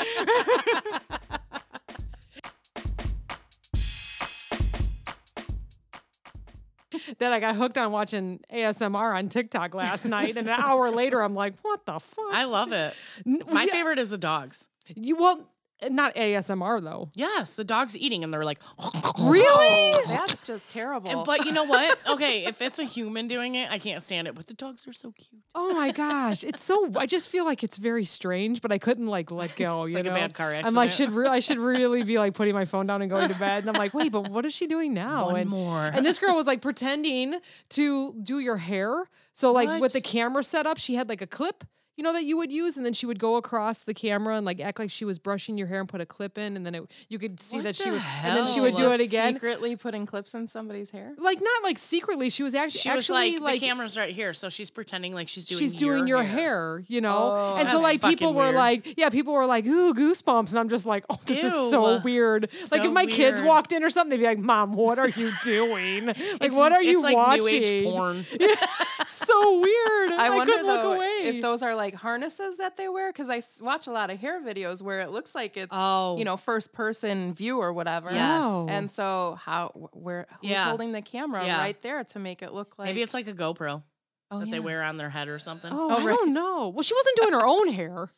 Then 7.23 7.31
I 7.31 7.39
got 7.39 7.55
hooked 7.55 7.77
on 7.77 7.93
watching 7.93 8.41
ASMR 8.53 9.15
on 9.15 9.29
TikTok 9.29 9.73
last 9.73 10.03
night, 10.03 10.35
and 10.35 10.45
an 10.45 10.59
hour 10.59 10.91
later, 10.91 11.21
I'm 11.21 11.33
like, 11.33 11.53
"What 11.61 11.85
the 11.85 11.97
fuck?" 11.97 12.33
I 12.33 12.43
love 12.43 12.73
it. 12.73 12.93
My 13.25 13.63
yeah, 13.63 13.71
favorite 13.71 13.97
is 13.97 14.09
the 14.09 14.17
dogs. 14.17 14.67
You 14.93 15.15
well, 15.15 15.47
not 15.91 16.15
ASMR 16.15 16.81
though. 16.83 17.09
Yes, 17.13 17.55
the 17.55 17.63
dog's 17.63 17.97
eating 17.97 18.23
and 18.23 18.33
they're 18.33 18.45
like, 18.45 18.59
Really? 19.19 20.03
That's 20.07 20.41
just 20.41 20.69
terrible. 20.69 21.09
And- 21.09 21.25
but 21.25 21.45
you 21.45 21.51
know 21.51 21.63
what? 21.63 21.97
Okay, 22.09 22.45
if 22.45 22.61
it's 22.61 22.79
a 22.79 22.83
human 22.83 23.27
doing 23.27 23.55
it, 23.55 23.71
I 23.71 23.77
can't 23.79 24.01
stand 24.03 24.27
it. 24.27 24.35
But 24.35 24.47
the 24.47 24.53
dogs 24.53 24.87
are 24.87 24.93
so 24.93 25.11
cute. 25.11 25.41
Oh 25.55 25.73
my 25.73 25.91
gosh, 25.91 26.43
it's 26.43 26.63
so. 26.63 26.91
I 26.95 27.05
just 27.05 27.29
feel 27.29 27.45
like 27.45 27.63
it's 27.63 27.77
very 27.77 28.05
strange, 28.05 28.61
but 28.61 28.71
I 28.71 28.77
couldn't 28.77 29.07
like 29.07 29.31
let 29.31 29.55
go. 29.57 29.85
you 29.85 29.95
like 29.95 30.05
a 30.05 30.09
know? 30.09 30.15
bad 30.15 30.33
car 30.33 30.47
accident. 30.51 30.67
I'm 30.67 30.73
like, 30.75 30.91
should 30.91 31.11
re- 31.11 31.27
I 31.27 31.39
should 31.39 31.57
really 31.57 32.03
be 32.03 32.17
like 32.17 32.33
putting 32.33 32.53
my 32.53 32.65
phone 32.65 32.87
down 32.87 33.01
and 33.01 33.09
going 33.09 33.29
to 33.29 33.39
bed? 33.39 33.63
And 33.63 33.69
I'm 33.69 33.79
like, 33.79 33.93
wait, 33.93 34.11
but 34.11 34.29
what 34.29 34.45
is 34.45 34.53
she 34.53 34.67
doing 34.67 34.93
now? 34.93 35.27
One 35.27 35.37
and, 35.41 35.49
more. 35.49 35.85
And 35.85 36.05
this 36.05 36.17
girl 36.19 36.35
was 36.35 36.47
like 36.47 36.61
pretending 36.61 37.39
to 37.69 38.13
do 38.21 38.39
your 38.39 38.57
hair. 38.57 39.05
So 39.33 39.51
like 39.51 39.67
What? 39.67 39.81
with 39.81 39.93
the 39.93 40.01
camera 40.01 40.43
set 40.43 40.65
up, 40.65 40.77
she 40.77 40.95
had 40.95 41.09
like 41.09 41.21
a 41.21 41.27
clip. 41.27 41.63
You 41.95 42.03
know 42.03 42.13
that 42.13 42.23
you 42.25 42.37
would 42.37 42.51
use, 42.51 42.75
and 42.75 42.83
then 42.85 42.93
she 42.93 43.05
would 43.05 43.19
go 43.19 43.35
across 43.35 43.83
the 43.83 43.93
camera 43.93 44.35
and 44.37 44.45
like 44.45 44.59
act 44.59 44.79
like 44.79 44.89
she 44.89 45.05
was 45.05 45.19
brushing 45.19 45.57
your 45.59 45.67
hair 45.67 45.79
and 45.79 45.87
put 45.87 46.01
a 46.01 46.05
clip 46.07 46.37
in, 46.39 46.55
and 46.57 46.65
then 46.65 46.73
it, 46.73 46.83
you 47.07 47.19
could 47.19 47.39
see 47.39 47.57
What 47.57 47.65
that 47.65 47.75
she 47.75 47.83
the 47.85 47.91
would, 47.91 48.01
and 48.23 48.35
then 48.37 48.47
she 48.47 48.59
would 48.61 48.75
do 48.75 48.91
it 48.91 48.99
again. 48.99 49.33
Secretly 49.35 49.75
putting 49.75 50.07
clips 50.07 50.33
in 50.33 50.47
somebody's 50.47 50.89
hair. 50.89 51.13
Like 51.19 51.39
not 51.39 51.63
like 51.63 51.77
secretly, 51.77 52.31
she 52.31 52.41
was 52.41 52.55
actually 52.55 52.79
She 52.79 52.89
was 52.89 52.97
actually 53.09 53.37
like, 53.37 53.59
the 53.59 53.67
camera's 53.67 53.95
right 53.95 54.13
here, 54.13 54.33
so 54.33 54.49
she's 54.49 54.71
pretending 54.71 55.13
like 55.13 55.27
she's 55.27 55.45
doing. 55.45 55.59
she's 55.59 55.75
doing 55.75 56.07
your 56.07 56.23
hair, 56.23 56.83
you 56.87 56.99
know? 56.99 57.15
Oh, 57.33 57.55
and 57.59 57.69
so 57.69 57.77
like 57.79 58.01
people 58.01 58.33
were 58.33 58.45
weird. 58.45 58.55
like, 58.55 58.97
yeah, 58.97 59.09
people 59.09 59.33
were 59.33 59.45
like, 59.45 59.65
ooh, 59.67 59.93
goosebumps. 59.93 60.49
And 60.49 60.57
I'm 60.59 60.69
just 60.69 60.87
like, 60.87 61.05
oh, 61.11 61.19
this 61.25 61.43
is 61.43 61.53
so 61.69 61.97
Ew. 61.97 62.01
weird. 62.03 62.49
like 62.71 62.83
if 62.83 62.91
my 62.91 63.05
kids 63.05 63.39
walked 63.39 63.71
in 63.71 63.83
or 63.83 63.91
something, 63.91 64.09
they'd 64.17 64.23
be 64.23 64.27
like, 64.27 64.39
Mom, 64.39 64.73
what 64.73 64.97
are 64.97 65.09
you 65.09 65.31
doing? 65.43 66.07
like, 66.07 66.17
It's- 66.17 66.53
what 66.53 66.71
are 66.71 66.81
you 66.81 66.95
it's 66.97 67.03
like 67.03 67.15
watching? 67.15 67.43
New 67.61 67.67
age 67.67 67.83
porn. 67.83 68.23
so 69.05 69.59
weird. 69.59 70.11
I, 70.13 70.27
I, 70.27 70.29
wonder 70.31 70.53
couldn't 70.53 70.67
though 70.67 70.89
look 70.89 70.97
away. 70.97 71.19
if 71.25 71.41
those 71.41 71.61
are 71.61 71.75
like 71.75 71.82
harnesses 71.91 72.57
that 72.57 72.77
they 72.77 72.87
wear 72.89 73.11
because 73.11 73.29
I 73.29 73.37
s- 73.37 73.59
watch 73.61 73.87
a 73.87 73.91
lot 73.91 74.09
of 74.09 74.19
hair 74.19 74.41
videos 74.41 74.81
where 74.81 75.01
it 75.01 75.09
looks 75.09 75.35
like 75.35 75.57
it's 75.57 75.71
Oh. 75.71 76.17
you 76.17 76.25
know 76.25 76.37
first 76.37 76.71
person 76.73 77.33
view 77.33 77.59
or 77.59 77.73
whatever. 77.73 78.09
Yes. 78.11 78.43
Oh. 78.45 78.67
And 78.69 78.89
so 78.89 79.37
how 79.41 79.69
wh- 79.69 79.95
where 79.97 80.27
who's 80.41 80.49
Yeah. 80.51 80.65
holding 80.65 80.91
the 80.91 81.01
camera 81.01 81.45
Yeah. 81.45 81.57
right 81.57 81.81
there 81.81 82.03
to 82.03 82.19
make 82.19 82.41
it 82.41 82.53
look 82.53 82.75
like 82.77 82.87
Maybe 82.87 83.01
it's 83.01 83.13
like 83.13 83.27
a 83.27 83.33
GoPro 83.33 83.83
oh, 84.31 84.39
that 84.39 84.47
yeah. 84.47 84.51
they 84.51 84.59
wear 84.59 84.83
on 84.83 84.97
their 84.97 85.09
head 85.09 85.27
or 85.27 85.39
something. 85.39 85.71
oh, 85.73 85.89
I 85.89 86.03
don't 86.05 86.33
know. 86.33 86.69
Well, 86.69 86.83
she 86.83 86.93
wasn't 86.95 87.17
doing 87.17 87.33
her 87.33 87.45
own 87.45 87.67
hair. 87.73 88.09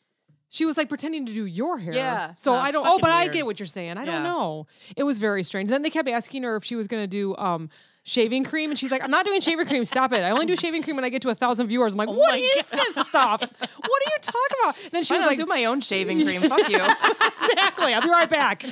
She 0.49 0.63
was 0.63 0.77
like 0.77 0.87
pretending 0.87 1.25
to 1.25 1.33
do 1.33 1.45
your 1.45 1.79
hair. 1.79 1.93
Yeah. 1.93 2.33
So 2.35 2.53
No, 2.53 2.59
I 2.59 2.71
don't. 2.71 2.83
Oh, 2.85 2.91
fucking 2.91 3.01
but 3.01 3.11
I 3.11 3.27
get 3.27 3.45
what 3.45 3.59
you're 3.59 3.65
saying. 3.67 3.97
I 3.97 4.05
don't 4.05 4.23
know. 4.23 4.67
It 4.95 5.03
was 5.03 5.17
very 5.17 5.43
strange. 5.43 5.69
Then 5.69 5.81
they 5.81 5.89
kept 5.89 6.07
asking 6.07 6.43
her 6.43 6.55
if 6.55 6.63
she 6.63 6.75
was 6.77 6.87
gonna 6.87 7.07
do 7.07 7.35
um 7.35 7.69
shaving 8.07 8.43
cream, 8.45 8.69
and 8.69 8.79
she's 8.79 8.91
like, 8.91 9.03
"I'm 9.03 9.11
not 9.11 9.25
doing 9.25 9.41
shaving 9.41 9.65
cream. 9.65 9.83
Stop 9.83 10.13
it. 10.13 10.21
I 10.21 10.29
only 10.29 10.45
do 10.45 10.55
shaving 10.55 10.83
cream 10.83 10.95
when 10.95 11.03
I 11.03 11.09
get 11.09 11.21
to 11.23 11.29
a 11.29 11.35
thousand 11.35 11.67
viewers." 11.67 11.93
I'm 11.93 11.97
like, 11.97 12.07
oh 12.07 12.13
"What 12.13 12.33
Oh 12.33 12.37
my 12.37 12.49
is 12.59 12.67
this 12.67 13.05
stuff? 13.07 13.41
What 13.41 13.61
are 13.83 14.09
you 14.11 14.17
talking 14.21 14.57
about?" 14.63 14.75
And 14.83 14.91
Then 14.91 15.03
she 15.03 15.15
I 15.15 15.17
was 15.17 15.23
don't 15.25 15.31
like, 15.31 15.37
do 15.39 15.45
my 15.45 15.65
own 15.65 15.81
shaving 15.81 16.23
cream. 16.23 16.41
Fuck 16.43 16.69
you. 16.69 16.77
"Exactly. 17.49 17.93
I'll 17.93 18.01
be 18.01 18.09
right 18.09 18.29
back." 18.29 18.63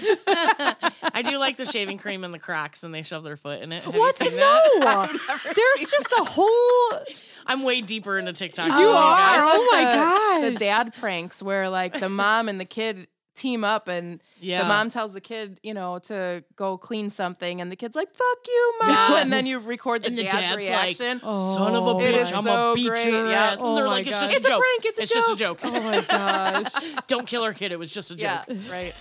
I 1.13 1.21
do 1.23 1.37
like 1.37 1.57
the 1.57 1.65
shaving 1.65 1.97
cream 1.97 2.23
in 2.23 2.31
the 2.31 2.39
Crocs, 2.39 2.83
and 2.83 2.93
they 2.93 3.01
shove 3.01 3.23
their 3.23 3.37
foot 3.37 3.61
in 3.61 3.71
it. 3.71 3.83
Have 3.83 3.93
What? 3.95 4.19
You 4.21 4.27
seen 4.29 4.37
that? 4.37 4.59
No. 4.83 5.07
There's 5.43 5.89
just 5.91 6.11
a 6.13 6.23
whole. 6.23 6.99
I'm 7.45 7.63
way 7.63 7.81
deeper 7.81 8.17
into 8.17 8.33
TikTok. 8.33 8.67
You 8.67 8.71
than 8.73 8.81
are. 8.85 9.17
guys. 9.17 9.39
Oh 9.41 9.69
my 9.71 9.81
the, 9.81 9.97
gosh. 9.97 10.53
The 10.53 10.65
dad 10.65 10.93
pranks 10.95 11.41
where 11.43 11.69
like 11.69 11.99
the 11.99 12.09
mom 12.09 12.47
and 12.49 12.59
the 12.59 12.65
kid 12.65 13.07
team 13.35 13.63
up 13.63 13.87
and 13.87 14.21
Yeah. 14.39 14.61
the 14.61 14.67
mom 14.67 14.89
tells 14.89 15.13
the 15.13 15.21
kid, 15.21 15.59
you 15.63 15.73
know, 15.73 15.97
to 15.99 16.43
go 16.55 16.77
clean 16.77 17.09
something 17.09 17.61
and 17.61 17.71
the 17.71 17.75
kid's 17.75 17.95
like, 17.95 18.09
fuck 18.13 18.38
you, 18.47 18.73
mom. 18.81 18.89
Yes. 18.89 19.21
And 19.23 19.31
then 19.31 19.45
you 19.47 19.59
record 19.59 20.03
the, 20.03 20.07
And 20.09 20.17
the 20.17 20.23
dad's, 20.23 20.34
dad's 20.36 20.55
reaction. 20.57 21.19
like, 21.23 21.34
"Son 21.36 21.75
of 21.75 21.86
a 21.88 21.89
Oh 21.89 21.95
bitch, 21.99 22.34
I'm 22.34 22.43
so 22.43 22.49
gonna 22.49 22.75
beat 22.75 22.88
great, 22.89 23.07
your 23.07 23.27
yeah. 23.27 23.34
ass." 23.45 23.51
And 23.53 23.61
Oh 23.61 23.75
they're 23.75 23.86
my 23.86 23.91
like, 23.91 24.07
"It's 24.07 24.19
just 24.21 24.34
gosh. 24.34 24.36
a 24.36 24.38
It's 24.38 24.47
a 24.47 24.49
joke. 24.51 24.59
prank, 24.61 24.86
it's 24.86 24.99
a 24.99 25.13
just 25.15 25.31
a 25.31 25.36
joke." 25.36 25.61
joke. 25.61 25.71
Oh 25.73 25.81
my 25.81 26.01
gosh. 26.01 26.73
Don't 27.07 27.25
kill 27.27 27.43
her 27.43 27.53
kid. 27.53 27.71
It 27.71 27.79
was 27.79 27.91
just 27.91 28.11
a 28.11 28.15
joke." 28.15 28.45
yeah, 28.47 28.55
right. 28.71 28.93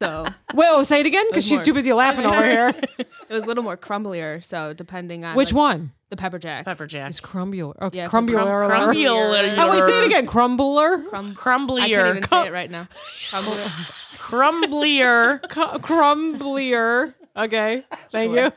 So 0.00 0.26
Whoa, 0.54 0.82
say 0.84 1.00
it 1.00 1.06
again 1.06 1.24
because 1.28 1.44
she's 1.44 1.58
more. 1.58 1.64
too 1.64 1.74
busy 1.74 1.92
laughing 1.92 2.24
over 2.26 2.44
here. 2.44 2.68
it 2.98 3.08
was 3.30 3.44
a 3.44 3.46
little 3.46 3.64
more 3.64 3.76
crumblier. 3.76 4.42
So 4.44 4.72
depending 4.74 5.24
on 5.24 5.36
Which 5.36 5.52
like, 5.52 5.56
one? 5.58 5.92
the 6.10 6.16
pepper 6.16 6.38
jack. 6.38 6.64
Pepper 6.64 6.86
jack. 6.86 7.10
It's 7.10 7.20
crumbular. 7.20 7.74
Okay, 7.82 7.82
oh, 7.82 7.90
Yeah, 7.92 8.04
'cause 8.08 8.10
crumbular. 8.12 8.66
Crum- 8.66 8.90
crumbular. 8.90 9.54
Oh 9.58 9.70
wait, 9.70 9.84
say 9.84 10.02
it 10.02 10.06
again. 10.06 10.26
Crumbler. 10.26 11.02
Crum- 11.08 11.36
I 11.38 11.88
can't 11.88 12.16
even 12.16 12.28
say 12.28 12.46
it 12.46 12.52
right 12.52 12.70
now. 12.70 12.88
Crumblier. 13.30 13.68
Crumblier. 14.18 15.42
Cu- 15.48 15.78
crumblier. 15.78 17.14
Okay, 17.36 17.84
thank 18.10 18.34
you. 18.34 18.52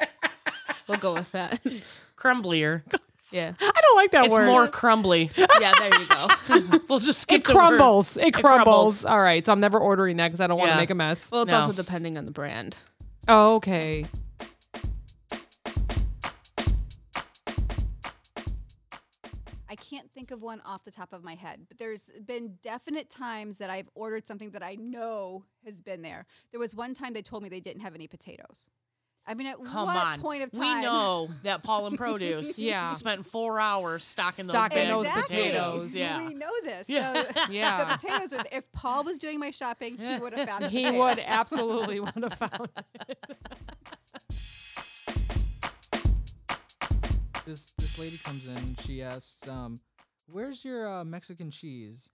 we'll 0.88 0.98
go 0.98 1.14
with 1.14 1.32
that. 1.32 1.62
Crumblier. 2.18 2.84
Yeah. 3.32 3.54
I 3.60 3.82
don't 3.82 3.96
like 3.96 4.12
that 4.12 4.24
word. 4.24 4.28
it's 4.28 4.38
word. 4.40 4.48
more 4.48 4.68
crumbly. 4.68 5.32
Yeah, 5.38 5.74
there 5.80 6.00
you 6.00 6.06
go. 6.08 6.80
we'll 6.90 7.00
just 7.00 7.22
skip 7.22 7.42
it 7.42 7.48
the 7.48 7.54
word. 7.54 7.60
crumbles. 7.60 8.18
It, 8.18 8.34
crumbles. 8.34 8.64
crumbles. 8.64 9.06
All 9.06 9.22
right, 9.22 9.46
so 9.46 9.52
I'm 9.54 9.60
never 9.62 9.80
ordering 9.80 10.18
that 10.18 10.28
because 10.30 10.42
I 10.42 10.48
don't 10.48 10.58
want 10.58 10.70
to 10.70 10.76
Yeah. 10.76 10.82
make 10.82 10.90
a 10.90 10.96
mess. 10.96 11.32
Well, 11.32 11.44
it's 11.44 11.52
No. 11.52 11.62
also 11.62 11.74
depending 11.74 12.18
on 12.18 12.26
the 12.26 12.32
brand. 12.32 12.76
Oh, 13.28 13.56
okay. 13.56 14.06
I 19.70 19.76
can't 19.76 20.12
think 20.12 20.32
of 20.32 20.42
one 20.42 20.60
off 20.66 20.84
the 20.84 20.92
top 20.92 21.14
of 21.14 21.24
my 21.24 21.34
head, 21.36 21.62
but 21.70 21.78
there's 21.78 22.10
been 22.26 22.56
definite 22.62 23.10
times 23.10 23.58
that 23.60 23.70
I've 23.70 23.90
ordered 23.96 24.28
something 24.28 24.52
that 24.52 24.62
I 24.64 24.76
know 24.76 25.46
has 25.66 25.80
been 25.80 26.02
there. 26.02 26.26
There 26.52 26.60
was 26.60 26.76
one 26.76 26.94
time 26.94 27.14
they 27.14 27.22
told 27.22 27.42
me 27.42 27.48
they 27.48 27.62
didn't 27.62 27.82
have 27.82 27.96
any 27.96 28.08
potatoes. 28.08 28.68
I 29.28 29.36
mean, 29.36 29.48
at 29.48 29.64
Come 29.64 29.86
what 29.86 29.96
on. 29.96 30.20
point 30.20 30.42
of 30.44 30.52
time? 30.52 30.80
We 30.80 30.86
know 30.86 31.30
that 31.44 31.62
Paul 31.64 31.86
and 31.88 31.98
Produce 31.98 32.58
Yeah. 32.58 32.94
spent 32.94 33.26
four 33.26 33.60
hours 33.60 34.04
stocking, 34.04 34.46
Stocking 34.46 34.88
those, 34.90 35.06
those 35.06 35.14
Exactly. 35.24 35.38
potatoes. 35.38 35.96
Yeah. 35.96 36.28
We 36.28 36.34
know 36.34 36.52
this. 36.64 36.90
Yeah. 36.90 37.14
So 37.14 37.42
Yeah. 37.52 37.84
the 37.86 37.98
potatoes 37.98 38.34
are. 38.34 38.44
If 38.52 38.70
Paul 38.74 39.04
was 39.04 39.20
doing 39.20 39.40
my 39.40 39.52
shopping, 39.52 39.98
he 39.98 40.18
would 40.18 40.34
have 40.34 40.50
found. 40.50 40.66
The 40.66 40.70
He 40.70 40.84
potatoes. 40.86 41.00
would 41.00 41.20
absolutely 41.26 42.00
would 42.02 42.24
have 42.24 42.34
found 42.34 42.70
it. 43.10 43.18
this 47.46 47.72
this 47.72 48.00
lady 48.00 48.18
comes 48.18 48.48
in. 48.48 48.76
She 48.86 49.02
asks, 49.04 49.48
um, 49.48 49.80
"Where's 50.28 50.64
your 50.66 50.88
uh, 50.88 51.04
Mexican 51.04 51.52
cheese?" 51.52 52.10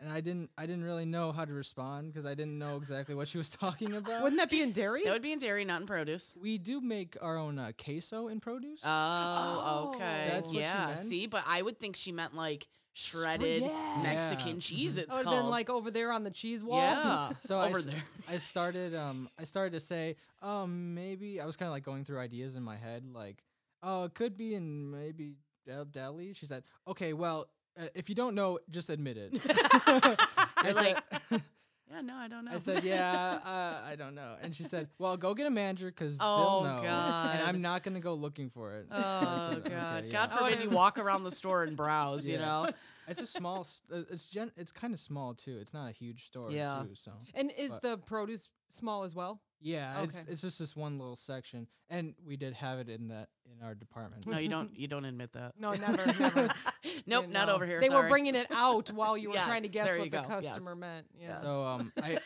And 0.00 0.12
I 0.12 0.20
didn't 0.20 0.50
I 0.56 0.66
didn't 0.66 0.84
really 0.84 1.04
know 1.06 1.32
how 1.32 1.44
to 1.44 1.52
respond 1.52 2.12
because 2.12 2.24
I 2.24 2.34
didn't 2.34 2.56
know 2.58 2.76
exactly 2.76 3.14
what 3.16 3.26
she 3.26 3.36
was 3.38 3.50
talking 3.64 3.94
about. 3.94 4.22
Wouldn't 4.22 4.40
that 4.40 4.48
be 4.50 4.62
in 4.62 4.70
dairy? 4.72 5.02
That 5.04 5.12
would 5.12 5.22
be 5.22 5.32
in 5.32 5.40
dairy, 5.40 5.64
not 5.64 5.80
in 5.80 5.86
produce. 5.88 6.34
we 6.40 6.56
do 6.58 6.80
make 6.80 7.16
our 7.20 7.36
own 7.36 7.58
uh, 7.58 7.72
queso 7.82 8.28
in 8.28 8.38
produce. 8.38 8.82
Oh, 8.84 9.92
okay. 9.94 10.28
That's 10.30 10.46
what 10.48 10.54
she 10.54 10.60
yeah. 10.60 10.86
meant? 10.86 10.98
See, 10.98 11.26
but 11.26 11.42
I 11.46 11.62
would 11.62 11.78
think 11.80 11.96
she 11.96 12.12
meant 12.12 12.34
like 12.34 12.68
shredded 12.92 13.62
yeah. 13.62 14.00
Mexican 14.02 14.54
Yeah. 14.54 14.60
cheese. 14.60 14.98
It's 14.98 15.16
That 15.16 15.24
called 15.24 15.34
have 15.36 15.44
been 15.44 15.50
like 15.50 15.70
over 15.70 15.90
there 15.90 16.12
on 16.12 16.24
the 16.24 16.30
cheese 16.30 16.62
wall. 16.64 16.78
yeah. 16.78 17.30
so 17.40 17.58
I, 17.58 17.68
over 17.68 17.78
s- 17.78 17.84
there. 17.84 18.04
I 18.28 18.38
started 18.38 18.94
um 18.94 19.28
I 19.38 19.44
started 19.44 19.72
to 19.72 19.80
say 19.80 20.16
um 20.42 20.94
maybe 20.94 21.40
I 21.40 21.46
was 21.46 21.56
kind 21.56 21.68
of 21.68 21.72
like 21.72 21.84
going 21.84 22.04
through 22.04 22.18
ideas 22.20 22.56
in 22.56 22.62
my 22.62 22.76
head 22.76 23.04
like 23.12 23.42
oh 23.82 24.04
it 24.04 24.14
could 24.14 24.36
be 24.36 24.54
in 24.54 24.90
maybe 24.90 25.34
Del 25.66 25.84
Deli. 25.84 26.32
She 26.34 26.46
said 26.46 26.64
okay 26.86 27.12
well 27.12 27.46
uh, 27.78 27.86
if 27.94 28.08
you 28.08 28.14
don't 28.14 28.34
know 28.34 28.58
just 28.70 28.90
admit 28.90 29.16
it. 29.16 29.40
I 29.46 30.72
said, 30.72 30.96
Yeah, 31.90 32.02
no, 32.02 32.16
I 32.16 32.28
don't 32.28 32.44
know. 32.44 32.52
I 32.52 32.58
said 32.58 32.84
yeah 32.84 33.38
uh, 33.44 33.80
I 33.86 33.96
don't 33.96 34.14
know 34.14 34.36
and 34.42 34.54
she 34.54 34.62
said 34.64 34.88
well 34.98 35.16
go 35.16 35.32
get 35.34 35.46
a 35.46 35.50
manager 35.50 35.86
because 35.86 36.18
Oh, 36.20 36.62
they'll 36.62 36.74
know 36.74 36.82
and 36.88 37.42
I'm 37.42 37.62
not 37.62 37.82
gonna 37.82 38.00
go 38.00 38.14
looking 38.14 38.50
for 38.50 38.74
it. 38.76 38.86
So 38.90 38.96
Oh 38.96 39.50
said, 39.52 39.64
God! 39.70 40.00
"Okay, 40.04 40.10
God 40.10 40.30
forbid 40.32 40.62
you 40.62 40.70
walk 40.70 40.98
around 40.98 41.24
the 41.24 41.30
store 41.30 41.62
and 41.62 41.76
browse. 41.76 42.26
You 42.26 42.38
know. 42.38 42.70
It's 43.10 43.22
a 43.22 43.26
small. 43.26 43.60
s- 43.60 43.80
uh, 43.90 44.02
It's 44.10 44.26
gen. 44.26 44.52
It's 44.54 44.70
kind 44.70 44.92
of 44.92 45.00
small 45.00 45.32
too. 45.32 45.56
It's 45.62 45.72
not 45.72 45.88
a 45.88 45.92
huge 45.92 46.26
store 46.26 46.50
Yeah. 46.50 46.82
too. 46.86 46.94
So 46.94 47.12
And 47.32 47.50
is 47.56 47.72
But- 47.72 47.80
the 47.82 47.96
produce 47.96 48.50
small 48.70 49.04
as 49.04 49.14
well? 49.14 49.40
yeah, 49.60 50.02
it's 50.02 50.20
Okay. 50.22 50.30
it's 50.32 50.42
just 50.42 50.60
this 50.60 50.76
one 50.76 50.98
little 51.00 51.16
section, 51.16 51.66
and 51.90 52.14
we 52.24 52.36
did 52.36 52.54
have 52.54 52.78
it 52.78 52.88
in 52.88 53.08
that 53.08 53.28
in 53.44 53.60
our 53.66 53.74
department. 53.74 54.24
No, 54.26 54.38
you 54.38 54.48
don't. 54.48 54.70
You 54.78 54.86
don't 54.86 55.04
admit 55.04 55.32
that. 55.32 55.54
No, 55.58 55.72
never, 55.72 56.06
never. 56.06 56.48
Nope, 57.06 57.26
You 57.26 57.32
not 57.32 57.48
know. 57.48 57.54
over 57.54 57.66
here. 57.66 57.80
They 57.80 57.88
were 57.88 58.08
bringing 58.08 58.34
it 58.36 58.46
out 58.52 58.90
while 58.92 59.16
you 59.16 59.30
were 59.30 59.34
Yes, 59.34 59.46
trying 59.46 59.62
to 59.62 59.68
guess 59.68 59.90
what 59.90 60.02
the 60.04 60.08
go, 60.10 60.18
yes. 60.28 60.28
customer 60.28 60.74
meant. 60.76 61.06
Yeah. 61.18 61.42
So 61.42 61.66
um, 61.66 61.92
I 62.02 62.18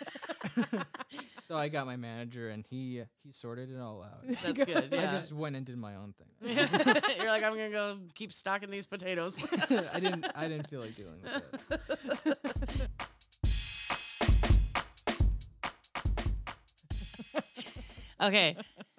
so 1.47 1.57
I 1.57 1.69
got 1.69 1.87
my 1.87 1.97
manager, 1.97 2.49
and 2.51 2.65
he 2.69 3.01
uh, 3.01 3.05
he 3.23 3.33
sorted 3.33 3.71
it 3.71 3.79
all 3.81 4.03
out. 4.03 4.25
That's 4.45 4.65
good. 4.65 4.93
I 4.93 5.07
just 5.07 5.33
went 5.33 5.57
and 5.57 5.65
did 5.65 5.79
my 5.79 5.95
own 5.95 6.13
thing. 6.19 6.57
You're 7.19 7.29
like, 7.29 7.43
I'm 7.45 7.53
gonna 7.53 7.71
go 7.71 7.99
keep 8.15 8.33
stocking 8.33 8.71
these 8.71 8.87
potatoes. 8.87 9.39
I 9.93 10.01
didn't 10.01 10.27
I 10.35 10.49
didn't 10.49 10.69
feel 10.69 10.81
like 10.81 10.97
dealing 10.97 11.21
with 11.23 11.81
it. 12.27 13.02
Okay, 18.23 18.57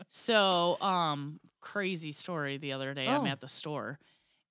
so 0.09 0.77
um, 0.81 1.39
crazy 1.61 2.11
story 2.11 2.57
the 2.57 2.73
other 2.73 2.93
day. 2.93 3.07
I'm 3.07 3.21
Oh. 3.21 3.27
at 3.27 3.39
the 3.41 3.47
store, 3.47 3.99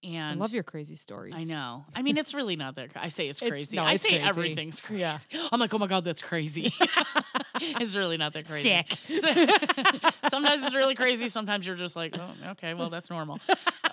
And 0.05 0.41
I 0.41 0.43
love 0.43 0.53
your 0.53 0.65
crazy 0.65 0.97
stories. 0.97 1.35
I 1.37 1.45
know. 1.45 1.85
I 1.95 2.03
mean, 2.03 2.19
it's 2.19 2.35
really 2.35 2.57
not 2.57 2.75
that. 2.75 2.93
Cra- 2.93 3.05
I 3.05 3.09
say 3.09 3.29
it's 3.29 3.41
It's- 3.41 3.51
crazy. 3.51 3.77
no, 3.77 3.85
I 3.85 3.93
it's 3.93 4.03
say 4.03 4.09
crazy. 4.11 4.25
everything's 4.25 4.81
crazy. 4.81 5.01
Yeah. 5.01 5.19
I'm 5.53 5.61
like, 5.61 5.73
oh 5.73 5.79
my 5.79 5.87
god, 5.87 6.03
that's 6.03 6.21
crazy. 6.23 6.73
it's 7.61 7.95
really 7.95 8.17
not 8.17 8.33
that 8.33 8.49
crazy. 8.49 8.69
Sick. 8.69 8.99
sometimes 10.29 10.65
it's 10.67 10.75
really 10.75 10.95
crazy. 10.97 11.29
Sometimes 11.29 11.67
you're 11.67 11.77
just 11.77 11.95
like, 11.95 12.17
oh, 12.19 12.51
okay, 12.53 12.75
well, 12.75 12.91
that's 12.91 13.11
normal. 13.11 13.39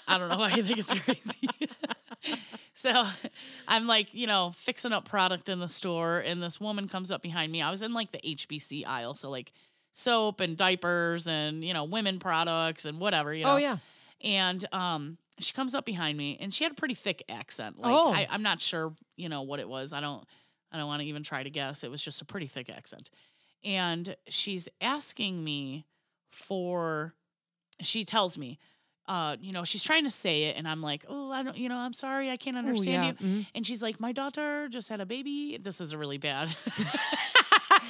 I 0.08 0.18
don't 0.18 0.30
know 0.30 0.38
why 0.40 0.50
you 0.56 0.64
think 0.64 0.80
it's 0.80 0.92
crazy. 1.00 1.48
so 2.74 3.06
I'm 3.68 3.86
like, 3.88 4.14
you 4.14 4.26
know, 4.28 4.52
fixing 4.56 4.92
up 4.94 5.08
product 5.08 5.48
in 5.50 5.60
the 5.60 5.68
store, 5.68 6.20
and 6.20 6.42
this 6.42 6.60
woman 6.60 6.88
comes 6.88 7.12
up 7.12 7.22
behind 7.22 7.52
me. 7.52 7.62
I 7.62 7.70
was 7.70 7.82
in 7.84 7.94
like 7.94 8.12
the 8.12 8.20
HBC 8.20 8.86
aisle, 8.88 9.14
so 9.14 9.30
like 9.30 9.52
soap 9.94 10.40
and 10.40 10.56
diapers 10.56 11.28
and 11.28 11.64
you 11.64 11.74
know 11.74 11.84
women 11.84 12.20
products 12.20 12.86
and 12.86 13.00
whatever. 13.00 13.34
You 13.34 13.46
know. 13.46 13.54
Oh 13.54 13.58
yeah. 13.58 13.78
And 14.22 14.66
um, 14.74 15.18
she 15.40 15.54
comes 15.54 15.74
up 15.74 15.86
behind 15.86 16.18
me, 16.18 16.38
and 16.42 16.54
she 16.54 16.64
had 16.66 16.74
a 16.74 16.76
pretty 16.76 16.94
thick 16.94 17.24
accent. 17.30 17.80
Like 17.80 17.94
Oh. 17.94 18.14
I, 18.14 18.28
I'm 18.30 18.44
not 18.44 18.62
sure, 18.62 18.94
you 19.16 19.30
know, 19.30 19.44
what 19.44 19.62
it 19.62 19.70
was. 19.70 19.94
I 19.94 20.02
don't, 20.02 20.26
I 20.74 20.78
don't 20.78 20.88
want 20.88 21.02
to 21.02 21.08
even 21.08 21.24
try 21.24 21.42
to 21.42 21.50
guess. 21.50 21.84
It 21.86 21.90
was 21.92 22.04
just 22.04 22.22
a 22.22 22.26
pretty 22.26 22.48
thick 22.48 22.70
accent, 22.70 23.10
and 23.64 24.16
she's 24.28 24.68
asking 24.82 25.44
me 25.44 25.86
for. 26.32 27.14
She 27.82 28.04
tells 28.04 28.38
me, 28.38 28.60
uh, 29.08 29.38
you 29.40 29.54
know, 29.54 29.64
she's 29.64 29.86
trying 29.86 30.04
to 30.04 30.10
say 30.10 30.44
it, 30.44 30.58
and 30.58 30.68
I'm 30.68 30.82
like, 30.82 31.06
oh, 31.08 31.32
I 31.32 31.44
don't, 31.44 31.58
you 31.58 31.70
know, 31.70 31.78
I'm 31.78 31.94
sorry, 31.94 32.30
I 32.30 32.36
can't 32.36 32.58
understand 32.58 33.18
yeah, 33.22 33.26
you. 33.26 33.36
mhm. 33.40 33.48
And 33.56 33.66
she's 33.66 33.82
like, 33.82 34.02
my 34.02 34.12
daughter 34.12 34.68
just 34.68 34.90
had 34.90 35.00
a 35.00 35.06
baby. 35.06 35.58
This 35.62 35.80
is 35.80 35.94
a 35.94 35.98
really 35.98 36.18
bad. 36.18 36.54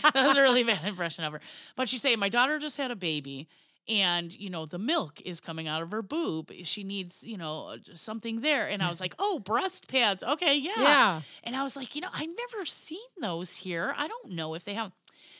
that 0.13 0.27
was 0.27 0.37
a 0.37 0.41
really 0.41 0.63
bad 0.63 0.85
impression 0.85 1.23
of 1.23 1.33
her. 1.33 1.41
But 1.75 1.89
she's 1.89 2.01
saying, 2.01 2.19
my 2.19 2.29
daughter 2.29 2.59
just 2.59 2.77
had 2.77 2.91
a 2.91 2.95
baby 2.95 3.47
and 3.87 4.37
you 4.39 4.51
know 4.51 4.67
the 4.67 4.77
milk 4.77 5.19
is 5.25 5.41
coming 5.41 5.67
out 5.67 5.81
of 5.81 5.89
her 5.91 6.03
boob. 6.03 6.51
She 6.63 6.83
needs 6.83 7.23
you 7.25 7.37
know 7.37 7.75
something 7.95 8.41
there. 8.41 8.67
And 8.67 8.83
i 8.83 8.89
was 8.89 9.01
like 9.01 9.15
oh 9.17 9.39
breast 9.39 9.87
pads. 9.87 10.23
Okay 10.23 10.57
yeah. 10.57 10.71
Yeah. 10.77 11.21
and 11.43 11.55
i 11.55 11.63
was 11.63 11.75
like 11.75 11.95
you 11.95 12.01
know 12.01 12.09
i've 12.13 12.29
never 12.29 12.65
seen 12.65 12.99
those 13.19 13.55
here. 13.55 13.93
I 13.97 14.07
don't 14.07 14.31
know 14.31 14.53
if 14.53 14.63
they 14.63 14.75
have 14.75 14.91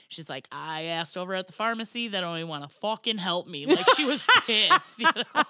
she's 0.08 0.30
like 0.30 0.48
i 0.52 0.84
asked 0.86 1.16
over 1.16 1.36
at 1.36 1.46
the 1.46 1.54
pharmacy. 1.54 2.08
They 2.08 2.20
don't 2.22 2.38
even 2.38 2.50
want 2.50 2.64
to 2.68 2.76
fucking 2.76 3.20
help 3.20 3.48
me. 3.48 3.68
Like 3.68 3.88
she 3.96 4.06
was 4.06 4.24
pissed 4.48 5.00
you 5.02 5.10
know? 5.16 5.44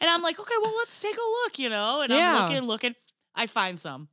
And 0.00 0.10
i'm 0.10 0.22
like 0.22 0.40
okay 0.40 0.54
well 0.60 0.74
let's 0.78 1.00
take 1.00 1.16
a 1.16 1.44
look 1.44 1.58
you 1.60 1.68
know? 1.68 2.00
And 2.00 2.12
Yeah. 2.12 2.38
i'm 2.38 2.48
looking 2.50 2.66
looking. 2.66 2.94
I 3.36 3.46
find 3.46 3.78
some. 3.78 4.08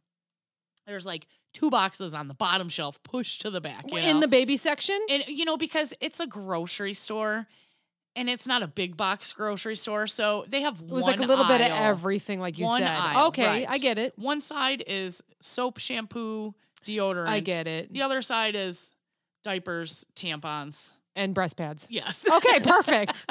There's 0.85 1.05
like 1.07 1.25
two 1.55 1.69
boxes 1.71 2.13
on 2.13 2.27
the 2.27 2.33
bottom 2.35 2.69
shelf 2.69 3.01
pushed 3.01 3.41
to 3.41 3.49
the 3.49 3.59
back 3.61 3.89
you 3.91 3.97
In 3.97 4.15
know? 4.17 4.19
the 4.21 4.27
baby 4.27 4.57
section? 4.57 4.99
and 5.09 5.23
you 5.27 5.45
know 5.45 5.57
because 5.57 5.93
it's 6.01 6.19
a 6.19 6.27
grocery 6.27 6.93
store 6.93 7.47
and 8.17 8.29
it's 8.29 8.45
not 8.47 8.61
a 8.63 8.67
big 8.67 8.95
box 8.95 9.33
grocery 9.33 9.75
store 9.75 10.05
so 10.07 10.45
they 10.49 10.61
have 10.61 10.79
It 10.81 10.89
was 10.89 11.05
like 11.05 11.19
a 11.19 11.23
little 11.23 11.45
bit 11.45 11.61
of 11.61 11.71
everything, 11.71 12.39
like 12.39 12.57
you 12.59 12.65
one 12.65 12.81
said. 12.81 12.89
aisle, 12.91 13.27
okay, 13.27 13.65
I 13.65 13.77
get 13.77 13.97
it. 13.97 14.13
one 14.17 14.39
side 14.41 14.83
is 14.87 15.21
soap 15.41 15.79
shampoo 15.79 16.53
deodorant 16.85 17.27
I 17.29 17.39
get 17.39 17.67
it. 17.67 17.91
the 17.91 18.03
other 18.03 18.21
side 18.21 18.55
is 18.55 18.93
diapers 19.43 20.05
tampons 20.15 20.97
And 21.15 21.33
breast 21.33 21.57
pads. 21.57 21.87
yes 21.89 22.27
Okay, 22.29 22.59
perfect. 22.63 23.29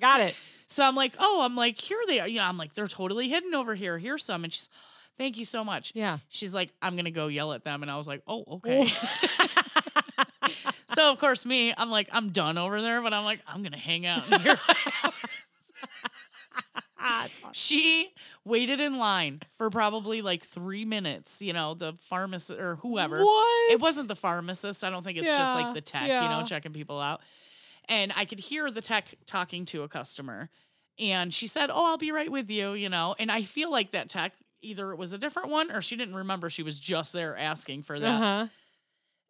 Got 0.00 0.20
it. 0.20 0.34
so 0.66 0.84
i'm 0.84 0.94
like 0.94 1.14
oh 1.18 1.40
i'm 1.42 1.56
like 1.56 1.80
here 1.80 1.98
they 2.06 2.20
are 2.20 2.28
yeah 2.28 2.48
i'm 2.48 2.58
like 2.58 2.74
they're 2.74 2.86
totally 2.86 3.28
hidden 3.28 3.54
over 3.54 3.74
here 3.74 3.96
here's 3.98 4.24
some 4.24 4.44
and 4.44 4.52
she's 4.52 4.68
thank 5.18 5.36
you 5.36 5.44
so 5.44 5.64
much. 5.64 5.92
Yeah. 5.94 6.18
she's 6.28 6.54
like 6.54 6.72
i'm 6.82 6.96
gonna 6.96 7.10
go 7.10 7.26
yell 7.28 7.52
at 7.52 7.64
them. 7.64 7.82
And 7.82 7.90
i 7.90 7.96
was 7.96 8.06
like 8.06 8.22
oh 8.26 8.44
okay. 8.56 8.88
So 10.94 11.12
of 11.12 11.18
course 11.18 11.44
me 11.44 11.74
i'm 11.76 11.90
like 11.90 12.08
i'm 12.12 12.30
done 12.30 12.56
over 12.58 12.80
there 12.80 13.02
but 13.02 13.12
i'm 13.12 13.24
like 13.24 13.40
i'm 13.46 13.62
gonna 13.62 13.76
hang 13.76 14.06
out 14.06 14.30
in 14.32 14.40
here 14.40 14.58
she 17.52 18.08
waited 18.44 18.80
in 18.80 18.98
line 18.98 19.40
for 19.56 19.70
probably 19.70 20.22
like 20.22 20.44
three 20.44 20.84
minutes 20.84 21.40
you 21.42 21.52
know 21.52 21.74
the 21.74 21.94
pharmacist 22.00 22.58
or 22.58 22.76
whoever. 22.76 23.22
What? 23.22 23.72
it 23.72 23.80
wasn't 23.80 24.08
the 24.08 24.16
pharmacist. 24.16 24.84
I 24.84 24.90
don't 24.90 25.04
think 25.04 25.18
it's 25.18 25.28
just 25.36 25.54
like 25.54 25.74
the 25.74 25.80
tech 25.80 26.02
you 26.02 26.28
know 26.28 26.42
checking 26.44 26.72
people 26.72 27.00
out. 27.00 27.20
And 27.88 28.12
i 28.16 28.24
could 28.24 28.40
hear 28.40 28.70
the 28.70 28.82
tech 28.82 29.14
talking 29.26 29.64
to 29.66 29.82
a 29.82 29.88
customer. 29.88 30.50
And 30.98 31.32
she 31.32 31.46
said 31.46 31.70
oh 31.70 31.86
i'll 31.86 31.98
be 31.98 32.12
right 32.12 32.30
with 32.30 32.50
you 32.50 32.72
you 32.72 32.88
know? 32.88 33.14
And 33.18 33.30
i 33.30 33.42
feel 33.42 33.70
like 33.70 33.90
that 33.90 34.08
tech 34.08 34.32
either 34.66 34.92
it 34.92 34.98
was 34.98 35.12
a 35.12 35.18
different 35.18 35.48
one 35.48 35.70
or 35.70 35.80
she 35.80 35.96
didn't 35.96 36.14
remember 36.14 36.50
she 36.50 36.62
was 36.62 36.78
just 36.80 37.12
there 37.12 37.36
asking 37.36 37.82
for 37.82 37.98
that 38.00 38.20
Uh-huh. 38.22 38.46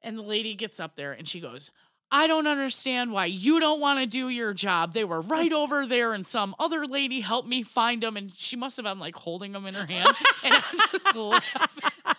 and 0.03 0.19
the 0.19 0.23
lady 0.23 0.55
gets 0.55 0.81
up 0.81 0.97
there 0.97 1.13
and 1.13 1.29
she 1.29 1.41
goes, 1.41 1.71
I 2.11 2.29
don't 2.29 2.47
understand 2.47 3.11
why 3.11 3.25
you 3.27 3.59
don't 3.59 3.81
want 3.81 3.99
to 3.99 4.07
do 4.07 4.29
your 4.29 4.55
job. 4.55 4.93
They 4.93 5.05
were 5.05 5.21
right 5.21 5.53
over 5.63 5.85
there, 5.85 6.13
and 6.15 6.25
some 6.25 6.55
other 6.59 6.87
lady 6.87 7.21
helped 7.21 7.49
me 7.49 7.65
find 7.65 8.01
them. 8.01 8.17
And 8.17 8.33
she 8.37 8.55
must 8.57 8.77
have 8.77 8.85
been 8.85 9.01
like 9.01 9.17
holding 9.17 9.51
them 9.51 9.67
in 9.67 9.75
her 9.75 9.87
hand. 9.87 10.09
And 10.45 10.55
I'm 10.55 10.79
just 10.93 11.17
laughing. 11.17 11.83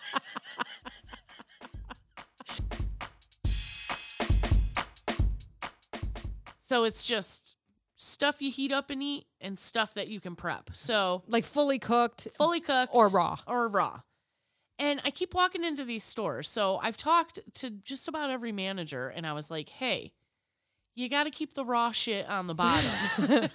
So 6.58 6.84
it's 6.84 7.04
just 7.04 7.47
stuff 8.18 8.42
you 8.42 8.50
heat 8.50 8.72
up 8.72 8.90
and 8.90 9.00
eat 9.00 9.26
and 9.40 9.56
stuff 9.56 9.94
that 9.94 10.08
you 10.08 10.18
can 10.18 10.34
prep. 10.34 10.70
So 10.72 11.22
like 11.28 11.44
fully 11.44 11.78
cooked, 11.78 12.26
fully 12.36 12.58
cooked, 12.58 12.92
or 12.92 13.08
raw. 13.08 13.36
or 13.46 13.68
raw. 13.68 14.00
And 14.76 15.00
I 15.04 15.10
keep 15.10 15.34
walking 15.34 15.62
into 15.62 15.84
these 15.84 16.02
stores. 16.02 16.48
So 16.48 16.80
I've 16.82 16.96
talked 16.96 17.38
to 17.54 17.70
just 17.70 18.08
about 18.08 18.30
every 18.30 18.50
manager, 18.50 19.08
and 19.08 19.24
I 19.24 19.34
was 19.34 19.52
like, 19.52 19.68
hey, 19.68 20.10
you 20.96 21.08
got 21.08 21.24
to 21.24 21.30
keep 21.30 21.54
the 21.54 21.64
raw 21.64 21.92
shit 21.92 22.28
on 22.28 22.48
the 22.48 22.54
bottom. 22.54 22.90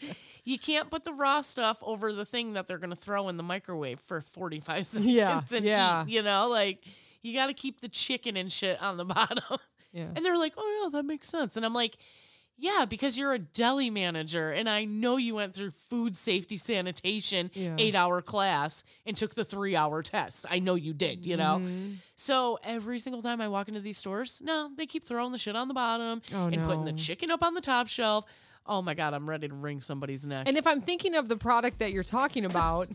you 0.44 0.58
can't 0.58 0.90
put 0.90 1.04
the 1.04 1.12
raw 1.12 1.42
stuff 1.42 1.82
over 1.82 2.14
the 2.14 2.24
thing 2.24 2.54
that 2.54 2.66
they're 2.66 2.78
going 2.78 2.90
to 2.90 2.96
throw 2.96 3.28
in 3.28 3.36
the 3.36 3.42
microwave 3.42 4.00
for 4.00 4.22
45 4.22 4.86
seconds 4.86 5.06
Yeah, 5.12 5.40
and 5.54 5.64
yeah. 5.66 6.04
eat, 6.04 6.08
you 6.14 6.22
know, 6.22 6.48
like 6.48 6.82
you 7.22 7.34
got 7.34 7.48
to 7.48 7.54
keep 7.54 7.80
the 7.82 7.88
chicken 7.88 8.38
and 8.38 8.50
shit 8.50 8.80
on 8.82 8.96
the 8.96 9.04
bottom. 9.16 9.58
Yeah. 9.92 10.06
And 10.16 10.24
they're 10.24 10.38
like, 10.38 10.54
"Oh 10.56 10.80
yeah, 10.82 10.98
that 10.98 11.04
makes 11.04 11.28
sense." 11.28 11.58
And 11.58 11.66
I'm 11.66 11.74
like, 11.74 11.98
"Yeah, 12.62 12.84
because 12.88 13.18
you're 13.18 13.32
a 13.34 13.38
deli 13.40 13.90
manager 13.90 14.50
and 14.50 14.68
I 14.70 14.84
know 14.84 15.16
you 15.16 15.34
went 15.34 15.52
through 15.52 15.72
food 15.72 16.16
safety 16.16 16.56
sanitation 16.56 17.50
Yeah. 17.54 17.74
8-hour 17.76 18.22
class 18.22 18.84
and 19.04 19.16
took 19.16 19.34
the 19.34 19.42
3-hour 19.44 20.02
test. 20.02 20.46
I 20.48 20.60
know 20.60 20.74
you 20.76 20.92
did, 20.94 21.26
you 21.26 21.36
know." 21.36 21.58
Mhm. 21.60 21.96
So 22.14 22.58
every 22.62 23.00
single 23.00 23.20
time 23.20 23.40
I 23.40 23.48
walk 23.48 23.66
into 23.66 23.80
these 23.80 23.98
stores, 23.98 24.40
no, 24.44 24.70
they 24.76 24.86
keep 24.86 25.02
throwing 25.02 25.32
the 25.32 25.38
shit 25.38 25.56
on 25.56 25.66
the 25.66 25.74
bottom 25.74 26.22
Oh, 26.32 26.46
and 26.46 26.62
putting 26.62 26.84
the 26.84 26.92
chicken 26.92 27.30
up 27.32 27.42
on 27.42 27.54
the 27.54 27.60
top 27.60 27.88
shelf. 27.88 28.24
Oh 28.64 28.80
my 28.80 28.94
god, 28.94 29.12
I'm 29.12 29.28
ready 29.28 29.48
to 29.48 29.54
wring 29.54 29.80
somebody's 29.80 30.24
neck. 30.24 30.46
And 30.46 30.56
if 30.56 30.68
I'm 30.68 30.80
thinking 30.80 31.16
of 31.16 31.28
the 31.28 31.36
product 31.36 31.80
that 31.80 31.90
you're 31.92 32.04
talking 32.04 32.44
about, 32.44 32.86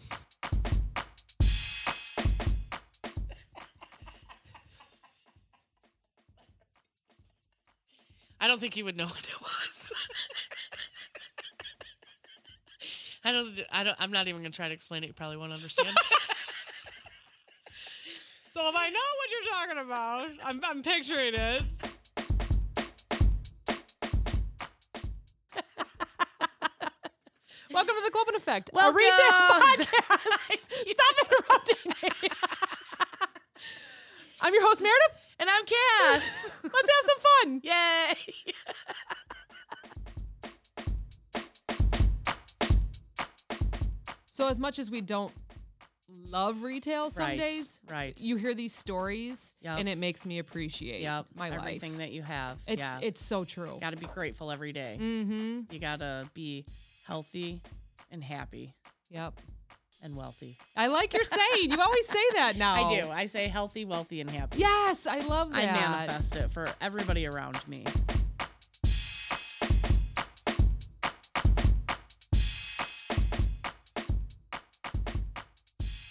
I 8.47 8.49
don't 8.49 8.61
think 8.61 8.77
you 8.77 8.85
would 8.85 8.95
know 8.95 9.07
what 9.07 9.27
it 9.27 9.41
was. 9.41 9.91
I 13.25 13.33
don't. 13.33 13.59
I 13.73 13.83
don't. 13.83 13.97
I'm 13.99 14.09
not 14.09 14.29
even 14.29 14.41
gonna 14.41 14.51
try 14.51 14.69
to 14.69 14.73
explain 14.73 15.03
it. 15.03 15.07
You 15.07 15.13
probably 15.13 15.35
won't 15.35 15.51
understand. 15.51 15.89
so 18.51 18.69
if 18.69 18.73
I 18.73 18.89
know 18.89 19.01
what 19.17 19.31
you're 19.33 19.43
talking 19.51 19.79
about, 19.85 20.29
I'm, 20.45 20.61
I'm 20.63 20.81
picturing 20.81 21.33
it. 21.33 21.35
Welcome 27.69 27.95
to 27.95 28.01
the 28.05 28.11
Clopen 28.11 28.35
Effect, 28.37 28.69
a 28.73 28.93
retail 28.93 29.59
podcast. 29.59 30.57
Stop 30.87 31.15
interrupting 31.25 31.91
me. 32.01 32.09
I'm 34.39 34.53
your 34.53 34.63
host 34.65 34.81
Meredith, 34.81 35.17
and 35.39 35.49
I'm 35.49 35.65
Cass. 35.65 36.23
Let's 36.63 36.73
have 36.73 37.05
some 37.07 37.16
Yay! 37.45 38.13
So 44.25 44.47
as 44.47 44.59
much 44.59 44.77
as 44.79 44.91
we 44.91 45.01
don't 45.01 45.33
love 46.31 46.61
retail 46.61 47.09
some 47.09 47.25
Right, 47.25 47.37
days, 47.39 47.79
right. 47.89 48.13
you 48.19 48.35
hear 48.37 48.53
these 48.53 48.73
stories 48.73 49.53
Yep. 49.61 49.79
and 49.79 49.89
it 49.89 49.97
makes 49.97 50.25
me 50.25 50.39
appreciate 50.39 51.01
Yep. 51.01 51.25
my 51.35 51.49
Everything 51.49 51.93
life. 51.93 51.99
that 51.99 52.11
you 52.11 52.21
have. 52.21 52.59
It's 52.67 52.79
yeah. 52.79 52.99
it's 53.01 53.19
so 53.23 53.43
true. 53.43 53.77
Got 53.81 53.91
to 53.91 53.97
be 53.97 54.05
grateful 54.05 54.51
every 54.51 54.71
day. 54.71 54.97
Mm-hmm. 54.99 55.59
You 55.73 55.79
got 55.79 55.99
to 55.99 56.29
be 56.33 56.65
healthy 57.05 57.61
and 58.11 58.23
happy 58.23 58.73
Yep. 59.09 59.39
And 60.03 60.15
wealthy. 60.15 60.57
I 60.75 60.87
like 60.87 61.13
your 61.13 61.23
saying. 61.23 61.71
You 61.71 61.79
always 61.79 62.07
say 62.07 62.23
that 62.35 62.55
now. 62.57 62.85
I 62.87 62.99
do. 62.99 63.09
I 63.09 63.25
say 63.25 63.47
healthy, 63.47 63.85
wealthy, 63.85 64.21
and 64.21 64.29
happy. 64.29 64.59
Yes, 64.59 65.05
I 65.07 65.19
love 65.19 65.51
that. 65.53 65.69
I 65.69 65.97
manifest 65.97 66.35
it 66.35 66.51
for 66.51 66.67
everybody 66.81 67.25
around 67.27 67.59
me. 67.67 67.83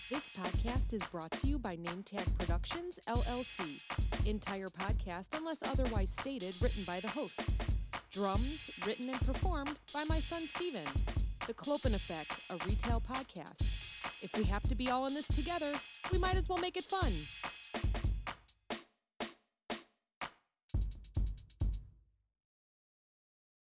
This 0.09 0.28
podcast 0.30 0.95
is 0.95 1.03
brought 1.09 1.32
to 1.32 1.49
you 1.49 1.59
by 1.59 1.76
NameTag 1.76 2.39
Productions, 2.39 2.99
LLC. 3.09 3.82
Entire 4.26 4.68
podcast, 4.68 5.37
unless 5.37 5.62
otherwise 5.62 6.11
stated, 6.11 6.55
written 6.62 6.84
by 6.84 7.01
the 7.01 7.09
hosts. 7.09 7.76
Drums, 8.12 8.70
written 8.87 9.09
and 9.11 9.20
performed 9.20 9.78
by 9.93 10.05
my 10.09 10.16
son 10.18 10.47
Steven. 10.47 10.84
The 11.47 11.55
Clopen 11.55 11.95
Effect, 11.95 12.41
a 12.51 12.55
retail 12.64 13.01
podcast. 13.01 13.76
If 14.23 14.37
we 14.37 14.45
have 14.45 14.62
to 14.64 14.75
be 14.75 14.91
all 14.91 15.07
in 15.07 15.14
this 15.14 15.29
together, 15.29 15.73
we 16.12 16.19
might 16.19 16.37
as 16.37 16.49
well 16.49 16.59
make 16.59 16.77
it 16.77 16.85
fun. 16.85 17.12